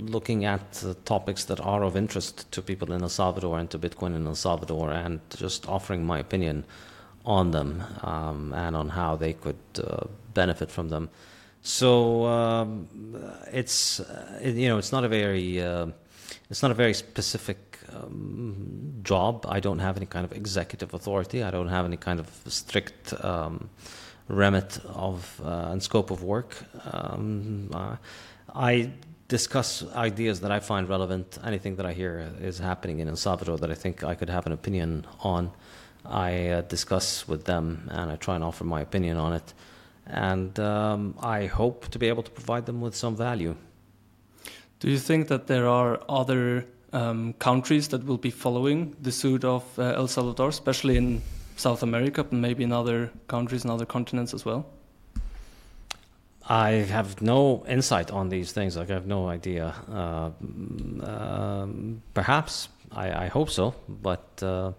looking 0.00 0.44
at 0.44 0.84
topics 1.04 1.44
that 1.44 1.60
are 1.60 1.82
of 1.84 1.96
interest 1.96 2.50
to 2.52 2.62
people 2.62 2.92
in 2.92 3.02
El 3.02 3.08
Salvador 3.08 3.58
and 3.58 3.70
to 3.70 3.78
Bitcoin 3.78 4.14
in 4.16 4.26
El 4.26 4.34
Salvador, 4.34 4.90
and 4.90 5.20
just 5.36 5.68
offering 5.68 6.04
my 6.04 6.18
opinion 6.18 6.64
on 7.24 7.50
them 7.52 7.82
um, 8.02 8.52
and 8.52 8.76
on 8.76 8.90
how 8.90 9.16
they 9.16 9.32
could 9.32 9.56
uh, 9.82 10.06
benefit 10.34 10.70
from 10.70 10.88
them. 10.88 11.08
So 11.62 12.26
um, 12.26 12.88
it's 13.52 14.00
uh, 14.00 14.40
you 14.42 14.68
know 14.68 14.78
it's 14.78 14.92
not 14.92 15.04
a 15.04 15.08
very 15.08 15.62
uh, 15.62 15.86
it's 16.50 16.62
not 16.62 16.70
a 16.70 16.74
very 16.74 16.94
specific 16.94 17.78
um, 17.92 19.00
job. 19.02 19.46
I 19.48 19.60
don't 19.60 19.78
have 19.78 19.96
any 19.96 20.06
kind 20.06 20.24
of 20.24 20.32
executive 20.32 20.92
authority. 20.92 21.42
I 21.42 21.50
don't 21.50 21.68
have 21.68 21.84
any 21.84 21.96
kind 21.96 22.20
of 22.20 22.28
strict 22.48 23.14
um, 23.24 23.70
remit 24.28 24.78
of 24.86 25.40
uh, 25.44 25.68
and 25.72 25.82
scope 25.82 26.10
of 26.10 26.22
work. 26.22 26.56
Um, 26.92 27.68
I 28.54 28.90
discuss 29.28 29.84
ideas 29.94 30.40
that 30.40 30.50
I 30.50 30.60
find 30.60 30.88
relevant. 30.88 31.38
Anything 31.44 31.76
that 31.76 31.86
I 31.86 31.92
hear 31.92 32.30
is 32.40 32.58
happening 32.58 33.00
in 33.00 33.08
El 33.08 33.16
Salvador 33.16 33.58
that 33.58 33.70
I 33.70 33.74
think 33.74 34.04
I 34.04 34.14
could 34.14 34.30
have 34.30 34.46
an 34.46 34.52
opinion 34.52 35.06
on, 35.20 35.50
I 36.04 36.48
uh, 36.48 36.60
discuss 36.62 37.26
with 37.26 37.44
them 37.44 37.88
and 37.90 38.10
I 38.10 38.16
try 38.16 38.34
and 38.34 38.44
offer 38.44 38.64
my 38.64 38.80
opinion 38.80 39.16
on 39.16 39.32
it 39.32 39.54
and 40.06 40.58
um, 40.60 41.14
I 41.20 41.46
hope 41.46 41.88
to 41.88 41.98
be 41.98 42.08
able 42.08 42.22
to 42.22 42.30
provide 42.30 42.66
them 42.66 42.80
with 42.80 42.94
some 42.94 43.16
value. 43.16 43.56
Do 44.80 44.90
you 44.90 44.98
think 44.98 45.28
that 45.28 45.46
there 45.46 45.66
are 45.66 46.00
other 46.08 46.66
um, 46.92 47.32
countries 47.34 47.88
that 47.88 48.04
will 48.04 48.18
be 48.18 48.30
following 48.30 48.94
the 49.00 49.12
suit 49.12 49.44
of 49.44 49.64
uh, 49.78 49.94
El 49.96 50.08
Salvador, 50.08 50.48
especially 50.48 50.96
in 50.96 51.22
South 51.56 51.82
America, 51.82 52.24
but 52.24 52.32
maybe 52.32 52.64
in 52.64 52.72
other 52.72 53.10
countries 53.28 53.62
and 53.62 53.70
other 53.70 53.86
continents 53.86 54.34
as 54.34 54.44
well? 54.44 54.66
I 56.46 56.70
have 56.70 57.22
no 57.22 57.64
insight 57.66 58.10
on 58.10 58.28
these 58.28 58.52
things. 58.52 58.76
Like 58.76 58.90
I 58.90 58.94
have 58.94 59.06
no 59.06 59.28
idea. 59.28 59.74
Uh, 59.90 60.30
um, 61.06 62.02
perhaps 62.12 62.68
I, 62.92 63.24
I, 63.24 63.26
hope 63.28 63.48
so, 63.48 63.74
but 63.88 64.42
uh, 64.42 64.72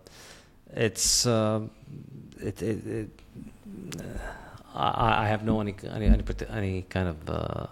it's 0.75 1.25
uh, 1.25 1.61
it, 2.39 2.61
it, 2.61 2.85
it 2.85 3.09
I, 4.75 5.23
I 5.23 5.27
have 5.27 5.43
no 5.43 5.59
any 5.59 5.73
any 5.89 6.05
any, 6.05 6.23
any 6.51 6.81
kind 6.83 7.07
of 7.07 7.29
uh, 7.29 7.67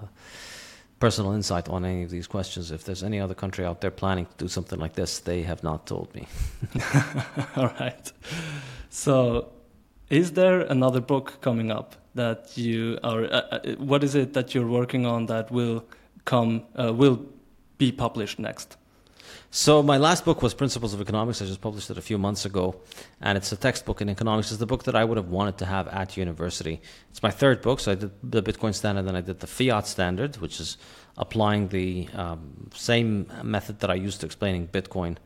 personal 0.99 1.33
insight 1.33 1.69
on 1.69 1.85
any 1.85 2.03
of 2.03 2.09
these 2.09 2.25
questions. 2.25 2.71
If 2.71 2.85
there's 2.85 3.03
any 3.03 3.19
other 3.19 3.35
country 3.35 3.63
out 3.63 3.81
there 3.81 3.91
planning 3.91 4.25
to 4.25 4.45
do 4.45 4.47
something 4.47 4.79
like 4.79 4.93
this, 4.93 5.19
they 5.19 5.43
have 5.43 5.61
not 5.61 5.85
told 5.85 6.15
me. 6.15 6.27
All 7.55 7.71
right. 7.79 8.11
So, 8.93 9.49
is 10.11 10.33
there 10.33 10.61
another 10.61 11.01
book 11.01 11.41
coming 11.41 11.71
up 11.71 11.95
that 12.13 12.55
you 12.55 12.99
are? 13.03 13.23
Uh, 13.23 13.27
uh, 13.27 13.59
what 13.79 14.03
is 14.03 14.13
it 14.13 14.33
that 14.33 14.53
you're 14.53 14.67
working 14.67 15.07
on 15.07 15.25
that 15.25 15.49
will 15.49 15.83
come 16.25 16.61
uh, 16.79 16.93
will 16.93 17.25
be 17.79 17.91
published 17.91 18.37
next? 18.37 18.77
So 19.49 19.81
my 19.81 19.97
last 19.97 20.25
book 20.25 20.43
was 20.43 20.53
Principles 20.53 20.93
of 20.93 21.01
Economics. 21.01 21.41
I 21.41 21.45
just 21.45 21.59
published 21.59 21.89
it 21.89 21.97
a 21.97 22.03
few 22.03 22.19
months 22.19 22.45
ago, 22.45 22.75
and 23.19 23.35
it's 23.35 23.51
a 23.51 23.57
textbook 23.57 23.99
in 23.99 24.09
economics. 24.09 24.51
It's 24.51 24.59
the 24.59 24.67
book 24.67 24.83
that 24.83 24.95
I 24.95 25.03
would 25.03 25.17
have 25.17 25.29
wanted 25.29 25.57
to 25.57 25.65
have 25.65 25.87
at 25.87 26.15
university. 26.15 26.79
It's 27.09 27.23
my 27.23 27.31
third 27.31 27.63
book. 27.63 27.79
So 27.79 27.93
I 27.93 27.95
did 27.95 28.11
the 28.21 28.43
Bitcoin 28.43 28.75
standard, 28.75 29.07
then 29.07 29.15
I 29.15 29.21
did 29.21 29.39
the 29.39 29.47
fiat 29.47 29.87
standard, 29.87 30.37
which 30.37 30.59
is 30.59 30.77
applying 31.17 31.69
the 31.69 32.09
um, 32.13 32.69
same 32.75 33.25
method 33.41 33.79
that 33.79 33.89
I 33.89 33.95
used 33.95 34.19
to 34.19 34.27
explaining 34.27 34.67
Bitcoin 34.67 35.17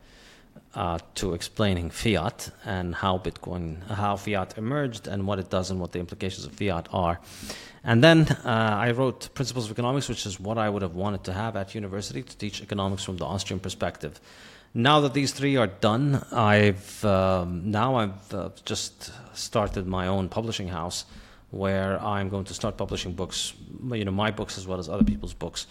uh, 0.74 0.98
to 1.14 1.34
explaining 1.34 1.90
fiat 1.90 2.50
and 2.64 2.94
how 2.94 3.18
Bitcoin, 3.18 3.86
how 3.88 4.16
fiat 4.16 4.58
emerged, 4.58 5.06
and 5.06 5.26
what 5.26 5.38
it 5.38 5.50
does, 5.50 5.70
and 5.70 5.80
what 5.80 5.92
the 5.92 5.98
implications 5.98 6.44
of 6.46 6.52
fiat 6.52 6.88
are. 6.92 7.20
And 7.84 8.02
then 8.02 8.26
uh, 8.44 8.76
I 8.80 8.90
wrote 8.90 9.32
Principles 9.34 9.66
of 9.66 9.72
Economics, 9.72 10.08
which 10.08 10.26
is 10.26 10.38
what 10.38 10.58
I 10.58 10.68
would 10.68 10.82
have 10.82 10.94
wanted 10.94 11.24
to 11.24 11.32
have 11.32 11.56
at 11.56 11.74
university 11.74 12.22
to 12.22 12.36
teach 12.36 12.60
economics 12.60 13.04
from 13.04 13.16
the 13.16 13.24
Austrian 13.24 13.60
perspective. 13.60 14.20
Now 14.74 15.00
that 15.00 15.14
these 15.14 15.32
three 15.32 15.56
are 15.56 15.66
done, 15.66 16.24
I've 16.30 17.04
um, 17.04 17.70
now 17.70 17.96
I've 17.96 18.34
uh, 18.34 18.50
just 18.64 19.10
started 19.34 19.86
my 19.86 20.06
own 20.06 20.28
publishing 20.28 20.68
house, 20.68 21.06
where 21.50 22.02
I'm 22.02 22.28
going 22.28 22.44
to 22.44 22.54
start 22.54 22.76
publishing 22.76 23.14
books, 23.14 23.54
you 23.90 24.04
know, 24.04 24.10
my 24.10 24.30
books 24.30 24.58
as 24.58 24.66
well 24.66 24.78
as 24.78 24.88
other 24.88 25.04
people's 25.04 25.34
books. 25.34 25.66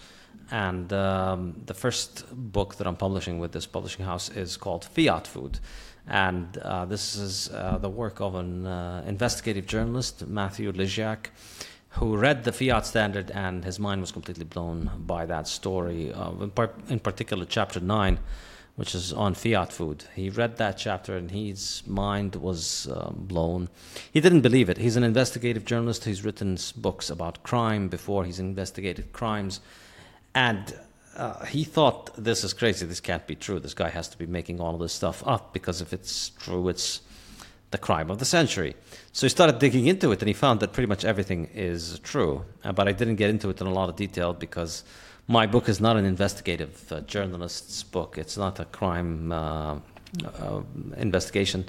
And 0.50 0.92
um, 0.92 1.60
the 1.66 1.74
first 1.74 2.24
book 2.32 2.76
that 2.76 2.86
I'm 2.86 2.96
publishing 2.96 3.38
with 3.38 3.52
this 3.52 3.66
publishing 3.66 4.04
house 4.04 4.30
is 4.30 4.56
called 4.56 4.84
Fiat 4.84 5.26
Food. 5.26 5.60
And 6.06 6.56
uh, 6.58 6.86
this 6.86 7.16
is 7.16 7.50
uh, 7.50 7.78
the 7.78 7.90
work 7.90 8.20
of 8.20 8.34
an 8.34 8.66
uh, 8.66 9.04
investigative 9.06 9.66
journalist, 9.66 10.26
Matthew 10.26 10.72
Lysiak, 10.72 11.26
who 11.90 12.16
read 12.16 12.44
the 12.44 12.52
Fiat 12.52 12.86
Standard 12.86 13.30
and 13.30 13.64
his 13.64 13.78
mind 13.78 14.00
was 14.00 14.10
completely 14.10 14.44
blown 14.44 14.90
by 15.06 15.26
that 15.26 15.46
story, 15.46 16.10
in, 16.40 16.50
par- 16.50 16.74
in 16.88 16.98
particular, 16.98 17.44
chapter 17.44 17.78
9 17.78 18.18
which 18.78 18.94
is 18.94 19.12
on 19.12 19.34
fiat 19.34 19.72
food. 19.72 20.04
He 20.14 20.30
read 20.30 20.56
that 20.58 20.78
chapter 20.78 21.16
and 21.16 21.32
his 21.32 21.82
mind 21.84 22.36
was 22.36 22.86
um, 22.94 23.24
blown. 23.26 23.68
He 24.12 24.20
didn't 24.20 24.42
believe 24.42 24.70
it. 24.70 24.78
He's 24.78 24.94
an 24.94 25.02
investigative 25.02 25.64
journalist. 25.64 26.04
He's 26.04 26.24
written 26.24 26.56
books 26.76 27.10
about 27.10 27.42
crime 27.42 27.88
before. 27.88 28.24
He's 28.24 28.38
investigated 28.38 29.12
crimes. 29.12 29.60
And 30.32 30.78
uh, 31.16 31.44
he 31.46 31.64
thought, 31.64 32.14
this 32.16 32.44
is 32.44 32.52
crazy. 32.52 32.86
This 32.86 33.00
can't 33.00 33.26
be 33.26 33.34
true. 33.34 33.58
This 33.58 33.74
guy 33.74 33.88
has 33.88 34.06
to 34.10 34.16
be 34.16 34.26
making 34.26 34.60
all 34.60 34.78
this 34.78 34.92
stuff 34.92 35.26
up 35.26 35.52
because 35.52 35.80
if 35.80 35.92
it's 35.92 36.28
true, 36.28 36.68
it's 36.68 37.00
the 37.72 37.78
crime 37.78 38.12
of 38.12 38.20
the 38.20 38.24
century. 38.24 38.76
So 39.10 39.26
he 39.26 39.28
started 39.28 39.58
digging 39.58 39.88
into 39.88 40.12
it 40.12 40.22
and 40.22 40.28
he 40.28 40.34
found 40.34 40.60
that 40.60 40.72
pretty 40.72 40.86
much 40.86 41.04
everything 41.04 41.50
is 41.52 41.98
true. 42.04 42.44
Uh, 42.62 42.70
but 42.70 42.86
I 42.86 42.92
didn't 42.92 43.16
get 43.16 43.28
into 43.28 43.50
it 43.50 43.60
in 43.60 43.66
a 43.66 43.72
lot 43.72 43.88
of 43.88 43.96
detail 43.96 44.34
because 44.34 44.84
my 45.28 45.46
book 45.46 45.68
is 45.68 45.78
not 45.78 45.96
an 45.96 46.06
investigative 46.06 46.90
uh, 46.90 47.00
journalist's 47.02 47.82
book. 47.82 48.16
It's 48.16 48.38
not 48.38 48.58
a 48.58 48.64
crime 48.64 49.30
uh, 49.30 49.78
uh, 50.24 50.62
investigation. 50.96 51.66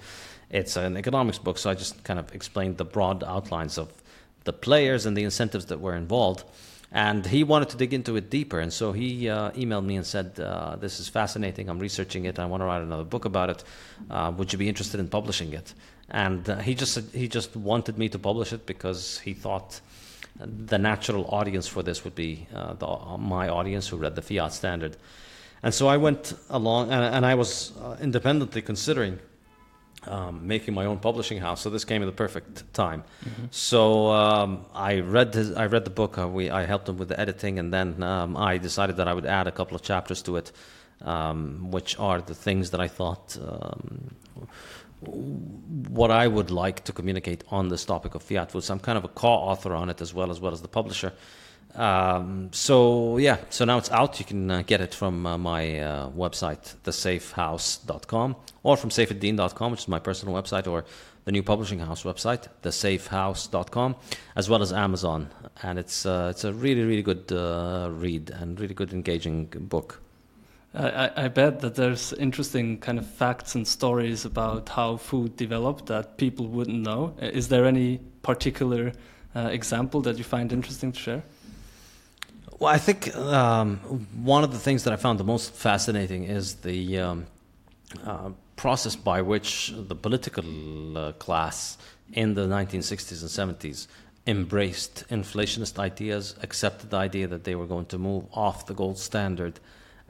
It's 0.49 0.77
an 0.77 0.95
economics 0.95 1.37
book. 1.37 1.57
So 1.57 1.69
I 1.69 1.73
just 1.73 2.01
kind 2.05 2.19
of 2.19 2.33
explained 2.33 2.77
the 2.77 2.85
broad 2.85 3.21
outlines 3.21 3.77
of 3.77 3.91
the 4.45 4.53
players 4.53 5.05
and 5.05 5.15
the 5.15 5.23
incentives 5.23 5.65
that 5.65 5.81
were 5.81 5.95
involved. 5.95 6.45
And 6.93 7.25
he 7.25 7.43
wanted 7.43 7.69
to 7.69 7.77
dig 7.77 7.93
into 7.93 8.15
it 8.15 8.29
deeper. 8.29 8.59
And 8.61 8.71
so 8.71 8.93
he 8.93 9.29
uh, 9.29 9.51
emailed 9.51 9.85
me 9.85 9.97
and 9.97 10.05
said, 10.05 10.39
uh, 10.39 10.77
This 10.77 11.01
is 11.01 11.09
fascinating. 11.09 11.69
I'm 11.69 11.79
researching 11.79 12.25
it. 12.25 12.39
I 12.39 12.45
want 12.45 12.61
to 12.61 12.65
write 12.65 12.81
another 12.81 13.03
book 13.03 13.25
about 13.25 13.49
it. 13.49 13.63
Uh, 14.09 14.31
would 14.37 14.53
you 14.53 14.57
be 14.57 14.69
interested 14.69 15.01
in 15.01 15.09
publishing 15.09 15.51
it? 15.53 15.73
And 16.09 16.47
he, 16.61 16.73
just, 16.73 16.97
he 17.13 17.27
just 17.27 17.55
wanted 17.55 17.97
me 17.97 18.09
to 18.09 18.17
publish 18.17 18.53
it 18.53 18.65
because 18.65 19.19
he 19.19 19.33
thought 19.33 19.81
the 20.37 20.77
natural 20.77 21.25
audience 21.29 21.67
for 21.67 21.83
this 21.83 22.03
would 22.03 22.15
be 22.15 22.47
uh, 22.53 22.73
the, 22.73 22.87
my 23.17 23.49
audience 23.49 23.87
who 23.87 23.97
read 23.97 24.15
the 24.15 24.21
fiat 24.21 24.53
standard. 24.53 24.97
And 25.61 25.73
so 25.73 25.87
I 25.87 25.97
went 25.97 26.33
along, 26.49 26.91
and, 26.91 27.03
and 27.03 27.25
I 27.25 27.35
was 27.35 27.73
uh, 27.77 27.97
independently 27.99 28.61
considering 28.61 29.19
um, 30.07 30.47
making 30.47 30.73
my 30.73 30.85
own 30.85 30.99
publishing 30.99 31.39
house. 31.39 31.61
So 31.61 31.69
this 31.69 31.83
came 31.83 32.01
at 32.01 32.05
the 32.05 32.11
perfect 32.11 32.73
time. 32.73 33.03
Mm-hmm. 33.23 33.45
So 33.51 34.07
um, 34.11 34.65
I 34.73 34.99
read 34.99 35.33
his, 35.33 35.51
I 35.51 35.65
read 35.65 35.83
the 35.83 35.89
book. 35.91 36.17
Uh, 36.17 36.27
we, 36.27 36.49
I 36.49 36.65
helped 36.65 36.87
him 36.87 36.97
with 36.97 37.09
the 37.09 37.19
editing, 37.19 37.59
and 37.59 37.73
then 37.73 38.01
um, 38.01 38.37
I 38.37 38.57
decided 38.57 38.97
that 38.97 39.07
I 39.07 39.13
would 39.13 39.25
add 39.25 39.47
a 39.47 39.51
couple 39.51 39.75
of 39.75 39.81
chapters 39.81 40.21
to 40.23 40.37
it, 40.37 40.51
um, 41.01 41.71
which 41.71 41.99
are 41.99 42.21
the 42.21 42.35
things 42.35 42.71
that 42.71 42.79
I 42.79 42.87
thought 42.87 43.37
um, 43.41 44.15
what 45.01 46.11
I 46.11 46.27
would 46.27 46.51
like 46.51 46.83
to 46.85 46.91
communicate 46.91 47.43
on 47.49 47.69
this 47.69 47.85
topic 47.85 48.15
of 48.15 48.23
fiat 48.23 48.51
foods. 48.51 48.69
I'm 48.69 48.79
kind 48.79 48.97
of 48.97 49.05
a 49.05 49.09
co-author 49.09 49.73
on 49.73 49.89
it 49.89 50.01
as 50.01 50.13
well 50.13 50.31
as 50.31 50.39
well 50.39 50.51
as 50.51 50.61
the 50.61 50.67
publisher. 50.67 51.13
Um, 51.75 52.49
so 52.51 53.17
yeah, 53.17 53.37
so 53.49 53.63
now 53.65 53.77
it's 53.77 53.91
out. 53.91 54.19
You 54.19 54.25
can 54.25 54.51
uh, 54.51 54.63
get 54.65 54.81
it 54.81 54.93
from 54.93 55.25
uh, 55.25 55.37
my 55.37 55.79
uh, 55.79 56.09
website, 56.09 56.75
thesaifhouse.com, 56.83 58.35
or 58.63 58.75
from 58.75 58.89
saifedean.com, 58.89 59.71
which 59.71 59.81
is 59.81 59.87
my 59.87 59.99
personal 59.99 60.33
website, 60.33 60.67
or 60.67 60.83
the 61.25 61.31
new 61.31 61.43
publishing 61.43 61.79
house 61.79 62.03
website, 62.03 62.47
thesaifhouse.com, 62.63 63.95
as 64.35 64.49
well 64.49 64.61
as 64.61 64.73
Amazon. 64.73 65.29
And 65.61 65.77
it's 65.77 66.05
uh, 66.05 66.29
it's 66.31 66.43
a 66.43 66.53
really 66.53 66.83
really 66.83 67.03
good 67.03 67.31
uh, 67.31 67.89
read 67.91 68.31
and 68.31 68.59
really 68.59 68.73
good 68.73 68.91
engaging 68.91 69.45
book. 69.45 70.01
I, 70.73 71.11
I 71.15 71.27
bet 71.29 71.61
that 71.61 71.75
there's 71.75 72.13
interesting 72.13 72.77
kind 72.77 72.99
of 72.99 73.07
facts 73.07 73.55
and 73.55 73.67
stories 73.67 74.23
about 74.25 74.69
how 74.69 74.97
food 74.97 75.35
developed 75.35 75.87
that 75.87 76.17
people 76.17 76.47
wouldn't 76.47 76.81
know. 76.81 77.15
Is 77.19 77.47
there 77.47 77.65
any 77.65 77.99
particular 78.21 78.93
uh, 79.35 79.49
example 79.51 80.01
that 80.01 80.17
you 80.17 80.23
find 80.23 80.53
interesting 80.53 80.91
to 80.91 80.99
share? 80.99 81.23
Well, 82.59 82.73
I 82.73 82.77
think 82.77 83.15
um, 83.15 83.77
one 84.21 84.43
of 84.43 84.51
the 84.51 84.59
things 84.59 84.83
that 84.83 84.93
I 84.93 84.97
found 84.97 85.19
the 85.19 85.23
most 85.23 85.53
fascinating 85.53 86.25
is 86.25 86.55
the 86.55 86.99
um, 86.99 87.25
uh, 88.05 88.31
process 88.55 88.95
by 88.95 89.21
which 89.21 89.73
the 89.75 89.95
political 89.95 90.97
uh, 90.97 91.11
class 91.13 91.77
in 92.11 92.33
the 92.33 92.47
1960s 92.47 93.21
and 93.21 93.57
70s 93.57 93.87
embraced 94.27 95.07
inflationist 95.09 95.79
ideas, 95.79 96.35
accepted 96.43 96.89
the 96.91 96.97
idea 96.97 97.27
that 97.27 97.45
they 97.45 97.55
were 97.55 97.65
going 97.65 97.85
to 97.85 97.97
move 97.97 98.25
off 98.33 98.67
the 98.67 98.73
gold 98.73 98.97
standard 98.97 99.59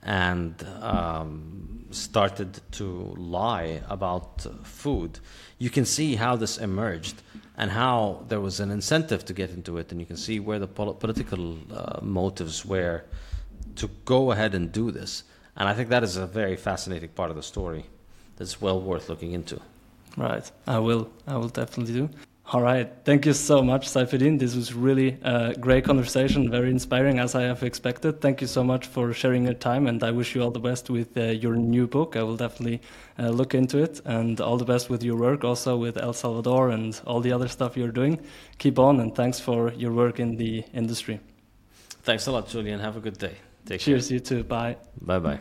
and 0.04 0.56
um, 0.82 1.86
started 1.92 2.62
to 2.72 3.14
lie 3.18 3.82
about 3.90 4.46
food, 4.64 5.20
you 5.58 5.70
can 5.70 5.86
see 5.86 6.16
how 6.16 6.36
this 6.36 6.58
emerged 6.58 7.22
and 7.58 7.72
how 7.72 8.24
there 8.30 8.40
was 8.40 8.60
an 8.60 8.72
incentive 8.72 9.26
to 9.26 9.34
get 9.34 9.50
into 9.50 9.78
it, 9.78 9.92
and 9.92 10.00
you 10.00 10.06
can 10.06 10.18
see 10.18 10.40
where 10.40 10.60
the 10.60 10.68
pol- 10.68 10.94
political 10.94 11.58
uh, 11.74 12.00
motives 12.02 12.66
were 12.66 13.04
to 13.76 13.90
go 14.06 14.32
ahead 14.32 14.56
and 14.56 14.72
do 14.72 14.92
this. 14.92 15.24
And 15.58 15.68
I 15.68 15.74
think 15.74 15.90
that 15.90 16.04
is 16.04 16.16
a 16.16 16.26
very 16.26 16.56
fascinating 16.56 17.10
part 17.10 17.30
of 17.30 17.36
the 17.36 17.44
story 17.44 17.86
that's 18.38 18.62
well 18.62 18.82
worth 18.82 19.10
looking 19.10 19.34
into. 19.34 19.60
Right, 20.16 20.50
I 20.66 20.80
will. 20.80 21.10
I 21.28 21.36
will 21.38 21.50
definitely 21.50 21.94
do. 21.94 22.10
All 22.52 22.64
right. 22.64 22.92
Thank 23.06 23.28
you 23.28 23.34
so 23.34 23.62
much, 23.62 23.88
Saifedean. 23.88 24.40
This 24.40 24.56
was 24.56 24.74
really 24.74 25.20
a 25.22 25.54
great 25.54 25.84
conversation, 25.86 26.50
very 26.50 26.72
inspiring 26.72 27.20
as 27.20 27.36
I 27.36 27.44
have 27.44 27.62
expected. 27.62 28.22
Thank 28.22 28.42
you 28.42 28.48
so 28.48 28.64
much 28.64 28.88
for 28.88 29.14
sharing 29.14 29.44
your 29.44 29.54
time, 29.54 29.86
and 29.86 30.04
I 30.04 30.10
wish 30.10 30.34
you 30.34 30.42
all 30.42 30.50
the 30.50 30.60
best 30.60 30.90
with 30.90 31.16
uh, 31.16 31.26
your 31.26 31.56
new 31.56 31.86
book. 31.86 32.16
I 32.16 32.24
will 32.24 32.38
definitely 32.38 32.82
uh, 33.20 33.30
look 33.30 33.54
into 33.54 33.78
it, 33.78 34.02
and 34.04 34.42
all 34.42 34.58
the 34.58 34.66
best 34.66 34.90
with 34.90 35.04
your 35.04 35.16
work, 35.16 35.44
also 35.44 35.78
with 35.78 35.96
El 35.98 36.14
Salvador 36.14 36.70
and 36.70 37.00
all 37.06 37.22
the 37.22 37.32
other 37.32 37.48
stuff 37.48 37.78
you're 37.78 37.92
doing. 37.92 38.20
Keep 38.58 38.80
on, 38.80 39.00
and 39.00 39.14
thanks 39.14 39.40
for 39.40 39.72
your 39.74 39.92
work 39.92 40.20
in 40.20 40.38
the 40.38 40.64
industry. 40.74 41.20
Thanks 42.02 42.26
a 42.26 42.32
lot, 42.32 42.48
Julian. 42.48 42.80
Have 42.80 42.98
a 42.98 43.00
good 43.00 43.20
day. 43.20 43.36
Take 43.68 43.82
Cheers, 43.82 44.08
care. 44.08 44.16
you 44.16 44.20
too. 44.22 44.44
Bye. 44.44 44.78
Bye 45.00 45.20
bye. 45.20 45.40